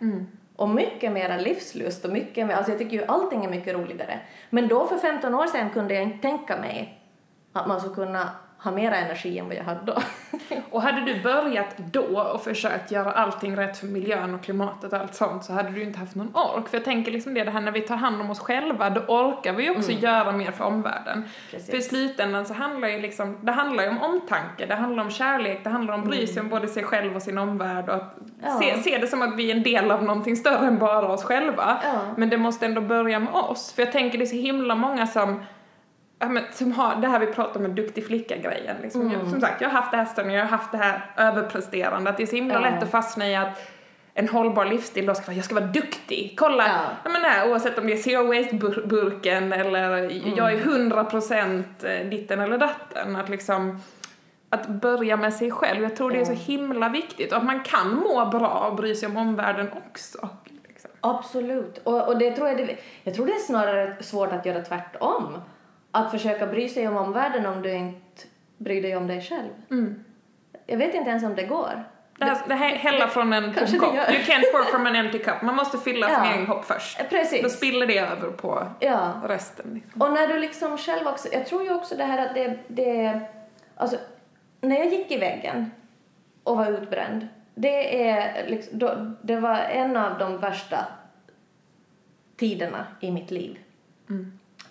Och 0.57 0.69
mycket 0.69 1.13
mer 1.13 1.39
livslust 1.39 2.05
och 2.05 2.13
mycket 2.13 2.47
mer, 2.47 2.55
alltså 2.55 2.73
jag 2.73 2.79
tycker 2.79 2.97
ju 2.97 3.05
allting 3.05 3.45
är 3.45 3.51
mycket 3.51 3.75
roligare. 3.75 4.21
Men 4.51 4.69
då 4.69 4.87
för 4.87 4.99
15 4.99 5.35
år 5.35 5.47
sedan 5.47 5.71
kunde 5.71 5.95
jag 5.95 6.03
inte 6.03 6.29
tänka 6.29 6.57
mig 6.57 7.01
att 7.53 7.67
man 7.67 7.81
skulle 7.81 7.95
kunna 7.95 8.31
ha 8.65 8.71
mer 8.71 8.93
energi 8.93 9.39
än 9.39 9.47
vad 9.47 9.57
jag 9.57 9.65
hade 9.65 9.81
då. 9.85 9.95
Och 10.71 10.83
hade 10.83 11.01
du 11.01 11.23
börjat 11.23 11.77
då 11.77 12.21
och 12.21 12.43
försökt 12.45 12.91
göra 12.91 13.13
allting 13.13 13.57
rätt 13.57 13.77
för 13.79 13.87
miljön 13.87 14.35
och 14.35 14.43
klimatet 14.43 14.93
och 14.93 14.99
allt 14.99 15.15
sånt 15.15 15.45
så 15.45 15.53
hade 15.53 15.71
du 15.71 15.83
inte 15.83 15.99
haft 15.99 16.15
någon 16.15 16.35
ork. 16.35 16.69
För 16.69 16.77
jag 16.77 16.85
tänker 16.85 17.13
liksom 17.13 17.35
det, 17.35 17.45
det 17.45 17.51
här 17.51 17.61
när 17.61 17.73
vi 17.73 17.81
tar 17.81 17.97
hand 17.97 18.21
om 18.21 18.31
oss 18.31 18.39
själva, 18.41 18.91
då 18.91 19.01
orkar 19.01 19.53
vi 19.53 19.65
ju 19.65 19.71
också 19.71 19.93
göra 19.93 20.33
mer 20.33 20.51
för 20.51 20.65
omvärlden. 20.65 21.25
Precis. 21.51 21.71
För 21.71 21.77
i 21.77 21.83
slutändan 21.83 22.47
så 22.47 22.55
handlar 22.55 22.89
ju 22.89 23.01
liksom, 23.01 23.39
det 23.43 23.53
handlar 23.53 23.85
ju 23.85 23.91
om 23.91 24.03
omtanke, 24.03 24.67
det 24.67 24.75
handlar 24.75 25.05
om 25.05 25.11
kärlek, 25.11 25.61
det 25.65 25.71
handlar 25.71 25.95
om 25.95 26.05
bry 26.05 26.27
sig 26.27 26.43
om 26.43 26.49
både 26.49 26.69
sig 26.69 26.85
själv 26.85 27.17
och 27.17 27.23
sin 27.23 27.39
omvärld 27.39 27.89
och 27.89 27.95
att 27.95 28.15
Ja. 28.43 28.61
se, 28.61 28.83
se 28.83 28.99
det 28.99 29.07
som 29.07 29.23
att 29.23 29.37
vi 29.37 29.51
är 29.51 29.57
en 29.57 29.63
del 29.63 29.91
av 29.91 30.05
någonting 30.05 30.37
större 30.37 30.67
än 30.67 30.79
bara 30.79 31.09
oss 31.09 31.25
själva. 31.25 31.79
Ja. 31.85 32.01
Men 32.17 32.31
det 32.31 32.37
måste 32.37 32.67
ändå 32.67 32.81
börja 32.81 33.19
med 33.19 33.35
oss. 33.35 33.73
För 33.73 33.83
jag 33.83 33.93
tänker 33.93 34.19
det 34.19 34.25
är 34.25 34.27
så 34.27 34.37
himla 34.37 34.75
många 34.75 35.07
som 35.07 35.43
Ja, 36.19 36.29
men, 36.29 36.43
som 36.53 36.73
har 36.73 36.97
det 36.97 37.09
här 37.09 37.19
vi 37.19 37.27
pratar 37.27 37.57
om 37.57 37.63
med 37.63 37.71
duktig 37.71 38.07
flicka-grejen. 38.07 38.77
Liksom. 38.83 39.01
Mm. 39.01 39.13
Jag, 39.13 39.29
som 39.31 39.41
sagt, 39.41 39.61
jag 39.61 39.69
har 39.69 39.81
haft 39.81 39.91
det 39.91 39.97
här 39.97 40.05
stället, 40.05 40.33
jag 40.33 40.41
har 40.43 40.49
haft 40.49 40.73
det 40.73 40.79
här 40.79 41.01
överpresterande. 41.17 42.11
Att 42.11 42.17
det 42.17 42.23
är 42.23 42.27
så 42.27 42.37
himla 42.37 42.55
Ja. 42.55 42.61
lätt 42.61 42.83
att 42.83 42.91
fastna 42.91 43.29
i 43.29 43.37
att 43.37 43.71
en 44.15 44.29
hållbar 44.29 44.65
livsstil 44.65 45.07
då 45.07 45.15
ska 45.15 45.27
vara, 45.27 45.37
jag 45.37 45.45
ska 45.45 45.55
vara 45.55 45.65
duktig. 45.65 46.35
Kolla, 46.39 46.67
Ja. 46.67 46.81
ja. 47.05 47.11
men 47.11 47.51
oavsett 47.51 47.79
om 47.79 47.87
det 47.87 47.93
är 47.93 47.97
zero 47.97 48.27
waste-burken 48.27 49.53
eller 49.53 49.99
Mm. 49.99 50.35
jag 50.37 50.53
är 50.53 50.57
100% 50.59 51.65
ditten 52.11 52.41
eller 52.41 52.59
datten. 52.59 53.17
Att 53.17 53.29
liksom 53.29 53.81
att 54.51 54.67
börja 54.67 55.17
med 55.17 55.35
sig 55.35 55.51
själv. 55.51 55.83
Jag 55.83 55.97
tror 55.97 56.11
det 56.11 56.21
är 56.21 56.25
så 56.25 56.33
himla 56.33 56.89
viktigt. 56.89 57.33
Och 57.33 57.39
att 57.39 57.45
man 57.45 57.61
kan 57.61 57.95
må 57.95 58.25
bra 58.27 58.67
och 58.71 58.77
bry 58.77 58.95
sig 58.95 59.09
om 59.09 59.17
omvärlden 59.17 59.69
också. 59.91 60.29
Liksom. 60.69 60.91
Absolut. 61.01 61.79
Och, 61.85 62.09
och 62.09 62.19
det 62.19 62.31
tror 62.37 62.49
jag, 62.49 62.57
det, 62.57 62.77
jag 63.03 63.15
tror 63.15 63.27
det 63.27 63.33
är 63.33 63.39
snarare 63.39 63.97
svårt 64.01 64.33
att 64.33 64.47
göra 64.47 64.63
tvärtom. 64.63 65.39
Att 65.91 66.11
försöka 66.11 66.47
bry 66.47 66.69
sig 66.69 66.89
om 66.89 66.97
omvärlden 66.97 67.47
om 67.47 67.63
du 67.63 67.73
inte 67.73 68.23
bryr 68.57 68.83
dig 68.83 68.97
om 68.97 69.07
dig 69.07 69.21
själv. 69.23 69.51
Jag 70.67 70.79
vet 70.79 70.95
inte 70.95 71.11
ens 71.11 71.25
om 71.25 71.35
det 71.35 71.43
går. 71.45 71.85
Det 72.19 72.25
här, 72.25 72.39
det 72.49 72.55
här 72.55 72.69
hälla 72.71 73.09
från 73.09 73.33
en 73.33 73.55
tom 73.55 73.79
kopp. 73.79 73.95
You 73.95 74.05
can't 74.05 74.53
pour 74.53 74.65
from 74.71 74.87
an 74.87 74.97
empty 74.97 75.19
cup. 75.19 75.43
Man 75.43 75.57
måste 75.57 75.79
fylla 75.79 76.11
Ja. 76.11 76.25
sin 76.25 76.33
egen 76.35 76.47
kopp 76.47 76.65
först. 76.65 77.01
Eh, 77.01 77.07
Precis. 77.07 77.43
Då 77.43 77.49
spiller 77.49 77.87
det 77.87 77.99
över 77.99 78.31
på 78.31 78.67
Ja. 78.81 79.13
resten. 79.29 79.75
Liksom. 79.75 80.03
Och 80.03 80.13
när 80.13 80.29
du 80.29 80.39
liksom 80.39 80.79
själv 80.79 81.07
också, 81.09 81.29
jag 81.33 81.47
tror 81.47 81.63
ju 81.65 81.75
också 81.75 81.97
det 81.97 82.05
här 82.05 82.27
att 82.29 82.35
det, 82.35 82.59
det 82.69 83.21
alltså 83.77 83.97
när 84.61 84.77
jag 84.77 84.87
gick 84.87 85.11
i 85.11 85.19
väggen 85.19 85.71
och 86.45 86.57
var 86.57 86.67
utbränd, 86.67 87.29
det 87.55 88.09
är 88.09 88.47
liksom, 88.49 88.79
då, 88.79 89.13
det 89.23 89.37
var 89.37 89.59
en 89.59 89.97
av 89.97 90.19
de 90.19 90.39
värsta 90.39 90.87
tiderna 92.37 92.87
i 93.01 93.11
mitt 93.11 93.31
liv. 93.31 93.59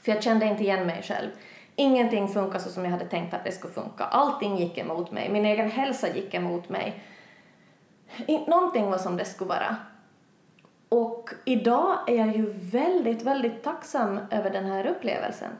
För 0.07 0.13
jag 0.13 0.23
kände 0.23 0.45
inte 0.45 0.63
igen 0.63 0.87
mig 0.87 1.01
själv. 1.03 1.29
Ingenting 1.75 2.27
funkade 2.27 2.63
så 2.63 2.69
som 2.69 2.83
jag 2.83 2.91
hade 2.91 3.05
tänkt 3.05 3.33
att 3.33 3.43
det 3.43 3.51
skulle 3.51 3.73
funka. 3.73 4.03
Allting 4.03 4.57
gick 4.57 4.77
emot 4.77 5.11
mig. 5.11 5.29
Min 5.29 5.45
egen 5.45 5.71
hälsa 5.71 6.07
gick 6.15 6.33
emot 6.33 6.69
mig. 6.69 7.03
Någonting 8.47 8.89
var 8.89 8.97
som 8.97 9.17
det 9.17 9.25
skulle 9.25 9.49
vara. 9.49 9.75
Och 10.89 11.29
idag 11.45 11.97
är 12.07 12.15
jag 12.15 12.35
ju 12.35 12.53
väldigt, 12.53 13.21
väldigt 13.21 13.63
tacksam 13.63 14.19
över 14.31 14.49
den 14.49 14.65
här 14.65 14.85
upplevelsen. 14.87 15.51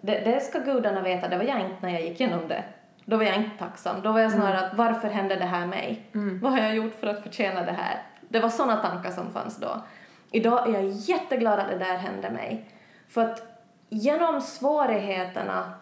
Det, 0.00 0.20
det 0.20 0.40
ska 0.40 0.58
gudarna 0.58 1.02
veta, 1.02 1.28
det 1.28 1.36
var 1.36 1.44
jag 1.44 1.60
inte 1.60 1.76
när 1.80 1.92
jag 1.92 2.02
gick 2.02 2.20
igenom 2.20 2.48
det. 2.48 2.64
Då 3.04 3.16
var 3.16 3.24
jag 3.24 3.36
inte 3.36 3.58
tacksam. 3.58 4.02
Då 4.02 4.12
var 4.12 4.20
jag 4.20 4.32
snarare 4.32 4.66
att 4.66 4.74
varför 4.74 5.08
hände 5.08 5.36
det 5.36 5.44
här 5.44 5.66
mig? 5.66 6.02
Vad 6.42 6.52
har 6.52 6.58
jag 6.58 6.74
gjort 6.76 6.94
för 6.94 7.06
att 7.06 7.22
förtjäna 7.22 7.62
det 7.62 7.72
här? 7.72 8.02
Det 8.28 8.40
var 8.40 8.48
sådana 8.48 8.76
tankar 8.76 9.10
som 9.10 9.32
fanns 9.32 9.56
då. 9.56 9.82
Idag 10.30 10.68
är 10.68 10.72
jag 10.72 10.88
jätteglad 10.88 11.58
att 11.58 11.68
det 11.68 11.78
där 11.78 11.96
hände 11.96 12.30
mig. 12.30 12.70
För 13.08 13.24
att 13.24 13.57
genom 13.88 14.40
svårigheterna 14.40 15.72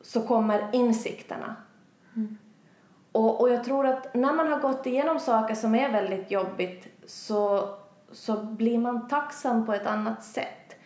så 0.00 0.26
kommer 0.26 0.68
insikterna. 0.72 1.56
Och, 3.12 3.40
och 3.40 3.50
jag 3.50 3.64
tror 3.64 3.86
att 3.86 4.14
när 4.14 4.32
man 4.32 4.48
har 4.48 4.60
gått 4.60 4.86
igenom 4.86 5.18
saker 5.18 5.54
som 5.54 5.74
är 5.74 5.92
väldigt 5.92 6.30
jobbigt 6.30 6.86
så 7.06 7.68
så 8.12 8.42
blir 8.42 8.78
man 8.78 9.08
tacksam 9.08 9.66
på 9.66 9.72
ett 9.72 9.86
annat 9.86 10.24
sätt. 10.24 10.76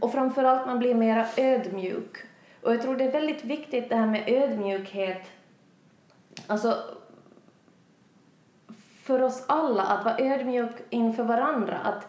Och 0.00 0.12
framförallt 0.12 0.66
man 0.66 0.78
blir 0.78 0.94
mera 0.94 1.26
ödmjuk. 1.36 2.16
Och 2.62 2.74
jag 2.74 2.82
tror 2.82 2.96
det 2.96 3.04
är 3.04 3.12
väldigt 3.12 3.44
viktigt 3.44 3.88
det 3.88 3.96
här 3.96 4.06
med 4.06 4.24
ödmjukhet. 4.26 5.30
Alltså 6.46 6.76
för 9.02 9.22
oss 9.22 9.44
alla 9.48 9.82
att 9.82 10.04
vara 10.04 10.18
ödmjuk 10.18 10.72
inför 10.90 11.24
varandra. 11.24 11.78
Att 11.78 12.06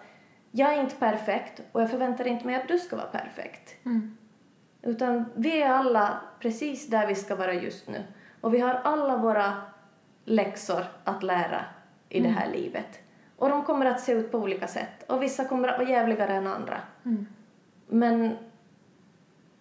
jag 0.51 0.73
är 0.73 0.81
inte 0.81 0.95
perfekt 0.95 1.61
och 1.71 1.81
jag 1.81 1.91
förväntar 1.91 2.27
inte 2.27 2.45
mig 2.45 2.55
att 2.55 2.67
du 2.67 2.77
ska 2.79 2.95
vara 2.95 3.07
perfekt. 3.07 3.75
Utan 4.81 5.25
vi 5.35 5.61
är 5.61 5.69
alla 5.69 6.21
precis 6.39 6.87
där 6.87 7.07
vi 7.07 7.15
ska 7.15 7.35
vara 7.35 7.53
just 7.53 7.87
nu. 7.89 8.03
Och 8.41 8.53
vi 8.53 8.59
har 8.59 8.73
alla 8.73 9.17
våra 9.17 9.53
läxor 10.25 10.85
att 11.03 11.23
lära 11.23 11.65
i 12.09 12.19
det 12.19 12.29
här 12.29 12.51
livet. 12.51 12.99
Och 13.37 13.49
de 13.49 13.63
kommer 13.63 13.85
att 13.85 14.01
se 14.01 14.11
ut 14.11 14.31
på 14.31 14.37
olika 14.37 14.67
sätt. 14.67 15.11
Och 15.11 15.23
vissa 15.23 15.45
kommer 15.45 15.67
att 15.67 15.79
vara 15.79 15.89
jävligare 15.89 16.33
än 16.33 16.47
andra. 16.47 16.77
Men, 17.87 18.37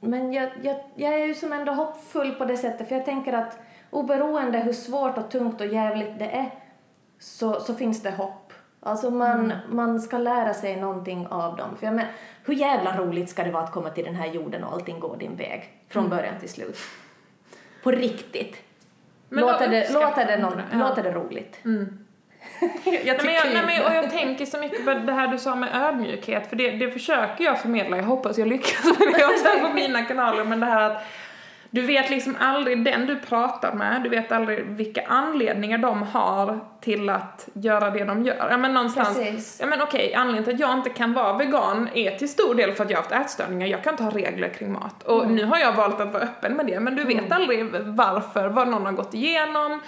men 0.01 0.33
jag, 0.33 0.51
jag, 0.63 0.77
jag 0.95 1.15
är 1.15 1.27
ju 1.27 1.35
som 1.35 1.53
ändå 1.53 1.73
hoppfull 1.73 2.35
på 2.35 2.45
det 2.45 2.57
sättet. 2.57 2.89
För 2.89 2.97
jag 2.97 3.05
tänker 3.05 3.33
att 3.33 3.59
oberoende 3.91 4.59
hur 4.59 4.73
svårt 4.73 5.19
och 5.19 5.31
tungt 5.31 5.61
och 5.61 5.67
jävligt 5.67 6.19
det 6.19 6.31
är 6.31 6.51
så, 7.19 7.61
så 7.61 7.75
finns 7.75 8.03
det 8.03 8.11
hopp. 8.11 8.46
Alltså 8.87 9.11
man, 9.11 9.53
man 9.69 10.01
ska 10.01 10.19
lära 10.19 10.55
sig 10.55 10.77
någonting 10.77 11.27
av 11.27 11.57
dem. 11.57 11.77
För 11.77 11.87
jag 11.87 11.95
men, 11.95 12.07
hur 12.45 12.55
jävla 12.55 12.97
roligt 12.97 13.31
ska 13.31 13.45
det 13.45 13.51
vara 13.51 13.65
att 13.65 13.73
komma 13.73 13.91
till 13.91 14.05
den 14.05 14.15
här 14.15 14.27
jorden 14.27 14.65
och 14.65 14.73
allting 14.73 15.01
går 15.01 15.17
din 15.17 15.37
väg 15.37 15.71
från 15.89 16.09
början 16.09 16.35
till 16.41 16.49
slut? 16.49 16.79
På 17.83 17.91
riktigt. 17.91 18.57
Men 19.29 19.41
låter, 19.41 19.69
det, 19.69 19.93
låter, 19.93 20.27
det 20.27 20.37
någon, 20.37 20.61
ja. 20.73 20.79
låter 20.79 21.03
det 21.03 21.13
roligt? 21.13 21.61
jag 22.85 23.05
Nej, 23.05 23.19
men 23.25 23.35
jag, 23.35 23.45
nej, 23.53 23.63
men, 23.67 23.87
och 23.87 23.95
jag 23.95 24.11
tänker 24.11 24.47
så 24.47 24.59
mycket 24.59 24.85
på 24.85 24.95
det 24.95 25.13
här 25.13 25.29
du 25.29 25.39
sa 25.39 25.55
med 25.55 25.69
ödmjukhet, 25.75 26.49
för 26.49 26.57
det, 26.57 26.71
det 26.71 26.91
försöker 26.91 27.45
jag 27.45 27.61
förmedla, 27.61 27.97
jag 27.97 28.05
hoppas 28.05 28.39
jag 28.39 28.49
lyckas 28.49 28.85
med 28.85 29.15
det 29.15 29.25
också 29.25 29.67
på 29.69 29.73
mina 29.75 30.03
kanaler, 30.03 30.45
men 30.45 30.61
det 30.61 30.67
här 30.67 30.91
att 30.91 31.03
du 31.77 31.83
vet 31.87 32.11
liksom 32.11 32.37
aldrig 32.41 32.85
den 32.85 33.07
du 33.07 33.17
pratar 33.17 33.73
med, 33.73 34.03
du 34.03 34.09
vet 34.09 34.33
aldrig 34.33 34.65
vilka 34.67 35.03
anledningar 35.09 35.79
de 35.79 36.03
har 36.03 36.59
till 36.81 37.09
att 37.11 37.49
göra 37.53 37.91
det 37.91 38.05
de 38.05 38.25
gör. 38.25 38.47
Ja 38.51 38.57
men 38.57 38.75
någonstans, 38.75 39.19
Precis. 39.19 39.59
ja 39.61 39.67
men 39.67 39.83
okej, 39.83 40.15
anledningen 40.15 40.45
till 40.45 40.55
att 40.55 40.61
jag 40.61 40.73
inte 40.73 40.91
kan 40.91 41.13
vara 41.13 41.37
vegan 41.37 41.89
är 41.95 42.11
till 42.11 42.29
stor 42.29 42.55
del 42.55 42.73
för 42.73 42.85
att 42.85 42.91
jag 42.91 42.97
har 42.99 43.03
haft 43.03 43.13
ätstörningar, 43.27 43.67
jag 43.67 43.85
kan 43.85 43.93
inte 43.93 44.03
ha 44.03 44.11
regler 44.11 44.49
kring 44.49 44.73
mat. 44.73 45.03
Och 45.03 45.23
Mm. 45.23 45.35
nu 45.37 45.45
har 45.45 45.59
jag 45.59 45.73
valt 45.73 46.01
att 46.01 46.13
vara 46.13 46.23
öppen 46.23 46.53
med 46.57 46.67
det, 46.67 46.81
men 46.81 46.97
du 46.97 47.05
vet 47.05 47.33
aldrig 47.33 47.67
varför, 47.85 48.49
vad 48.49 48.69
någon 48.69 48.87
har 48.87 48.93
gått 48.93 49.15
igenom. 49.15 49.81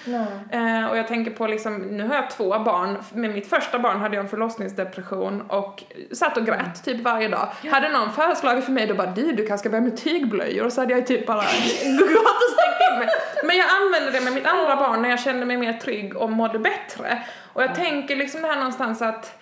Eh, 0.51 0.91
och 0.91 0.99
jag 0.99 1.09
tänker 1.09 1.31
på 1.31 1.47
liksom, 1.47 1.75
nu 1.77 2.07
har 2.09 2.15
jag 2.15 2.31
två 2.31 2.59
barn, 2.59 2.97
med 3.13 3.31
mitt 3.31 3.51
första 3.51 3.79
barn 3.79 4.01
hade 4.01 4.17
jag 4.17 4.23
en 4.25 4.29
förlossningsdepression 4.31 5.41
och 5.49 5.83
satt 6.13 6.37
och 6.37 6.47
grät 6.47 6.85
typ 6.85 7.01
varje 7.03 7.29
dag. 7.29 7.49
Hade 7.71 7.89
någon 7.89 8.13
föreslagit 8.13 8.65
för 8.65 8.73
mig 8.73 8.87
då 8.87 8.95
bara 8.95 9.11
du, 9.11 9.33
du 9.33 9.47
kanske 9.47 9.59
ska 9.59 9.71
börja 9.71 9.83
med 9.85 9.97
tygblöjor 9.97 10.65
och 10.67 10.73
så 10.73 10.81
hade 10.81 10.95
jag 10.95 11.07
typ 11.07 11.27
bara 11.27 11.43
gått 11.99 12.27
och 12.45 12.53
stängt 12.59 12.93
in 12.93 12.99
mig. 12.99 13.09
Men 13.45 13.57
jag 13.57 13.67
använde 13.83 14.11
det 14.11 14.21
med 14.25 14.33
mitt 14.33 14.47
andra 14.47 14.77
barn 14.77 15.03
när 15.03 15.09
jag 15.11 15.21
kände 15.21 15.47
mig 15.47 15.57
mer 15.57 15.73
trygg 15.73 16.17
och 16.17 16.31
mådde 16.31 16.59
bättre. 16.59 17.23
Och 17.53 17.63
jag 17.63 17.75
tänker 17.75 18.17
liksom 18.17 18.43
det 18.43 18.49
här 18.49 18.57
någonstans 18.57 19.03
att 19.03 19.35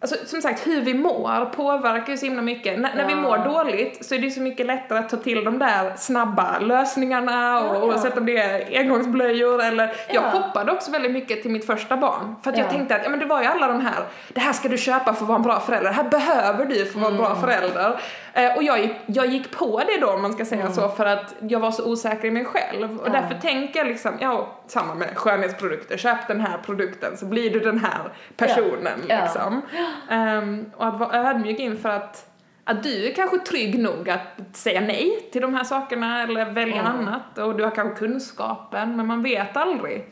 Alltså 0.00 0.16
som 0.26 0.42
sagt, 0.42 0.66
hur 0.66 0.80
vi 0.80 0.94
mår 0.94 1.44
påverkar 1.56 2.12
ju 2.12 2.18
så 2.18 2.26
himla 2.26 2.42
mycket. 2.42 2.76
N- 2.76 2.88
när 2.96 3.06
vi 3.06 3.12
Ja. 3.12 3.20
mår 3.20 3.38
dåligt 3.38 4.04
så 4.06 4.14
är 4.14 4.18
det 4.18 4.24
ju 4.24 4.30
så 4.30 4.40
mycket 4.40 4.66
lättare 4.66 4.98
att 4.98 5.08
ta 5.08 5.16
till 5.16 5.44
de 5.44 5.58
där 5.58 5.92
snabba 5.96 6.58
lösningarna 6.58 7.60
och, 7.60 7.76
Ja, 7.76 7.82
oavsett 7.82 8.16
om 8.18 8.26
det 8.26 8.36
är 8.36 8.78
engångsblöjor 8.80 9.62
eller... 9.62 9.84
Jag 10.08 10.24
Ja. 10.24 10.38
hoppade 10.38 10.72
också 10.72 10.90
väldigt 10.90 11.12
mycket 11.12 11.42
till 11.42 11.50
mitt 11.50 11.66
första 11.66 11.96
barn. 11.96 12.34
För 12.42 12.50
att 12.50 12.58
jag 12.58 12.66
Ja. 12.66 12.70
tänkte 12.70 12.96
att 12.96 13.00
ja, 13.04 13.10
men 13.10 13.18
det 13.18 13.26
var 13.26 13.42
ju 13.42 13.48
alla 13.48 13.66
de 13.68 13.80
här, 13.80 13.94
det 14.28 14.40
här 14.40 14.52
ska 14.52 14.68
du 14.68 14.78
köpa 14.78 15.04
för 15.14 15.22
att 15.22 15.28
vara 15.28 15.36
en 15.36 15.42
bra 15.42 15.60
förälder, 15.60 15.88
det 15.90 15.96
här 15.96 16.04
behöver 16.08 16.64
du 16.64 16.74
för 16.84 16.90
att 16.90 16.94
vara 16.96 17.06
en 17.06 17.14
Mm. 17.14 17.24
bra 17.26 17.34
förälder. 17.40 18.00
Eh, 18.34 18.56
och 18.56 18.62
jag 18.62 18.80
gick, 18.80 18.92
jag 19.06 19.26
gick 19.26 19.50
på 19.50 19.82
det 19.86 20.00
då 20.00 20.10
om 20.10 20.22
man 20.22 20.32
ska 20.32 20.44
säga 20.44 20.72
så 20.72 20.88
för 20.88 21.06
att 21.06 21.34
jag 21.40 21.60
var 21.60 21.70
så 21.70 21.90
osäker 21.90 22.28
i 22.28 22.30
mig 22.30 22.44
själv. 22.44 23.00
Och 23.00 23.08
Mm. 23.08 23.22
Därför 23.22 23.40
tänker 23.40 23.78
jag 23.80 23.86
liksom, 23.88 24.12
ja 24.20 24.48
samma 24.66 24.94
med 24.94 25.08
skönhetsprodukter, 25.18 25.96
köp 25.96 26.28
den 26.28 26.40
här 26.40 26.58
produkten 26.58 27.16
så 27.16 27.26
blir 27.26 27.50
du 27.50 27.60
den 27.60 27.78
här 27.78 28.12
personen 28.36 29.00
liksom. 29.08 29.62
Ehm, 30.10 30.70
och 30.76 30.86
att 30.86 30.98
vara 30.98 31.28
ödmjuk 31.30 31.58
inför 31.58 31.88
att, 31.88 32.26
att 32.64 32.82
du 32.82 33.06
är 33.06 33.14
kanske 33.14 33.38
trygg 33.38 33.78
nog 33.78 34.10
att 34.10 34.56
säga 34.56 34.80
nej 34.80 35.28
till 35.32 35.42
de 35.42 35.54
här 35.54 35.64
sakerna 35.64 36.22
eller 36.22 36.50
välja 36.50 36.80
Mm. 36.80 36.86
annat 36.98 37.38
och 37.38 37.56
du 37.56 37.64
har 37.64 37.70
kanske 37.70 37.98
kunskapen 37.98 38.96
men 38.96 39.06
man 39.06 39.22
vet 39.22 39.56
aldrig. 39.56 40.04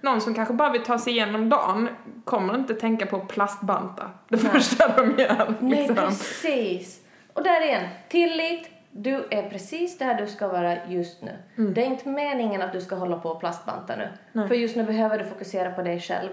Någon 0.00 0.20
som 0.20 0.34
kanske 0.34 0.54
bara 0.54 0.70
vill 0.70 0.82
ta 0.82 0.98
sig 0.98 1.12
igenom 1.12 1.48
dagen 1.48 1.88
kommer 2.24 2.54
inte 2.54 2.74
tänka 2.74 3.06
på 3.06 3.18
plastbanta 3.18 4.10
det 4.28 4.38
första 4.38 4.88
de 4.88 5.22
gör. 5.22 5.54
Nej, 5.60 5.78
liksom. 5.78 5.96
precis. 5.96 6.98
Och 7.32 7.42
där 7.44 7.64
igen, 7.66 7.88
tillit. 8.08 8.68
Du 8.90 9.14
är 9.30 9.50
precis 9.50 9.98
där 9.98 10.14
du 10.14 10.26
ska 10.26 10.48
vara 10.48 10.86
just 10.86 11.22
nu. 11.22 11.30
Mm. 11.58 11.74
Det 11.74 11.82
är 11.82 11.86
inte 11.86 12.08
meningen 12.08 12.62
att 12.62 12.72
du 12.72 12.80
ska 12.80 12.94
hålla 12.94 13.18
på 13.18 13.28
och 13.28 13.40
plastbanta 13.40 13.94
nu. 13.96 14.08
För 14.48 14.54
just 14.54 14.76
nu 14.76 14.82
behöver 14.82 15.18
du 15.18 15.24
fokusera 15.24 15.70
på 15.70 15.82
dig 15.82 16.00
själv 16.00 16.30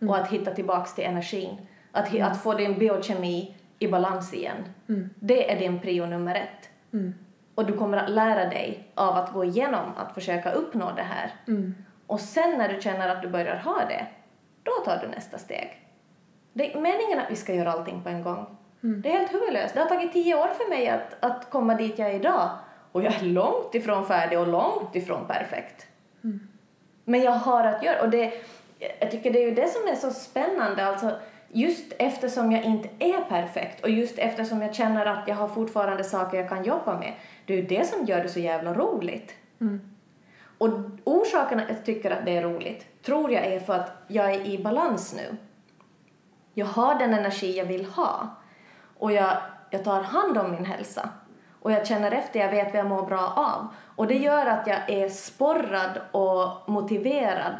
Mm. 0.00 0.10
och 0.10 0.18
att 0.20 0.28
hitta 0.30 0.54
tillbaks 0.54 0.94
till 0.94 1.04
energin. 1.04 1.56
Att, 1.92 2.08
hi- 2.08 2.22
att 2.26 2.42
få 2.42 2.54
din 2.54 2.78
biokemi 2.78 3.54
i 3.78 3.88
balans 3.88 4.34
igen. 4.34 4.56
Mm. 4.88 5.10
Det 5.14 5.52
är 5.52 5.58
din 5.58 5.80
prio 5.80 6.06
nummer 6.06 6.34
ett. 6.34 6.68
Och 7.54 7.66
du 7.66 7.72
kommer 7.72 7.98
att 7.98 8.10
lära 8.10 8.44
dig 8.50 8.88
av 8.94 9.16
att 9.16 9.32
gå 9.32 9.44
igenom 9.44 9.92
att 9.96 10.14
försöka 10.14 10.52
uppnå 10.52 10.92
det 10.96 11.02
här. 11.02 11.30
Mm. 11.48 11.74
Och 12.06 12.20
sen 12.20 12.58
när 12.58 12.68
du 12.74 12.80
känner 12.80 13.08
att 13.08 13.22
du 13.22 13.28
börjar 13.28 13.56
ha 13.56 13.78
det, 13.88 14.06
då 14.62 14.72
tar 14.84 14.98
du 15.02 15.08
nästa 15.08 15.38
steg. 15.38 15.82
Det 16.52 16.72
är 16.74 16.80
meningen 16.80 17.18
att 17.18 17.30
vi 17.30 17.36
ska 17.36 17.54
göra 17.54 17.72
allting 17.72 18.02
på 18.02 18.08
en 18.08 18.22
gång. 18.22 18.46
Det 19.02 19.08
är 19.08 19.18
helt 19.18 19.34
huvudlöst. 19.34 19.74
Det 19.74 19.80
har 19.80 19.88
tagit 19.88 20.12
tio 20.12 20.34
år 20.34 20.48
för 20.48 20.68
mig 20.68 20.88
att, 20.88 21.16
att 21.20 21.50
komma 21.50 21.74
dit 21.74 21.98
jag 21.98 22.10
är 22.10 22.14
idag. 22.14 22.50
Och 22.92 23.02
jag 23.02 23.14
är 23.14 23.24
långt 23.24 23.74
ifrån 23.74 24.06
färdig 24.06 24.38
och 24.38 24.46
långt 24.46 24.96
ifrån 24.96 25.26
perfekt. 25.26 25.86
Men 27.04 27.22
jag 27.22 27.32
har 27.32 27.64
att 27.64 27.82
göra. 27.82 28.02
Och 28.02 28.10
det, 28.10 28.32
jag 29.00 29.10
tycker 29.10 29.30
det 29.32 29.38
är 29.38 29.48
ju 29.48 29.54
det 29.54 29.68
som 29.68 29.88
är 29.88 29.94
så 29.94 30.10
spännande. 30.10 30.86
Alltså, 30.86 31.10
just 31.48 31.92
eftersom 31.98 32.52
jag 32.52 32.64
inte 32.64 32.88
är 32.98 33.20
perfekt 33.24 33.82
och 33.84 33.90
just 33.90 34.18
eftersom 34.18 34.62
jag 34.62 34.74
känner 34.74 35.06
att 35.06 35.28
jag 35.28 35.34
har 35.34 35.48
fortfarande 35.48 36.04
saker 36.04 36.38
jag 36.38 36.48
kan 36.48 36.64
jobba 36.64 36.98
med. 36.98 37.12
Det 37.46 37.52
är 37.52 37.56
ju 37.56 37.66
det 37.66 37.86
som 37.86 38.06
gör 38.06 38.22
det 38.22 38.28
så 38.28 38.40
jävla 38.40 38.74
roligt. 38.74 39.34
Och 40.58 40.68
orsaken 41.04 41.60
att 41.60 41.68
jag 41.68 41.84
tycker 41.84 42.10
att 42.10 42.24
det 42.24 42.36
är 42.36 42.42
roligt 42.42 42.86
tror 43.02 43.32
jag 43.32 43.44
är 43.46 43.60
för 43.60 43.72
att 43.72 43.92
jag 44.08 44.34
är 44.34 44.46
i 44.46 44.62
balans 44.62 45.14
nu. 45.16 45.36
Jag 46.54 46.66
har 46.66 46.98
den 46.98 47.14
energi 47.14 47.58
jag 47.58 47.64
vill 47.64 47.84
ha. 47.84 48.36
Och 49.02 49.12
jag, 49.12 49.36
jag 49.70 49.84
tar 49.84 50.02
hand 50.02 50.38
om 50.38 50.50
min 50.50 50.64
hälsa. 50.64 51.08
Och 51.60 51.72
jag 51.72 51.86
känner 51.86 52.10
efter, 52.12 52.40
jag 52.40 52.50
vet 52.50 52.66
vad 52.72 52.80
jag 52.80 52.86
mår 52.86 53.02
bra 53.06 53.32
av. 53.36 53.68
Och 53.96 54.06
det 54.06 54.14
gör 54.16 54.46
att 54.46 54.66
jag 54.66 54.90
är 54.90 55.08
sporrad 55.08 56.00
och 56.10 56.70
motiverad 56.70 57.54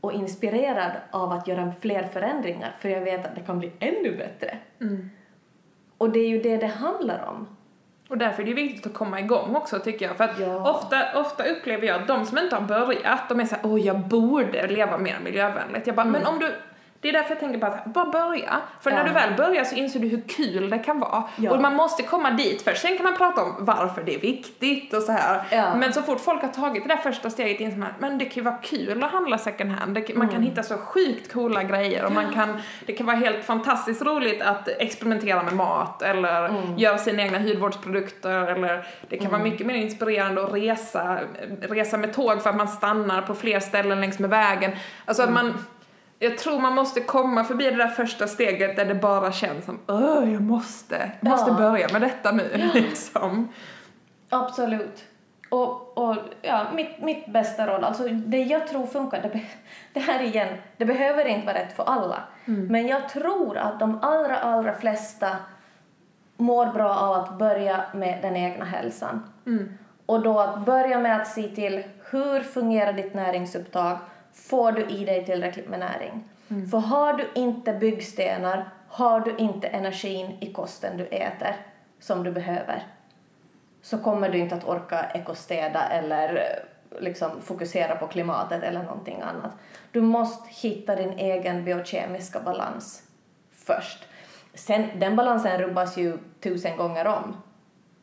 och 0.00 0.12
inspirerad 0.12 0.92
av 1.10 1.32
att 1.32 1.48
göra 1.48 1.72
fler 1.80 2.02
förändringar. 2.02 2.74
För 2.78 2.88
jag 2.88 3.00
vet 3.00 3.26
att 3.26 3.34
det 3.34 3.40
kan 3.40 3.58
bli 3.58 3.72
ännu 3.78 4.16
bättre. 4.16 4.58
Och 5.98 6.10
det 6.10 6.18
är 6.20 6.28
ju 6.28 6.42
det 6.42 6.56
det 6.56 6.66
handlar 6.66 7.24
om. 7.28 7.46
Och 8.08 8.18
därför 8.18 8.42
är 8.42 8.46
det 8.46 8.54
viktigt 8.54 8.86
att 8.86 8.94
komma 8.94 9.20
igång 9.20 9.56
också 9.56 9.78
tycker 9.78 10.06
jag. 10.06 10.16
För 10.16 10.24
att 10.24 10.38
Ja. 10.38 10.70
ofta, 10.70 11.20
ofta 11.20 11.44
upplever 11.44 11.86
jag 11.86 12.00
att 12.00 12.08
de 12.08 12.26
som 12.26 12.38
inte 12.38 12.56
har 12.56 12.62
börjat, 12.62 13.28
de 13.28 13.40
är 13.40 13.44
såhär, 13.44 13.66
åh 13.66 13.80
jag 13.80 13.98
borde 13.98 14.66
leva 14.66 14.98
mer 14.98 15.18
miljövänligt. 15.24 15.86
Jag 15.86 15.96
bara, 15.96 16.06
men 16.06 16.26
om 16.26 16.38
du, 16.38 16.54
det 17.04 17.08
är 17.08 17.12
därför 17.12 17.30
jag 17.30 17.40
tänker 17.40 17.58
på 17.58 17.66
att 17.66 17.84
bara 17.84 18.04
börja. 18.04 18.60
För 18.80 18.90
när 18.90 18.98
Ja. 18.98 19.04
du 19.04 19.12
väl 19.12 19.34
börjar 19.36 19.64
så 19.64 19.74
inser 19.74 20.00
du 20.00 20.08
hur 20.08 20.22
kul 20.28 20.70
det 20.70 20.78
kan 20.78 21.00
vara. 21.00 21.24
Ja. 21.36 21.50
Och 21.50 21.60
man 21.62 21.74
måste 21.74 22.02
komma 22.02 22.30
dit 22.30 22.62
först, 22.62 22.82
sen 22.82 22.96
kan 22.96 23.04
man 23.04 23.16
prata 23.16 23.42
om 23.42 23.54
varför 23.58 24.02
det 24.02 24.14
är 24.14 24.18
viktigt 24.20 24.94
och 24.94 25.02
så 25.02 25.12
här. 25.12 25.42
Ja. 25.50 25.74
Men 25.76 25.92
så 25.92 26.02
fort 26.02 26.20
folk 26.20 26.42
har 26.42 26.48
tagit 26.48 26.82
det 26.82 26.94
där 26.94 26.96
första 27.02 27.30
steget 27.30 27.60
inser 27.60 27.78
man, 27.78 27.88
men 27.98 28.18
det 28.18 28.24
kan 28.24 28.34
ju 28.34 28.42
vara 28.42 28.56
kul 28.56 29.02
att 29.02 29.10
handla 29.10 29.38
second 29.38 29.70
hand. 29.72 29.94
Det, 29.94 30.14
man 30.16 30.28
kan 30.28 30.42
hitta 30.42 30.62
så 30.62 30.76
sjukt 30.76 31.32
coola 31.32 31.62
grejer 31.62 32.04
och 32.04 32.12
man 32.12 32.32
kan, 32.34 32.56
det 32.86 32.92
kan 32.92 33.06
vara 33.06 33.16
helt 33.16 33.44
fantastiskt 33.44 34.02
roligt 34.02 34.42
att 34.42 34.68
experimentera 34.68 35.42
med 35.42 35.52
mat 35.52 36.02
eller 36.02 36.54
göra 36.76 36.98
sina 36.98 37.22
egna 37.22 37.38
hudvårdsprodukter 37.38 38.46
eller 38.46 38.86
det 39.08 39.16
kan 39.16 39.30
vara 39.30 39.42
mycket 39.42 39.66
mer 39.66 39.74
inspirerande 39.74 40.44
att 40.44 40.52
resa, 40.54 41.18
resa 41.60 41.96
med 41.96 42.12
tåg 42.12 42.42
för 42.42 42.50
att 42.50 42.56
man 42.56 42.68
stannar 42.68 43.22
på 43.22 43.34
fler 43.34 43.60
ställen 43.60 44.00
längs 44.00 44.18
med 44.18 44.30
vägen. 44.30 44.72
Alltså 45.04 45.22
att 45.22 45.32
man, 45.32 45.54
jag 46.24 46.38
tror 46.38 46.60
man 46.60 46.74
måste 46.74 47.00
komma 47.00 47.44
förbi 47.44 47.70
det 47.70 47.76
där 47.76 47.88
första 47.88 48.26
steget 48.26 48.76
där 48.76 48.84
det 48.84 48.94
bara 48.94 49.32
känns 49.32 49.64
som 49.64 49.78
öh, 49.88 50.32
jag 50.32 50.42
måste, 50.42 51.10
jag 51.20 51.30
måste 51.30 51.50
Ja. 51.50 51.56
börja 51.56 51.88
med 51.92 52.00
detta 52.00 52.32
nu 52.32 52.70
liksom. 52.74 53.48
Absolut. 54.28 55.04
Och, 55.48 55.98
och 55.98 56.16
ja, 56.42 56.66
mitt, 56.74 57.02
mitt 57.02 57.26
bästa 57.26 57.66
råd, 57.66 57.84
alltså 57.84 58.08
det 58.08 58.42
jag 58.42 58.68
tror 58.68 58.86
funkar, 58.86 59.22
det, 59.22 59.40
det 59.92 60.00
här 60.00 60.22
igen, 60.22 60.48
det 60.76 60.84
behöver 60.84 61.24
inte 61.24 61.46
vara 61.46 61.58
rätt 61.58 61.76
för 61.76 61.84
alla. 61.84 62.22
Men 62.44 62.86
jag 62.86 63.08
tror 63.08 63.56
att 63.56 63.80
de 63.80 63.98
allra, 64.02 64.36
allra 64.38 64.74
flesta 64.74 65.28
mår 66.36 66.66
bra 66.66 66.94
av 66.96 67.12
att 67.12 67.38
börja 67.38 67.84
med 67.94 68.18
den 68.22 68.36
egna 68.36 68.64
hälsan. 68.64 69.22
Och 70.06 70.22
då 70.22 70.40
att 70.40 70.64
börja 70.66 70.98
med 70.98 71.16
att 71.20 71.26
se 71.28 71.42
till 71.48 71.82
hur 72.10 72.40
fungerar 72.40 72.92
ditt 72.92 73.14
näringsupptag? 73.14 73.98
Får 74.34 74.72
du 74.72 74.86
i 74.86 75.04
dig 75.04 75.24
tillräckligt 75.24 75.68
med 75.68 75.80
näring? 75.80 76.24
För 76.70 76.78
har 76.78 77.12
du 77.12 77.30
inte 77.34 77.72
byggstenar, 77.72 78.68
har 78.88 79.20
du 79.20 79.36
inte 79.36 79.68
energin 79.68 80.36
i 80.40 80.52
kosten 80.52 80.96
du 80.96 81.04
äter 81.04 81.56
som 81.98 82.24
du 82.24 82.32
behöver 82.32 82.84
så 83.84 83.98
kommer 83.98 84.28
du 84.28 84.38
inte 84.38 84.54
att 84.54 84.64
orka 84.64 85.10
ekostäda 85.14 85.88
eller 85.88 86.36
eh, 86.36 87.02
liksom 87.02 87.30
fokusera 87.42 87.96
på 87.96 88.06
klimatet 88.06 88.62
eller 88.62 88.82
någonting 88.82 89.20
annat. 89.20 89.52
Du 89.92 90.00
måste 90.00 90.48
hitta 90.50 90.96
din 90.96 91.18
egen 91.18 91.64
biokemiska 91.64 92.40
balans 92.40 93.02
först. 93.52 94.04
Sen, 94.54 94.86
den 94.98 95.16
balansen 95.16 95.58
rubbas 95.58 95.96
ju 95.96 96.18
tusen 96.40 96.76
gånger 96.76 97.06
om. 97.06 97.36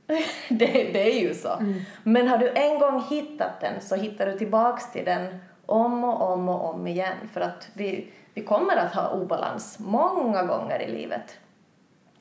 det, 0.49 0.65
det 0.93 1.17
är 1.17 1.19
ju 1.19 1.33
så. 1.33 1.53
Mm. 1.53 1.81
Men 2.03 2.27
har 2.27 2.37
du 2.37 2.49
en 2.49 2.79
gång 2.79 3.03
hittat 3.09 3.61
den 3.61 3.81
så 3.81 3.95
hittar 3.95 4.25
du 4.25 4.37
tillbaks 4.37 4.91
till 4.91 5.05
den 5.05 5.39
om 5.71 6.03
och 6.03 6.31
om 6.31 6.49
och 6.49 6.73
om 6.73 6.87
igen 6.87 7.29
för 7.33 7.41
att 7.41 7.67
vi, 7.73 8.13
vi 8.33 8.43
kommer 8.43 8.77
att 8.77 8.95
ha 8.95 9.09
obalans 9.09 9.79
många 9.79 10.43
gånger 10.43 10.79
i 10.79 10.91
livet. 10.91 11.37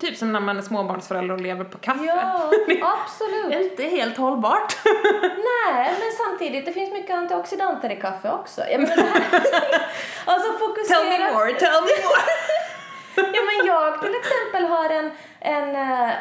Typ 0.01 0.17
som 0.17 0.33
när 0.33 0.41
man 0.41 0.59
är 0.59 0.63
småbarnsförälder 0.63 1.35
och 1.35 1.41
lever 1.41 1.65
på 1.65 1.79
kaffe. 1.79 2.05
Ja, 2.05 2.51
absolut. 3.05 3.71
inte 3.71 3.83
helt 3.83 4.17
hållbart. 4.17 4.77
Nej, 5.23 5.95
men 6.01 6.13
samtidigt, 6.27 6.67
det 6.67 6.73
finns 6.73 6.93
mycket 6.93 7.17
antioxidanter 7.17 7.93
i 7.93 7.97
kaffe 7.97 8.31
också. 8.31 8.63
Jag 8.71 8.81
menar, 8.81 8.97
alltså 10.25 10.53
fokusera... 10.59 10.99
Tell 10.99 11.09
me 11.09 11.33
more, 11.33 11.53
tell 11.53 11.83
me 11.83 12.05
more. 12.05 12.23
ja, 13.15 13.43
men 13.43 13.67
jag 13.67 14.03
till 14.03 14.15
exempel 14.15 14.65
har 14.65 14.91
en, 14.91 15.11
en, 15.41 15.77
eh, 15.77 16.15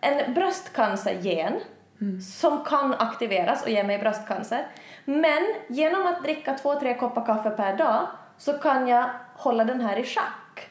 en 0.00 0.34
bröstcancergen 0.34 1.60
mm. 2.00 2.20
som 2.20 2.64
kan 2.64 2.94
aktiveras 2.94 3.62
och 3.62 3.70
ge 3.70 3.82
mig 3.82 3.98
bröstcancer. 3.98 4.66
Men 5.04 5.42
genom 5.68 6.06
att 6.06 6.22
dricka 6.22 6.54
två, 6.54 6.74
tre 6.80 6.94
koppar 6.94 7.26
kaffe 7.26 7.50
per 7.50 7.76
dag 7.76 8.06
så 8.38 8.52
kan 8.52 8.88
jag 8.88 9.10
hålla 9.34 9.64
den 9.64 9.80
här 9.80 9.98
i 9.98 10.04
schack. 10.04 10.68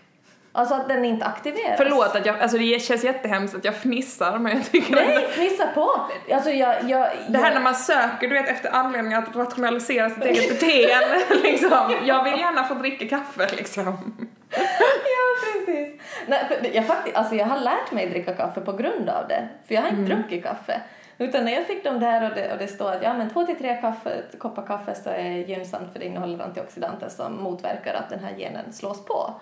Alltså 0.54 0.76
att 0.76 0.88
den 0.88 1.06
inte 1.06 1.26
aktiveras. 1.26 1.78
Förlåt 1.78 2.16
att 2.16 2.26
jag, 2.26 2.40
alltså 2.40 2.58
det 2.58 2.82
känns 2.82 3.04
jättehemskt 3.04 3.56
att 3.56 3.66
jag 3.66 3.76
fnissar 3.76 4.40
men 4.40 4.58
jag 4.58 4.72
tycker 4.72 4.96
Nej, 4.96 5.16
det... 5.16 5.28
fnissa 5.28 5.68
på! 5.68 6.02
Alltså 6.34 6.50
jag, 6.50 6.90
jag, 6.90 7.10
det 7.30 7.38
här 7.38 7.54
när 7.54 7.62
man 7.62 7.76
söker 7.76 8.28
du 8.28 8.34
vet 8.34 8.50
efter 8.50 8.72
anledningar 8.76 9.22
att 9.22 9.36
rationalisera 9.36 10.10
sitt 10.10 10.24
eget 10.26 10.50
beteende 10.50 11.20
liksom. 11.44 11.96
Jag 12.04 12.24
vill 12.24 12.40
gärna 12.40 12.64
få 12.64 12.74
dricka 12.74 13.08
kaffe 13.08 13.56
liksom. 13.56 13.86
ja 14.50 15.52
precis. 15.54 16.02
Nej, 16.28 16.72
jag, 16.74 16.88
faktiskt, 16.88 17.16
alltså 17.16 17.36
jag 17.36 17.46
har 17.46 17.60
lärt 17.60 17.92
mig 17.92 18.10
dricka 18.10 18.34
kaffe 18.34 18.62
på 18.62 18.74
grund 18.74 19.10
av 19.10 19.28
det. 19.28 19.50
För 19.68 19.76
jag 19.76 19.82
har 19.82 19.90
inte 19.90 20.02
mm. 20.02 20.22
druckit 20.22 20.44
kaffe. 20.44 20.82
Utan 21.22 21.46
när 21.46 21.52
jag 21.52 21.68
fick 21.68 21.84
dem 21.84 22.00
där 22.00 22.30
och 22.30 22.36
det, 22.36 22.52
och 22.52 22.58
det 22.58 22.68
står 22.68 22.92
att 22.92 23.04
ja, 23.04 23.14
men 23.14 23.30
två 23.30 23.46
till 23.46 23.58
tre 23.58 23.82
kaffe, 23.82 24.22
koppar 24.38 24.66
kaffe 24.66 24.96
så 24.96 25.10
är 25.10 25.30
gynnsamt 25.30 25.94
för 25.94 26.00
det 26.00 26.06
innehåller 26.06 26.44
antioxidanter 26.44 27.10
som 27.10 27.44
motverkar 27.44 27.94
att 27.94 28.10
den 28.10 28.20
här 28.20 28.36
genen 28.38 28.74
slås 28.74 29.06
på. 29.06 29.34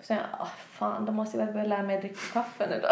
Så 0.00 0.12
jag, 0.12 0.20
oh, 0.40 0.48
fan, 0.70 1.04
då 1.04 1.12
måste 1.12 1.38
jag 1.38 1.44
väl 1.44 1.54
börja 1.54 1.66
lära 1.66 1.82
mig 1.82 1.96
att 1.96 2.02
dricka 2.02 2.20
kaffe 2.32 2.66
nu 2.70 2.80
då. 2.82 2.88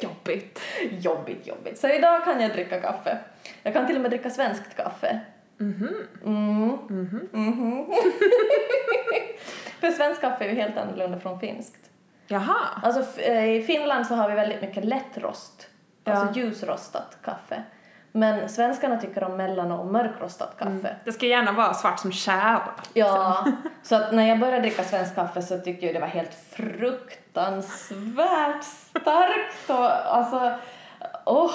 jobbigt. 0.08 0.60
Jobbigt, 0.90 1.46
jobbigt. 1.46 1.78
Så 1.78 1.88
idag 1.88 2.24
kan 2.24 2.40
jag 2.40 2.52
dricka 2.52 2.80
kaffe. 2.80 3.18
Jag 3.62 3.74
kan 3.74 3.86
till 3.86 3.96
och 3.96 4.02
med 4.02 4.10
dricka 4.10 4.30
svenskt 4.30 4.76
kaffe. 4.76 5.20
Mhm. 5.56 5.94
Mm. 6.24 6.78
Mhm. 6.88 7.28
Mhm. 7.32 7.86
För 9.80 9.90
svenskt 9.90 10.20
kaffe 10.20 10.44
är 10.44 10.48
ju 10.48 10.54
helt 10.54 10.76
annorlunda 10.76 11.20
från 11.20 11.40
finskt. 11.40 11.90
Jaha. 12.26 12.58
Alltså 12.82 13.20
eh, 13.20 13.54
i 13.54 13.62
Finland 13.62 14.06
så 14.06 14.14
har 14.14 14.28
vi 14.28 14.34
väldigt 14.34 14.62
mycket 14.62 14.84
lättrost. 14.84 15.69
Ja. 16.04 16.12
Alltså 16.12 16.40
ljusrostat 16.40 17.18
kaffe. 17.24 17.62
Men 18.12 18.48
svenskarna 18.48 18.96
tycker 18.96 19.24
om 19.24 19.36
mellan 19.36 19.72
och 19.72 19.86
mörkrostat 19.86 20.54
kaffe. 20.58 20.70
Mm. 20.70 20.94
Det 21.04 21.12
ska 21.12 21.26
gärna 21.26 21.52
vara 21.52 21.74
svart 21.74 21.98
som 21.98 22.12
tjära. 22.12 22.62
Ja, 22.94 23.46
så 23.82 23.96
att 23.96 24.12
när 24.12 24.28
jag 24.28 24.38
började 24.38 24.60
dricka 24.60 24.84
svenskt 24.84 25.14
kaffe 25.14 25.42
så 25.42 25.58
tyckte 25.58 25.86
jag 25.86 25.94
det 25.94 26.00
var 26.00 26.06
helt 26.06 26.34
fruktansvärt 26.50 28.64
starkt 28.64 29.70
och 29.70 30.14
alltså, 30.16 30.52
åh. 31.24 31.46
Oh. 31.46 31.54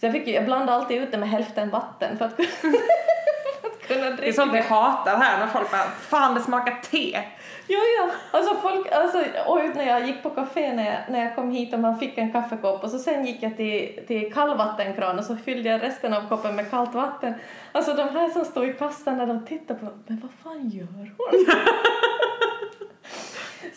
Så 0.00 0.06
jag, 0.06 0.12
fick, 0.12 0.28
jag 0.28 0.44
blandade 0.44 0.78
alltid 0.78 1.02
ut 1.02 1.10
det 1.10 1.18
med 1.18 1.30
hälften 1.30 1.70
vatten 1.70 2.18
för 2.18 2.24
att, 2.24 2.36
för 3.60 3.68
att 3.68 3.88
kunna 3.88 4.10
dricka 4.10 4.22
det. 4.22 4.28
är 4.28 4.32
sånt 4.32 4.54
vi 4.54 4.60
hatar 4.60 5.16
här 5.16 5.38
när 5.38 5.46
folk 5.46 5.70
bara, 5.70 5.82
fan 5.82 6.34
det 6.34 6.40
smakar 6.40 6.80
te. 6.90 7.20
Ja, 7.66 7.78
ja. 7.98 8.10
Alltså 8.30 8.54
folk, 8.54 8.92
alltså, 8.92 9.24
oj, 9.46 9.70
när 9.74 9.86
jag 9.86 10.06
gick 10.06 10.22
på 10.22 10.30
café 10.30 10.72
när 10.72 10.84
jag, 10.84 10.98
när 11.08 11.24
jag 11.24 11.34
kom 11.34 11.50
hit 11.50 11.74
och 11.74 11.80
man 11.80 11.98
fick 11.98 12.18
en 12.18 12.32
kaffekopp 12.32 12.84
och 12.84 12.90
så 12.90 12.98
sen 12.98 13.26
gick 13.26 13.42
jag 13.42 13.56
till, 13.56 14.00
till 14.06 14.32
kallvattenkran 14.32 15.18
och 15.18 15.24
så 15.24 15.36
fyllde 15.36 15.68
jag 15.68 15.82
resten 15.82 16.14
av 16.14 16.28
koppen 16.28 16.56
med 16.56 16.70
kallt 16.70 16.94
vatten. 16.94 17.34
Alltså 17.72 17.94
de 17.94 18.08
här 18.08 18.28
som 18.28 18.44
står 18.44 18.68
i 18.68 18.72
kassan 18.72 19.16
när 19.16 19.26
de 19.26 19.46
tittar 19.46 19.74
på 19.74 19.86
men 20.06 20.20
vad 20.20 20.30
fan 20.42 20.68
gör 20.68 20.86
hon? 20.86 21.46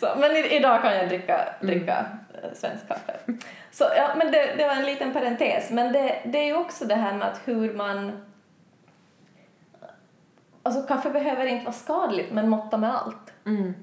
så, 0.00 0.08
men 0.20 0.36
i, 0.36 0.56
idag 0.56 0.82
kan 0.82 0.96
jag 0.96 1.08
dricka, 1.08 1.48
dricka 1.60 1.96
mm. 2.42 2.54
svensk 2.54 2.88
kaffe. 2.88 3.12
Så 3.70 3.84
ja, 3.96 4.08
men 4.16 4.32
det, 4.32 4.54
det 4.56 4.66
var 4.66 4.74
en 4.74 4.86
liten 4.86 5.12
parentes. 5.12 5.70
Men 5.70 5.92
det, 5.92 6.18
det 6.24 6.38
är 6.38 6.46
ju 6.46 6.56
också 6.56 6.84
det 6.84 6.94
här 6.94 7.14
med 7.14 7.28
att 7.28 7.40
hur 7.44 7.74
man 7.74 8.12
Alltså 10.66 10.82
kaffe 10.82 11.10
behöver 11.10 11.46
inte 11.46 11.64
vara 11.64 11.74
skadligt 11.74 12.32
men 12.32 12.48
måtta 12.48 12.76
med 12.76 12.94
allt. 12.94 13.32
Mm. 13.46 13.74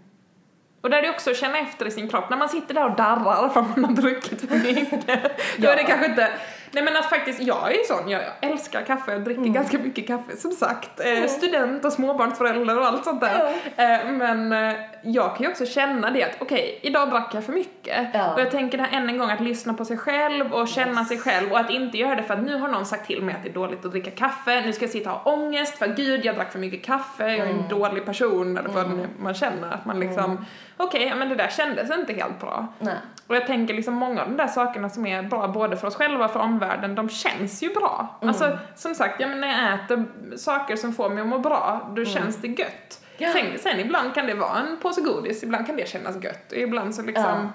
Och 0.81 0.89
där 0.89 0.97
är 0.97 1.01
det 1.01 1.09
också 1.09 1.31
att 1.31 1.37
känna 1.37 1.57
efter 1.57 1.85
i 1.85 1.91
sin 1.91 2.09
kropp, 2.09 2.29
när 2.29 2.37
man 2.37 2.49
sitter 2.49 2.73
där 2.73 2.89
och 2.89 2.95
darrar 2.95 3.49
för 3.49 3.59
att 3.59 3.77
man 3.77 3.85
har 3.85 4.01
druckit 4.01 4.49
för 4.49 4.55
mycket. 4.55 5.07
Då 5.57 5.67
är 5.67 5.75
det 5.75 5.83
kanske 5.83 6.05
inte 6.05 6.31
Nej 6.71 6.83
men 6.83 6.97
att 6.97 7.09
faktiskt, 7.09 7.41
jag 7.41 7.71
är 7.71 7.77
ju 7.77 7.83
sån, 7.83 8.09
jag 8.09 8.21
älskar 8.41 8.81
kaffe, 8.81 9.11
jag 9.11 9.23
dricker 9.23 9.41
mm. 9.41 9.53
ganska 9.53 9.79
mycket 9.79 10.07
kaffe 10.07 10.37
som 10.37 10.51
sagt. 10.51 10.99
Eh, 10.99 11.11
mm. 11.11 11.27
Student 11.29 11.85
och 11.85 11.93
småbarnsförälder 11.93 12.79
och 12.79 12.85
allt 12.85 13.03
sånt 13.03 13.21
där. 13.21 13.53
Mm. 13.77 14.21
Eh, 14.21 14.27
men 14.27 14.69
eh, 14.69 14.75
jag 15.03 15.35
kan 15.35 15.43
ju 15.43 15.51
också 15.51 15.65
känna 15.65 16.09
det 16.09 16.23
att 16.23 16.35
okej, 16.39 16.77
okay, 16.77 16.89
idag 16.89 17.09
drack 17.09 17.31
jag 17.33 17.43
för 17.43 17.53
mycket. 17.53 18.07
Ja. 18.13 18.33
Och 18.33 18.41
jag 18.41 18.51
tänker 18.51 18.77
det 18.77 18.83
här 18.83 18.97
än 18.97 19.09
en 19.09 19.17
gång, 19.17 19.29
att 19.29 19.41
lyssna 19.41 19.73
på 19.73 19.85
sig 19.85 19.97
själv 19.97 20.53
och 20.53 20.67
känna 20.67 20.99
yes. 20.99 21.07
sig 21.07 21.17
själv 21.17 21.51
och 21.51 21.59
att 21.59 21.69
inte 21.69 21.97
göra 21.97 22.15
det 22.15 22.23
för 22.23 22.33
att 22.33 22.43
nu 22.43 22.57
har 22.57 22.67
någon 22.67 22.85
sagt 22.85 23.07
till 23.07 23.21
mig 23.21 23.35
att 23.35 23.43
det 23.43 23.49
är 23.49 23.53
dåligt 23.53 23.85
att 23.85 23.91
dricka 23.91 24.11
kaffe, 24.11 24.61
nu 24.61 24.73
ska 24.73 24.83
jag 24.83 24.91
sitta 24.91 25.13
och 25.13 25.19
ha 25.19 25.33
ångest 25.33 25.77
för 25.77 25.87
gud 25.87 26.25
jag 26.25 26.35
drack 26.35 26.51
för 26.51 26.59
mycket 26.59 26.85
kaffe, 26.85 27.23
jag 27.23 27.47
är 27.47 27.51
en 27.51 27.55
mm. 27.55 27.69
dålig 27.69 28.05
person 28.05 28.57
eller 28.57 28.69
vad 28.69 28.85
mm. 28.85 29.07
man 29.19 29.33
känner. 29.33 29.71
Att 29.71 29.85
man 29.85 29.99
liksom, 29.99 30.25
mm. 30.25 30.45
okej, 30.77 31.05
okay, 31.05 31.19
men 31.19 31.29
det 31.29 31.35
där 31.35 31.49
kändes 31.49 31.91
inte 31.91 32.13
helt 32.13 32.39
bra. 32.39 32.67
Nej. 32.79 32.95
Och 33.31 33.37
jag 33.37 33.47
tänker 33.47 33.73
liksom 33.73 33.93
många 33.93 34.21
av 34.21 34.27
de 34.29 34.37
där 34.37 34.47
sakerna 34.47 34.89
som 34.89 35.05
är 35.05 35.23
bra 35.23 35.47
både 35.47 35.77
för 35.77 35.87
oss 35.87 35.95
själva 35.95 36.25
och 36.25 36.31
för 36.31 36.39
omvärlden, 36.39 36.95
de 36.95 37.09
känns 37.09 37.63
ju 37.63 37.73
bra. 37.73 38.19
Mm. 38.21 38.29
Alltså 38.29 38.57
som 38.75 38.95
sagt, 38.95 39.21
ja, 39.21 39.27
men 39.27 39.41
när 39.41 39.47
jag 39.47 39.73
äter 39.73 40.05
saker 40.37 40.75
som 40.75 40.93
får 40.93 41.09
mig 41.09 41.21
att 41.21 41.27
må 41.27 41.39
bra, 41.39 41.81
då 41.87 42.01
mm. 42.01 42.05
känns 42.05 42.37
det 42.37 42.47
gött. 42.47 43.05
Ja. 43.17 43.33
Sen, 43.33 43.45
sen, 43.59 43.79
ibland 43.79 44.13
kan 44.13 44.27
det 44.27 44.33
vara 44.33 44.59
en 44.59 44.77
påse 44.77 45.01
godis, 45.01 45.43
ibland 45.43 45.67
kan 45.67 45.75
det 45.75 45.89
kännas 45.89 46.23
gött. 46.23 46.51
Och 46.51 46.57
ibland 46.57 46.95
så 46.95 47.01
liksom, 47.01 47.23
ja. 47.25 47.49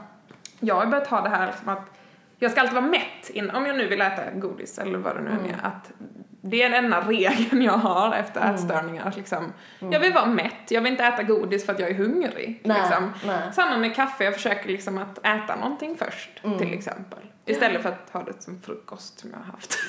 jag 0.61 0.75
har 0.75 0.87
börjat 0.87 1.07
ha 1.07 1.21
det 1.21 1.29
här 1.29 1.47
liksom 1.47 1.69
att 1.69 1.83
jag 2.39 2.51
ska 2.51 2.61
alltid 2.61 2.75
vara 2.75 2.87
mätt 2.87 3.31
in, 3.31 3.51
om 3.51 3.67
jag 3.67 3.77
nu 3.77 3.87
vill 3.87 4.01
äta 4.01 4.23
godis 4.35 4.79
eller 4.79 4.99
vad 4.99 5.17
det 5.17 5.23
nu 5.23 5.31
mm. 5.31 5.45
är, 5.45 5.67
att 5.67 5.93
det 6.51 6.63
är 6.63 6.71
den 6.71 6.85
enda 6.85 7.01
regeln 7.01 7.63
jag 7.63 7.73
har 7.73 8.15
efter 8.15 8.41
mm. 8.41 8.55
ätstörningar. 8.55 9.13
Liksom. 9.17 9.53
Mm. 9.81 9.93
Jag 9.93 10.01
vill 10.01 10.13
vara 10.13 10.27
mätt, 10.27 10.71
jag 10.71 10.81
vill 10.81 10.93
inte 10.93 11.05
äta 11.05 11.23
godis 11.23 11.67
för 11.67 11.73
att 11.73 11.79
jag 11.79 11.91
är 11.91 11.95
hungrig. 11.95 12.61
Nej, 12.65 12.81
liksom. 12.81 13.13
nej. 13.27 13.53
Samma 13.53 13.77
med 13.77 13.95
kaffe, 13.97 14.25
jag 14.25 14.35
försöker 14.35 14.69
liksom 14.69 14.99
att 14.99 15.19
äta 15.19 15.57
någonting 15.57 15.97
först 15.97 16.31
mm. 16.45 16.59
till 16.59 16.75
exempel. 16.75 17.19
Istället 17.49 17.83
för 17.83 17.89
att 17.89 18.11
ha 18.13 18.23
det 18.23 18.43
som 18.43 18.61
frukost 18.61 19.19
som 19.19 19.31
jag 19.31 19.39
har 19.39 19.45
haft. 19.45 19.79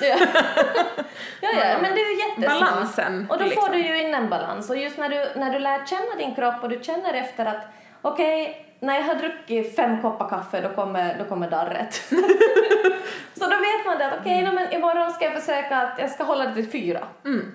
Ja, 1.40 1.48
ja, 1.54 1.68
ja 1.68 1.78
men 1.82 1.94
det 1.94 2.00
är 2.00 2.10
ju 2.10 2.28
jättesmart. 2.28 2.70
Balansen. 2.70 3.26
Och 3.30 3.38
då 3.38 3.44
liksom. 3.44 3.62
får 3.62 3.72
du 3.72 3.78
ju 3.78 4.02
in 4.02 4.14
en 4.14 4.28
balans. 4.28 4.70
Och 4.70 4.76
just 4.76 4.98
när 4.98 5.08
du, 5.08 5.40
när 5.40 5.52
du 5.52 5.58
lär 5.58 5.86
känna 5.86 6.14
din 6.18 6.34
kropp 6.34 6.62
och 6.62 6.68
du 6.68 6.80
känner 6.82 7.14
efter 7.14 7.46
att 7.46 7.64
okej, 8.02 8.42
okay, 8.42 8.64
när 8.80 8.94
jag 8.94 9.02
har 9.02 9.14
druckit 9.14 9.76
fem 9.76 10.02
koppar 10.02 10.28
kaffe 10.28 10.60
då 10.60 10.68
kommer, 10.68 11.18
då 11.18 11.24
kommer 11.24 11.50
darret. 11.50 11.94
så 13.38 13.44
då 13.44 13.56
vet 13.56 13.86
man 13.86 13.98
det 13.98 14.06
att 14.06 14.07
okej, 14.20 14.42
okay, 14.42 14.56
mm. 14.56 14.72
imorgon 14.72 15.10
ska 15.10 15.24
jag 15.24 15.34
försöka 15.34 15.76
att 15.76 15.98
jag 15.98 16.10
ska 16.10 16.24
hålla 16.24 16.46
det 16.46 16.54
till 16.54 16.70
fyra. 16.70 17.08
Mm. 17.24 17.52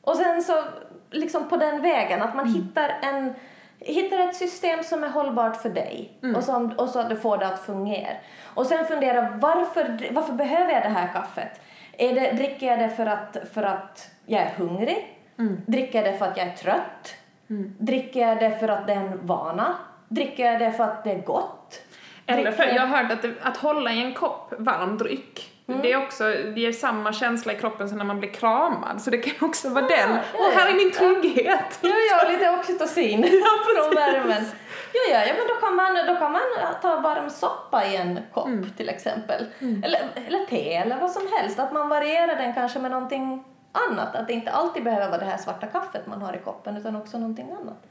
Och 0.00 0.16
sen 0.16 0.42
så 0.42 0.64
liksom 1.10 1.48
på 1.48 1.56
den 1.56 1.82
vägen 1.82 2.22
att 2.22 2.34
man 2.34 2.46
mm. 2.46 2.54
hittar 2.54 2.98
en 3.02 3.34
hittar 3.78 4.28
ett 4.28 4.36
system 4.36 4.82
som 4.82 5.04
är 5.04 5.08
hållbart 5.08 5.62
för 5.62 5.68
dig 5.68 6.18
mm. 6.22 6.36
och, 6.36 6.44
som, 6.44 6.72
och 6.72 6.88
så 6.88 6.98
att 6.98 7.10
du 7.10 7.16
får 7.16 7.38
det 7.38 7.46
att 7.46 7.66
fungera. 7.66 8.16
Och 8.44 8.66
sen 8.66 8.84
fundera 8.84 9.30
varför, 9.40 10.08
varför 10.10 10.32
behöver 10.32 10.72
jag 10.72 10.82
det 10.82 10.88
här 10.88 11.12
kaffet? 11.12 11.60
Är 11.98 12.14
det, 12.14 12.32
dricker 12.32 12.66
jag 12.66 12.78
det 12.78 12.90
för 12.90 13.06
att, 13.06 13.36
för 13.52 13.62
att 13.62 14.10
jag 14.26 14.42
är 14.42 14.50
hungrig? 14.50 15.18
Mm. 15.38 15.60
Dricker 15.66 16.02
jag 16.02 16.12
det 16.12 16.18
för 16.18 16.26
att 16.26 16.36
jag 16.36 16.46
är 16.46 16.54
trött? 16.54 17.14
Mm. 17.50 17.74
Dricker 17.78 18.20
jag 18.28 18.38
det 18.38 18.58
för 18.58 18.68
att 18.68 18.86
det 18.86 18.92
är 18.92 19.00
en 19.00 19.26
vana? 19.26 19.74
Dricker 20.08 20.52
jag 20.52 20.60
det 20.60 20.72
för 20.72 20.84
att 20.84 21.04
det 21.04 21.12
är 21.12 21.22
gott? 21.22 21.82
Eller 22.26 22.52
för, 22.52 22.64
jag 22.64 22.86
har 22.86 23.02
hört 23.02 23.12
att, 23.12 23.22
det, 23.22 23.34
att 23.42 23.56
hålla 23.56 23.92
i 23.92 24.02
en 24.02 24.14
kopp 24.14 24.52
varm 24.58 24.98
dryck 24.98 25.55
Mm. 25.68 25.82
Det, 25.82 25.92
är 25.92 26.02
också, 26.02 26.24
det 26.24 26.60
ger 26.60 26.72
samma 26.72 27.12
känsla 27.12 27.52
i 27.52 27.56
kroppen 27.56 27.88
som 27.88 27.98
när 27.98 28.04
man 28.04 28.18
blir 28.18 28.30
kramad, 28.30 29.02
så 29.02 29.10
det 29.10 29.18
kan 29.18 29.48
också 29.48 29.68
vara 29.68 29.86
ja, 29.90 29.96
den. 29.96 30.18
Åh, 30.38 30.50
här 30.54 30.70
är 30.70 30.74
min 30.74 30.92
trygghet! 30.92 31.78
Ja, 31.80 31.94
ja, 32.10 32.28
lite 32.30 32.50
oxytocin 32.50 33.22
ja, 33.32 33.74
från 33.82 33.94
värmen. 33.94 34.44
Ja, 34.92 35.00
ja, 35.12 35.26
ja, 35.26 35.34
men 35.38 35.46
då 35.48 35.54
kan 35.54 35.76
man, 35.76 36.06
då 36.06 36.14
kan 36.14 36.32
man 36.32 36.42
ta 36.82 37.00
varm 37.00 37.30
soppa 37.30 37.84
i 37.86 37.96
en 37.96 38.20
kopp 38.32 38.46
mm. 38.46 38.70
till 38.76 38.88
exempel. 38.88 39.46
Mm. 39.58 39.84
Eller, 39.84 40.00
eller 40.26 40.44
te 40.44 40.74
eller 40.74 41.00
vad 41.00 41.10
som 41.10 41.22
helst, 41.38 41.58
att 41.58 41.72
man 41.72 41.88
varierar 41.88 42.36
den 42.36 42.54
kanske 42.54 42.78
med 42.78 42.90
någonting 42.90 43.44
annat. 43.72 44.16
Att 44.16 44.26
det 44.26 44.32
inte 44.32 44.50
alltid 44.50 44.84
behöver 44.84 45.08
vara 45.08 45.18
det 45.18 45.24
här 45.24 45.38
svarta 45.38 45.66
kaffet 45.66 46.06
man 46.06 46.22
har 46.22 46.36
i 46.36 46.38
koppen 46.38 46.76
utan 46.76 46.96
också 46.96 47.18
någonting 47.18 47.50
annat. 47.60 47.86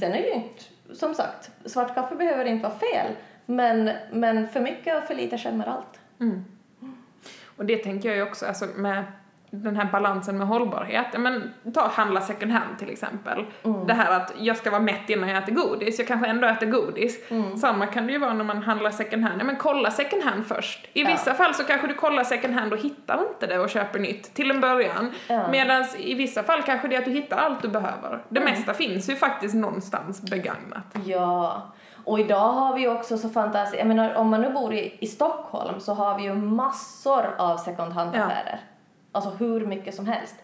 Sen 0.00 0.12
är 0.12 0.22
det 0.22 0.28
ju 0.28 0.34
inte, 0.34 0.62
som 0.94 1.14
sagt, 1.14 1.50
svart 1.64 1.94
kaffe 1.94 2.14
behöver 2.14 2.44
inte 2.44 2.68
vara 2.68 2.78
fel. 2.78 3.12
Men, 3.46 3.90
men 4.12 4.48
för 4.48 4.60
mycket 4.60 4.96
och 4.96 5.04
för 5.04 5.14
lite 5.14 5.38
skämmer 5.38 5.66
allt. 5.66 6.00
Och 7.56 7.64
det 7.66 7.76
tänker 7.76 8.08
jag 8.08 8.16
ju 8.16 8.22
också, 8.22 8.46
alltså 8.46 8.66
med 8.76 9.04
den 9.50 9.76
här 9.76 9.84
balansen 9.92 10.38
med 10.38 10.46
hållbarhet. 10.46 11.06
Men 11.18 11.54
ta 11.74 11.88
handla 11.88 12.20
second 12.20 12.52
hand 12.52 12.78
till 12.78 12.90
exempel. 12.90 13.44
Det 13.86 13.94
här 13.94 14.10
att 14.20 14.32
jag 14.38 14.56
ska 14.56 14.70
vara 14.70 14.82
mätt 14.82 15.10
innan 15.10 15.28
jag 15.28 15.42
äter 15.42 15.52
godis, 15.52 15.98
jag 15.98 16.08
kanske 16.08 16.26
ändå 16.26 16.46
äter 16.48 16.66
godis. 16.66 17.18
Samma 17.60 17.86
kan 17.86 18.06
det 18.06 18.12
ju 18.12 18.18
vara 18.18 18.32
när 18.34 18.44
man 18.44 18.62
handlar 18.62 18.90
second 18.90 19.24
hand. 19.24 19.42
Men 19.44 19.56
kolla 19.56 19.90
second 19.90 20.22
hand 20.22 20.46
först. 20.46 20.88
I 20.92 21.02
Ja. 21.02 21.08
vissa 21.10 21.34
fall 21.34 21.54
så 21.54 21.64
kanske 21.64 21.86
du 21.86 21.94
kollar 21.94 22.24
second 22.24 22.54
hand 22.54 22.72
och 22.72 22.78
hittar 22.78 23.20
inte 23.32 23.46
det 23.46 23.58
och 23.58 23.70
köper 23.70 23.98
nytt 23.98 24.34
till 24.34 24.50
en 24.50 24.60
början. 24.60 25.12
Ja. 25.28 25.48
Medan 25.50 25.84
i 25.98 26.14
vissa 26.14 26.42
fall 26.42 26.62
kanske 26.62 26.88
det 26.88 26.94
är 26.94 26.98
att 26.98 27.04
du 27.04 27.10
hittar 27.10 27.36
allt 27.36 27.62
du 27.62 27.68
behöver. 27.68 28.22
Det 28.28 28.40
mesta 28.40 28.74
finns 28.74 29.10
ju 29.10 29.16
faktiskt 29.16 29.54
någonstans 29.54 30.22
begagnat. 30.30 30.96
Ja, 31.04 31.62
och 32.06 32.20
idag 32.20 32.52
har 32.52 32.74
vi 32.74 32.88
också 32.88 33.18
så 33.18 33.28
fantastiskt, 33.28 33.78
jag 33.78 33.86
menar 33.88 34.14
om 34.14 34.28
man 34.28 34.40
nu 34.40 34.50
bor 34.52 34.74
i, 34.74 34.96
i 35.00 35.06
Stockholm 35.06 35.80
så 35.80 35.94
har 35.94 36.18
vi 36.18 36.24
ju 36.24 36.34
massor 36.34 37.24
av 37.38 37.56
second 37.56 37.92
hand-affärer. 37.92 38.60
Alltså 39.12 39.30
hur 39.30 39.66
mycket 39.66 39.94
som 39.94 40.06
helst. 40.06 40.34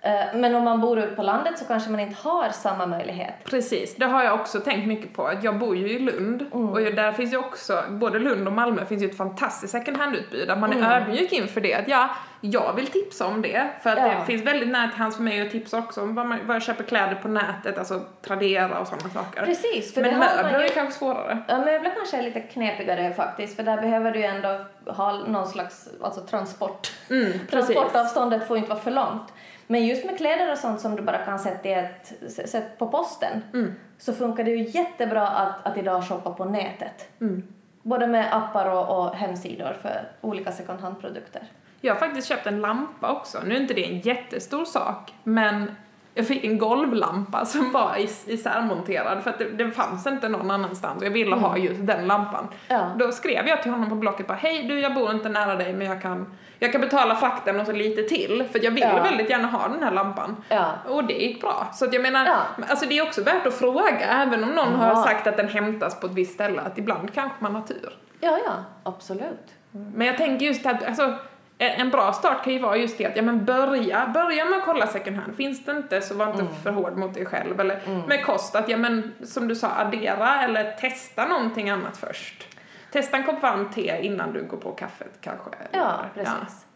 Eh, 0.00 0.12
Men 0.34 0.54
om 0.54 0.64
man 0.64 0.80
bor 0.80 0.98
ute 0.98 1.16
på 1.16 1.22
landet 1.22 1.58
så 1.58 1.64
kanske 1.64 1.90
man 1.90 2.00
inte 2.00 2.28
har 2.28 2.48
samma 2.50 2.86
möjlighet. 2.86 3.34
Precis, 3.44 3.96
det 3.96 4.06
har 4.06 4.22
jag 4.24 4.40
också 4.40 4.60
tänkt 4.60 4.86
mycket 4.86 5.14
på. 5.14 5.30
Jag 5.42 5.58
bor 5.58 5.76
ju 5.76 5.88
i 5.88 5.98
Lund 5.98 6.44
och 6.52 6.80
ju- 6.82 6.92
där 6.92 7.12
finns 7.12 7.32
ju 7.32 7.36
också, 7.36 7.82
både 7.88 8.18
Lund 8.18 8.46
och 8.46 8.52
Malmö 8.52 8.84
finns 8.84 9.02
ju 9.02 9.06
ett 9.10 9.16
fantastiskt 9.16 9.72
second 9.72 9.96
hand-utbud 9.96 10.48
där 10.48 10.56
man 10.56 10.72
är 10.72 11.00
ödmjuk 11.00 11.32
inför 11.32 11.60
det. 11.60 11.74
Att 11.74 11.88
ja, 11.88 12.08
jag 12.50 12.72
vill 12.72 12.86
tipsa 12.86 13.26
om 13.26 13.42
det 13.42 13.66
för 13.82 13.90
att 13.90 13.98
Ja. 13.98 14.04
det 14.20 14.24
finns 14.26 14.42
väldigt 14.42 14.68
nära 14.68 14.88
till 14.90 14.98
hands 14.98 15.16
för 15.16 15.22
mig 15.22 15.40
att 15.46 15.50
tipsa 15.50 15.78
också 15.78 16.02
om 16.02 16.14
vad, 16.14 16.26
man, 16.26 16.38
vad 16.46 16.54
jag 16.56 16.62
köper 16.62 16.84
kläder 16.84 17.14
på 17.14 17.28
nätet, 17.28 17.78
alltså 17.78 18.00
Tradera 18.22 18.78
och 18.80 18.86
sådana 18.88 19.08
saker. 19.10 19.44
Precis, 19.44 19.94
för 19.94 20.00
Men 20.02 20.18
möbler 20.18 20.60
ju- 20.60 20.64
är 20.66 20.68
kanske 20.68 20.98
svårare. 20.98 21.38
Ja, 21.48 21.58
möbler 21.58 21.92
kanske 21.96 22.16
är 22.18 22.22
lite 22.22 22.40
knepigare 22.40 23.14
faktiskt, 23.14 23.56
för 23.56 23.62
där 23.62 23.76
behöver 23.80 24.12
du 24.12 24.18
ju 24.18 24.24
ändå 24.24 24.64
ha 24.92 25.12
någon 25.12 25.46
slags 25.46 25.88
alltså 26.02 26.20
transport. 26.20 26.92
Mm. 27.10 27.32
Transportavståndet 27.50 28.48
får 28.48 28.56
inte 28.56 28.68
vara 28.70 28.80
för 28.80 28.90
långt. 28.90 29.32
Men 29.66 29.86
just 29.86 30.04
med 30.06 30.16
kläder 30.16 30.52
och 30.52 30.58
sånt 30.58 30.80
som 30.80 30.96
du 30.96 31.02
bara 31.02 31.18
kan 31.18 31.38
sätta, 31.38 31.68
ett, 31.68 32.12
sätta 32.48 32.76
på 32.78 32.88
posten 32.88 33.42
Mm. 33.54 33.74
så 33.98 34.12
funkar 34.12 34.44
det 34.44 34.50
ju 34.50 34.68
jättebra 34.80 35.28
att, 35.28 35.66
att 35.66 35.76
idag 35.76 36.08
shoppa 36.08 36.30
på 36.30 36.44
nätet. 36.44 37.08
Mm. 37.20 37.42
Både 37.82 38.06
med 38.06 38.36
appar 38.36 38.70
och, 38.70 38.98
och 39.08 39.14
hemsidor 39.14 39.76
för 39.82 40.08
olika 40.20 40.52
second 40.52 40.80
hand-produkter. 40.80 41.42
Jag 41.86 41.94
har 41.94 42.00
faktiskt 42.00 42.28
köpt 42.28 42.46
en 42.46 42.60
lampa 42.60 43.12
också. 43.12 43.38
Nu 43.44 43.56
är 43.56 43.60
inte 43.60 43.74
det 43.74 43.84
en 43.84 44.00
jättestor 44.00 44.64
sak, 44.64 45.14
men 45.22 45.70
jag 46.14 46.26
fick 46.26 46.44
en 46.44 46.58
golvlampa 46.58 47.44
som 47.44 47.72
var 47.72 47.96
is- 47.98 48.28
isärmonterad 48.28 49.22
för 49.22 49.30
att 49.30 49.38
det, 49.38 49.44
det 49.44 49.70
fanns 49.70 50.06
inte 50.06 50.28
någon 50.28 50.50
annanstans 50.50 51.00
och 51.00 51.06
jag 51.06 51.10
ville 51.10 51.36
ha 51.36 51.56
just 51.58 51.86
den 51.86 52.06
lampan. 52.06 52.48
Ja. 52.68 52.90
Då 52.98 53.12
skrev 53.12 53.46
jag 53.48 53.62
till 53.62 53.70
honom 53.70 53.88
på 53.88 53.94
Blocket 53.94 54.26
bara 54.26 54.34
hej 54.38 54.62
du 54.68 54.80
jag 54.80 54.94
bor 54.94 55.10
inte 55.10 55.28
nära 55.28 55.54
dig 55.54 55.72
men 55.72 55.86
jag 55.86 56.02
kan, 56.02 56.26
jag 56.58 56.72
kan 56.72 56.80
betala 56.80 57.16
frakten 57.16 57.60
och 57.60 57.66
så 57.66 57.72
lite 57.72 58.02
till 58.02 58.44
för 58.52 58.64
jag 58.64 58.70
vill 58.70 58.82
Ja. 58.82 59.02
väldigt 59.02 59.30
gärna 59.30 59.48
ha 59.48 59.68
den 59.68 59.82
här 59.82 59.90
lampan. 59.92 60.36
Ja. 60.48 60.66
Och 60.88 61.04
det 61.04 61.14
gick 61.14 61.40
bra. 61.40 61.66
Så 61.74 61.84
att 61.84 61.92
jag 61.92 62.02
menar, 62.02 62.28
alltså 62.68 62.86
det 62.86 62.98
är 62.98 63.02
också 63.02 63.22
värt 63.22 63.46
att 63.46 63.54
fråga 63.54 64.00
även 64.00 64.44
om 64.44 64.50
någon 64.50 64.74
har 64.74 65.02
sagt 65.04 65.26
att 65.26 65.36
den 65.36 65.48
hämtas 65.48 66.00
på 66.00 66.06
ett 66.06 66.14
visst 66.14 66.34
ställe 66.34 66.60
att 66.60 66.78
ibland 66.78 67.14
kanske 67.14 67.36
man 67.42 67.54
har 67.54 67.62
tur. 67.62 67.98
Ja, 68.20 68.38
ja, 68.46 68.52
absolut. 68.82 69.46
Men 69.94 70.06
jag 70.06 70.16
tänker 70.16 70.46
just 70.46 70.66
att 70.66 70.84
alltså, 70.84 71.14
en 71.58 71.90
bra 71.90 72.12
start 72.12 72.44
kan 72.44 72.52
ju 72.52 72.58
vara 72.58 72.76
just 72.76 72.98
det 72.98 73.06
att 73.06 73.16
ja, 73.16 73.22
men 73.22 73.44
börja, 73.44 74.10
börja 74.14 74.44
med 74.44 74.58
att 74.58 74.64
kolla 74.64 74.86
second 74.86 75.16
hand. 75.16 75.36
Finns 75.36 75.64
det 75.64 75.72
inte 75.72 76.00
så 76.00 76.14
var 76.14 76.30
inte 76.30 76.54
för 76.62 76.70
hård 76.70 76.96
mot 76.96 77.14
dig 77.14 77.24
själv. 77.26 77.60
Eller 77.60 78.06
med 78.08 78.24
kost 78.24 78.54
att 78.54 78.68
ja, 78.68 78.76
men, 78.76 79.12
som 79.24 79.48
du 79.48 79.54
sa 79.54 79.68
addera 79.70 80.42
eller 80.42 80.72
testa 80.72 81.26
någonting 81.28 81.70
annat 81.70 81.96
först. 81.96 82.46
Testa 82.92 83.16
en 83.16 83.24
kopp 83.24 83.42
varmt 83.42 83.72
te 83.74 83.98
innan 84.02 84.32
du 84.32 84.44
går 84.44 84.56
på 84.56 84.72
kaffet 84.72 85.12
kanske. 85.20 85.50
Ja, 85.70 86.00
Eller- 86.14 86.24
precis. 86.24 86.66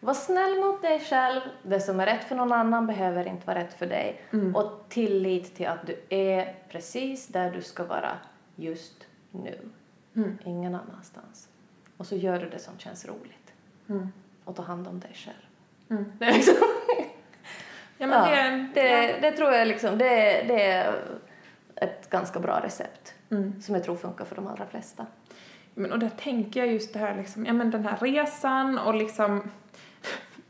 Var 0.00 0.14
snäll 0.14 0.58
mot 0.60 0.82
dig 0.82 1.00
själv. 1.00 1.40
Det 1.62 1.80
som 1.80 2.00
är 2.00 2.06
rätt 2.06 2.24
för 2.24 2.36
någon 2.36 2.52
annan 2.52 2.86
behöver 2.86 3.26
inte 3.28 3.46
vara 3.46 3.58
rätt 3.58 3.74
för 3.78 3.86
dig. 3.86 4.20
Och 4.54 4.84
tillit 4.88 5.56
till 5.56 5.66
att 5.66 5.86
du 5.86 6.00
är 6.08 6.54
precis 6.68 7.26
där 7.26 7.50
du 7.50 7.62
ska 7.62 7.84
vara 7.84 8.10
just 8.56 9.04
nu. 9.30 9.58
Ingen 10.44 10.74
annanstans. 10.74 11.48
Och 11.96 12.06
så 12.06 12.16
gör 12.16 12.38
du 12.38 12.48
det 12.50 12.58
som 12.58 12.78
känns 12.78 13.06
roligt. 13.06 13.45
Mm. 13.88 14.12
Och 14.44 14.56
ta 14.56 14.62
hand 14.62 14.88
om 14.88 15.00
dig 15.00 15.10
själv. 15.14 15.36
Mm. 15.90 16.12
Det, 16.18 16.24
är 16.24 16.32
liksom, 16.32 16.54
Ja, 17.98 18.06
men 18.06 18.30
ja, 18.30 18.68
det, 18.74 18.88
det, 18.88 19.18
det 19.20 19.32
tror 19.32 19.52
jag 19.52 19.68
liksom, 19.68 19.98
det, 19.98 20.44
det 20.48 20.62
är 20.62 20.94
ett 21.76 22.10
ganska 22.10 22.40
bra 22.40 22.60
recept. 22.64 23.14
Mm. 23.30 23.62
Som 23.62 23.74
jag 23.74 23.84
tror 23.84 23.96
funkar 23.96 24.24
för 24.24 24.36
de 24.36 24.46
allra 24.46 24.66
flesta. 24.66 25.06
Men, 25.74 25.92
och 25.92 25.98
där 25.98 26.10
tänker 26.18 26.60
jag 26.60 26.72
just 26.72 26.92
det 26.92 26.98
här 26.98 27.16
liksom, 27.16 27.46
ja 27.46 27.52
men 27.52 27.70
den 27.70 27.84
här 27.86 27.96
resan 27.96 28.78
och 28.78 28.94
liksom 28.94 29.50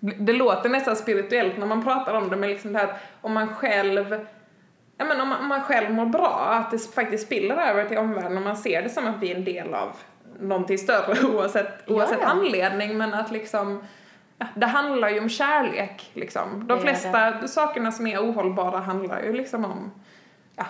det 0.01 0.32
låter 0.32 0.68
nästan 0.68 0.97
spirituellt 0.97 1.59
när 1.59 1.66
man 1.66 1.84
pratar 1.84 2.14
om 2.14 2.28
det 2.28 2.37
men 2.37 2.49
liksom 2.51 2.72
det 2.72 2.78
här 2.78 2.97
om 3.20 3.32
man 3.32 3.49
själv 3.49 4.26
ja 4.97 5.05
men 5.05 5.20
om 5.20 5.28
man, 5.28 5.41
om 5.41 5.49
man 5.49 5.61
själv 5.61 5.95
mår 5.95 6.07
bra 6.07 6.49
att 6.51 6.70
det 6.70 6.78
faktiskt 6.78 7.26
spiller 7.26 7.57
över 7.57 7.84
till 7.84 7.99
omvärlden 7.99 8.37
och 8.37 8.43
man 8.43 8.57
ser 8.57 8.82
det 8.82 8.89
som 8.89 9.07
att 9.07 9.22
vi 9.22 9.32
är 9.32 9.37
en 9.37 9.45
del 9.45 9.74
av 9.74 9.97
någonting 10.41 10.78
större 10.78 11.26
oavsett, 11.34 11.82
Ja, 11.87 11.95
oavsett 11.95 12.18
ja. 12.22 12.26
anledning 12.26 12.99
men 12.99 13.14
att 13.14 13.30
liksom 13.30 13.82
ja, 14.39 14.47
det 14.55 14.66
handlar 14.66 15.09
ju 15.09 15.20
om 15.20 15.28
kärlek 15.28 16.11
liksom. 16.14 16.66
De 16.66 16.80
flesta 16.80 17.49
sakerna 17.49 17.93
som 17.93 18.07
är 18.07 18.18
ohållbara 18.18 18.78
handlar 18.78 19.22
ju 19.22 19.32
liksom 19.32 19.64
om 19.64 19.93
ja, 20.57 20.64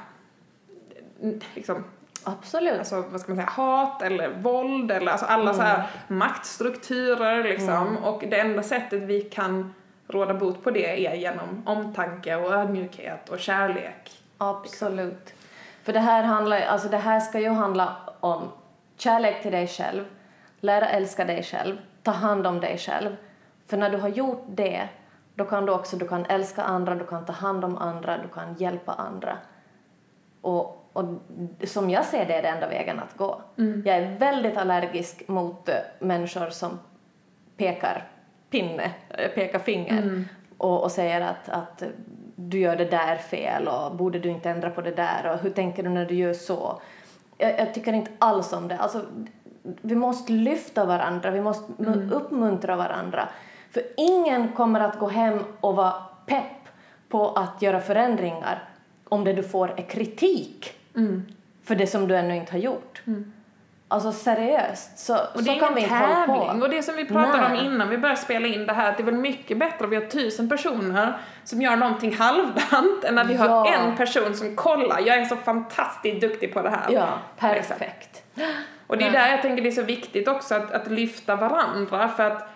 liksom 1.55 1.85
Absolut. 2.29 2.79
alltså, 2.79 3.05
vad 3.11 3.21
ska 3.21 3.33
man 3.33 3.37
säga, 3.37 3.51
hat 3.51 4.03
eller 4.03 4.29
våld 4.29 4.91
eller 4.91 5.13
alltså 5.13 5.27
alla 5.27 5.55
så 5.55 5.63
här 5.63 5.87
maktstrukturer 6.09 7.45
liksom. 7.45 7.97
Och 7.97 8.25
det 8.29 8.41
enda 8.41 8.63
sättet 8.63 9.03
vi 9.03 9.21
kan 9.21 9.75
råda 10.09 10.35
bot 10.35 10.65
på 10.65 10.71
det 10.71 11.07
är 11.07 11.15
genom 11.15 11.63
omtanke 11.67 12.37
och 12.37 12.53
ödmjukhet 12.53 13.29
och 13.29 13.39
kärlek. 13.39 14.23
Absolut. 14.39 15.35
För 15.83 15.93
det 15.93 16.01
här, 16.01 16.23
handlar, 16.23 16.61
alltså 16.61 16.89
det 16.89 16.97
här 16.97 17.21
ska 17.21 17.41
ju 17.41 17.49
handla 17.49 17.97
om 18.21 18.49
kärlek 18.97 19.43
till 19.43 19.53
dig 19.53 19.67
själv, 19.67 20.05
lära 20.61 20.89
älska 20.89 21.25
dig 21.25 21.43
själv, 21.43 21.77
ta 22.03 22.11
hand 22.11 22.47
om 22.47 22.61
dig 22.61 22.79
själv. 22.79 23.17
För 23.67 23.77
när 23.77 23.91
du 23.91 23.97
har 23.97 24.09
gjort 24.09 24.45
det, 24.49 24.89
då 25.35 25.45
kan 25.45 25.67
du 25.67 25.73
också 25.73 25.97
du 25.97 26.09
kan 26.09 26.27
älska 26.27 26.63
andra, 26.63 26.95
du 26.95 27.07
kan 27.07 27.25
ta 27.25 27.33
hand 27.33 27.65
om 27.65 27.79
andra, 27.79 28.19
du 28.19 28.29
kan 28.29 28.55
hjälpa 28.55 28.93
andra. 28.93 29.39
Och, 30.41 30.91
och 30.93 31.05
som 31.65 31.91
jag 31.91 32.05
ser 32.05 32.27
det 32.27 32.35
är 32.35 32.43
det 32.43 32.49
enda 32.49 32.69
vägen 32.69 33.01
att 33.01 33.17
gå. 33.17 33.41
Jag 33.85 33.97
är 33.97 34.19
väldigt 34.19 34.57
allergisk 34.57 35.29
mot 35.29 35.69
eh, 35.69 35.75
människor 35.99 36.51
som 36.51 36.79
pekar 37.57 38.09
pinne, 38.51 38.91
eh, 39.09 39.31
pekar 39.31 39.59
finger 39.59 40.25
och, 40.59 40.83
och 40.83 40.93
säger 40.93 41.21
att, 41.21 41.49
att 41.49 41.83
eh, 41.83 41.89
du 42.37 42.59
gör 42.59 42.77
det 42.77 42.91
där 42.91 43.17
fel 43.17 43.69
och 43.69 43.97
borde 43.97 44.19
du 44.19 44.29
inte 44.29 44.51
ändra 44.51 44.71
på 44.71 44.81
det 44.81 44.91
där 44.91 45.33
och 45.33 45.39
hur 45.39 45.51
tänker 45.51 45.83
du 45.83 45.89
när 45.89 46.07
du 46.07 46.15
gör 46.15 46.35
så? 46.35 46.81
Jag, 47.39 47.59
jag 47.59 47.75
tycker 47.75 47.93
inte 47.93 48.11
alls 48.19 48.53
om 48.53 48.69
det. 48.69 48.77
Alltså, 48.79 49.03
vi 49.63 49.95
måste 49.95 50.33
lyfta 50.33 50.85
varandra, 50.85 51.31
vi 51.31 51.41
måste 51.41 51.73
mu- 51.73 52.11
uppmuntra 52.13 52.77
varandra. 52.77 53.29
För 53.71 53.83
ingen 53.97 54.53
kommer 54.53 54.81
att 54.81 54.99
gå 54.99 55.09
hem 55.09 55.39
och 55.61 55.77
vara 55.77 55.93
pepp 56.27 56.69
på 57.09 57.31
att 57.33 57.63
göra 57.63 57.81
förändringar 57.81 58.69
om 59.05 59.25
det 59.25 59.33
du 59.33 59.43
får 59.43 59.69
är 59.77 59.83
kritik 59.83 60.73
för 61.65 61.75
det 61.77 61.87
som 61.87 62.09
du 62.09 62.17
ännu 62.17 62.37
inte 62.37 62.53
har 62.53 62.59
gjort. 62.59 63.03
Alltså 63.89 64.13
seriöst, 64.13 64.99
så, 64.99 65.15
Och 65.17 65.21
det 65.35 65.45
så 65.45 65.51
är 65.53 65.59
kan 65.61 65.75
vi 65.75 65.81
inte 65.83 65.95
hålla 65.95 66.15
tävling. 66.27 66.59
på. 66.61 66.65
Och 66.65 66.71
det 66.71 66.83
som 66.83 66.97
vi 66.97 67.05
pratade 67.05 67.49
Nej. 67.49 67.61
om 67.61 67.67
innan 67.67 67.89
vi 67.89 67.99
började 67.99 68.21
spela 68.21 68.47
in 68.49 68.67
det 68.67 68.73
här, 68.73 68.91
att 68.91 68.97
det 68.97 69.03
är 69.03 69.05
väl 69.05 69.15
mycket 69.15 69.59
bättre 69.59 69.85
att 69.85 69.91
vi 69.91 69.97
har 69.97 70.03
tusen 70.07 70.49
personer 70.49 71.19
som 71.45 71.63
gör 71.63 71.77
någonting 71.77 72.17
halvdant 72.17 73.05
än 73.05 73.19
att 73.19 73.27
vi 73.27 73.35
har 73.35 73.47
Ja. 73.49 73.67
en 73.75 73.97
person 73.97 74.35
som 74.35 74.57
kollar, 74.57 74.99
jag 75.01 75.17
är 75.17 75.25
så 75.25 75.37
fantastiskt 75.37 76.21
duktig 76.21 76.55
på 76.55 76.63
det 76.63 76.71
här. 76.71 76.87
Ja, 76.91 77.09
Liksom. 77.55 77.77
perfekt. 77.79 78.23
Och 78.87 78.99
det 78.99 79.05
är 79.05 79.11
Nej. 79.11 79.21
där 79.21 79.31
jag 79.31 79.43
tänker 79.43 79.63
det 79.63 79.69
är 79.69 79.73
så 79.73 79.83
viktigt 79.83 80.29
också 80.29 80.55
att, 80.55 80.73
att 80.73 80.87
lyfta 80.91 81.37
varandra 81.37 82.09
för 82.09 82.23
att 82.31 82.49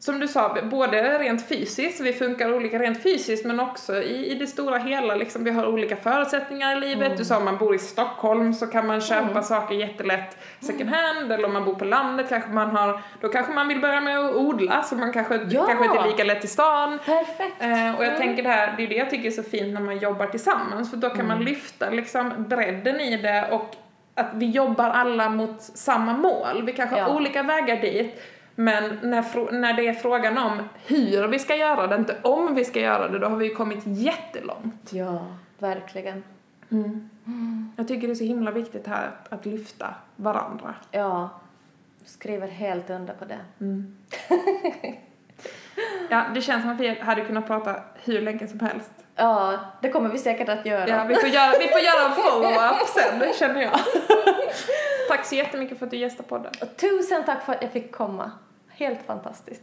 som 0.00 0.20
du 0.20 0.28
sa, 0.28 0.56
både 0.70 1.18
rent 1.18 1.48
fysiskt, 1.48 2.00
vi 2.00 2.12
funkar 2.12 2.54
olika 2.54 2.78
rent 2.78 3.02
fysiskt 3.02 3.44
men 3.46 3.60
också 3.60 4.02
i, 4.02 4.32
i 4.32 4.34
det 4.34 4.46
stora 4.46 4.78
hela, 4.78 5.14
liksom, 5.14 5.44
vi 5.44 5.50
har 5.50 5.66
olika 5.66 5.96
förutsättningar 5.96 6.76
i 6.76 6.80
livet. 6.80 7.16
Du 7.16 7.24
sa 7.24 7.36
om 7.36 7.44
man 7.44 7.56
bor 7.58 7.74
i 7.74 7.78
Stockholm 7.78 8.54
så 8.54 8.66
kan 8.66 8.86
man 8.86 9.00
köpa 9.00 9.42
saker 9.42 9.74
jättelätt 9.74 10.36
second 10.60 10.90
hand 10.90 11.32
eller 11.32 11.44
om 11.44 11.52
man 11.52 11.64
bor 11.64 11.74
på 11.74 11.84
landet 11.84 12.26
kanske 12.28 12.50
man 12.50 12.70
har, 12.76 13.00
då 13.20 13.28
kanske 13.28 13.52
man 13.52 13.68
vill 13.68 13.80
börja 13.80 14.00
med 14.00 14.18
att 14.18 14.34
odla 14.34 14.82
så 14.82 14.94
man 14.94 15.12
kanske, 15.12 15.40
Ja. 15.50 15.66
kanske 15.66 15.84
inte 15.84 15.98
är 15.98 16.06
lika 16.06 16.24
lätt 16.24 16.44
i 16.44 16.48
stan. 16.48 16.98
Perfekt. 16.98 17.56
Eh, 17.62 17.94
och 17.96 18.04
jag 18.04 18.08
Mm. 18.14 18.18
tänker 18.18 18.42
det 18.42 18.48
här, 18.48 18.74
det 18.76 18.82
är 18.82 18.88
det 18.88 18.94
jag 18.96 19.10
tycker 19.10 19.26
är 19.26 19.30
så 19.32 19.42
fint 19.42 19.74
när 19.74 19.80
man 19.80 19.98
jobbar 19.98 20.26
tillsammans 20.26 20.90
för 20.90 20.96
då 20.96 21.08
kan 21.08 21.20
Mm. 21.20 21.28
man 21.28 21.44
lyfta 21.44 21.90
liksom 21.90 22.32
bredden 22.48 23.00
i 23.00 23.16
det 23.16 23.48
och 23.52 23.76
att 24.14 24.30
vi 24.34 24.46
jobbar 24.50 24.90
alla 24.90 25.28
mot 25.28 25.62
samma 25.62 26.12
mål. 26.12 26.62
Vi 26.66 26.72
kanske 26.72 26.96
har 27.00 27.08
Ja. 27.08 27.16
olika 27.16 27.42
vägar 27.42 27.76
dit 27.76 28.22
men 28.54 28.98
när, 29.02 29.52
när 29.52 29.72
det 29.74 29.88
är 29.88 29.92
frågan 29.92 30.38
om 30.38 30.68
hur 30.86 31.28
vi 31.28 31.38
ska 31.38 31.56
göra 31.56 31.86
det, 31.86 31.96
inte 31.96 32.16
om 32.22 32.54
vi 32.54 32.64
ska 32.64 32.80
göra 32.80 33.08
det, 33.08 33.18
då 33.18 33.28
har 33.28 33.36
vi 33.36 33.48
ju 33.48 33.54
kommit 33.54 33.82
jättelångt. 33.84 34.92
Ja, 34.92 35.26
verkligen. 35.58 36.22
Jag 37.76 37.88
tycker 37.88 38.06
det 38.06 38.12
är 38.12 38.14
så 38.14 38.24
himla 38.24 38.50
viktigt 38.50 38.86
här 38.86 39.06
att, 39.08 39.32
att 39.32 39.46
lyfta 39.46 39.94
varandra. 40.16 40.74
Ja, 40.90 41.30
skriver 42.04 42.48
helt 42.48 42.90
under 42.90 43.14
på 43.14 43.24
det. 43.24 43.38
Ja, 46.10 46.24
det 46.34 46.40
känns 46.40 46.62
som 46.62 46.70
att 46.70 46.80
vi 46.80 47.00
hade 47.00 47.24
kunnat 47.24 47.46
prata 47.46 47.76
hur 48.04 48.20
länge 48.20 48.48
som 48.48 48.60
helst. 48.60 48.90
Ja, 49.16 49.58
det 49.82 49.88
kommer 49.88 50.08
vi 50.08 50.18
säkert 50.18 50.48
att 50.48 50.66
göra. 50.66 50.88
Ja, 50.88 51.04
vi 51.04 51.14
får 51.14 51.28
göra, 51.28 51.58
vi 51.58 51.68
får 51.68 51.80
göra 51.80 52.08
en 52.08 52.14
follow-up 52.14 52.88
sen, 52.88 53.32
känner 53.38 53.62
jag. 53.62 53.72
Tack 55.10 55.26
så 55.26 55.34
jättemycket 55.34 55.78
för 55.78 55.86
att 55.86 55.90
du 55.90 55.96
gästade 55.96 56.28
podden. 56.28 56.52
Och 56.62 56.76
tusen 56.76 57.24
tack 57.26 57.44
för 57.44 57.52
att 57.52 57.62
jag 57.62 57.72
fick 57.72 57.92
komma. 57.92 58.30
Helt 58.68 59.02
fantastiskt. 59.06 59.62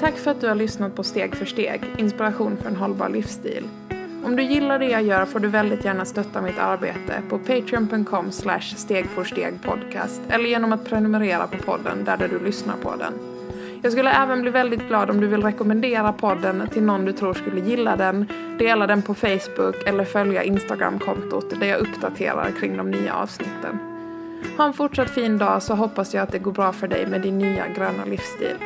Tack 0.00 0.18
för 0.18 0.30
att 0.30 0.40
du 0.40 0.48
har 0.48 0.54
lyssnat 0.54 0.96
på 0.96 1.02
Steg 1.02 1.36
för 1.36 1.44
steg, 1.44 1.80
inspiration 1.98 2.56
för 2.56 2.68
en 2.68 2.76
hållbar 2.76 3.08
livsstil. 3.08 3.68
Om 4.24 4.36
du 4.36 4.42
gillar 4.42 4.78
det 4.78 4.86
jag 4.86 5.02
gör 5.02 5.24
får 5.24 5.40
du 5.40 5.48
väldigt 5.48 5.84
gärna 5.84 6.04
stötta 6.04 6.40
mitt 6.40 6.58
arbete 6.58 7.22
på 7.28 7.38
patreon.com 7.38 8.32
steg 8.32 9.06
podcast 9.62 10.22
eller 10.28 10.48
genom 10.48 10.72
att 10.72 10.84
prenumerera 10.84 11.46
på 11.46 11.58
podden 11.58 12.04
där 12.04 12.16
du 12.16 12.44
lyssnar 12.44 12.76
på 12.76 12.96
den. 12.96 13.31
Jag 13.82 13.92
skulle 13.92 14.10
även 14.10 14.42
bli 14.42 14.50
väldigt 14.50 14.88
glad 14.88 15.10
om 15.10 15.20
du 15.20 15.26
vill 15.26 15.42
rekommendera 15.42 16.12
podden 16.12 16.68
till 16.72 16.82
någon 16.82 17.04
du 17.04 17.12
tror 17.12 17.34
skulle 17.34 17.60
gilla 17.60 17.96
den, 17.96 18.26
dela 18.58 18.86
den 18.86 19.02
på 19.02 19.14
Facebook 19.14 19.76
eller 19.86 20.04
följa 20.04 20.42
Instagram-kontot 20.42 21.60
där 21.60 21.66
jag 21.66 21.80
uppdaterar 21.80 22.50
kring 22.60 22.76
de 22.76 22.90
nya 22.90 23.14
avsnitten. 23.14 23.78
Ha 24.56 24.66
en 24.66 24.72
fortsatt 24.72 25.10
fin 25.10 25.38
dag 25.38 25.62
så 25.62 25.74
hoppas 25.74 26.14
jag 26.14 26.22
att 26.22 26.32
det 26.32 26.38
går 26.38 26.52
bra 26.52 26.72
för 26.72 26.88
dig 26.88 27.06
med 27.06 27.20
din 27.20 27.38
nya 27.38 27.68
gröna 27.68 28.04
livsstil. 28.04 28.56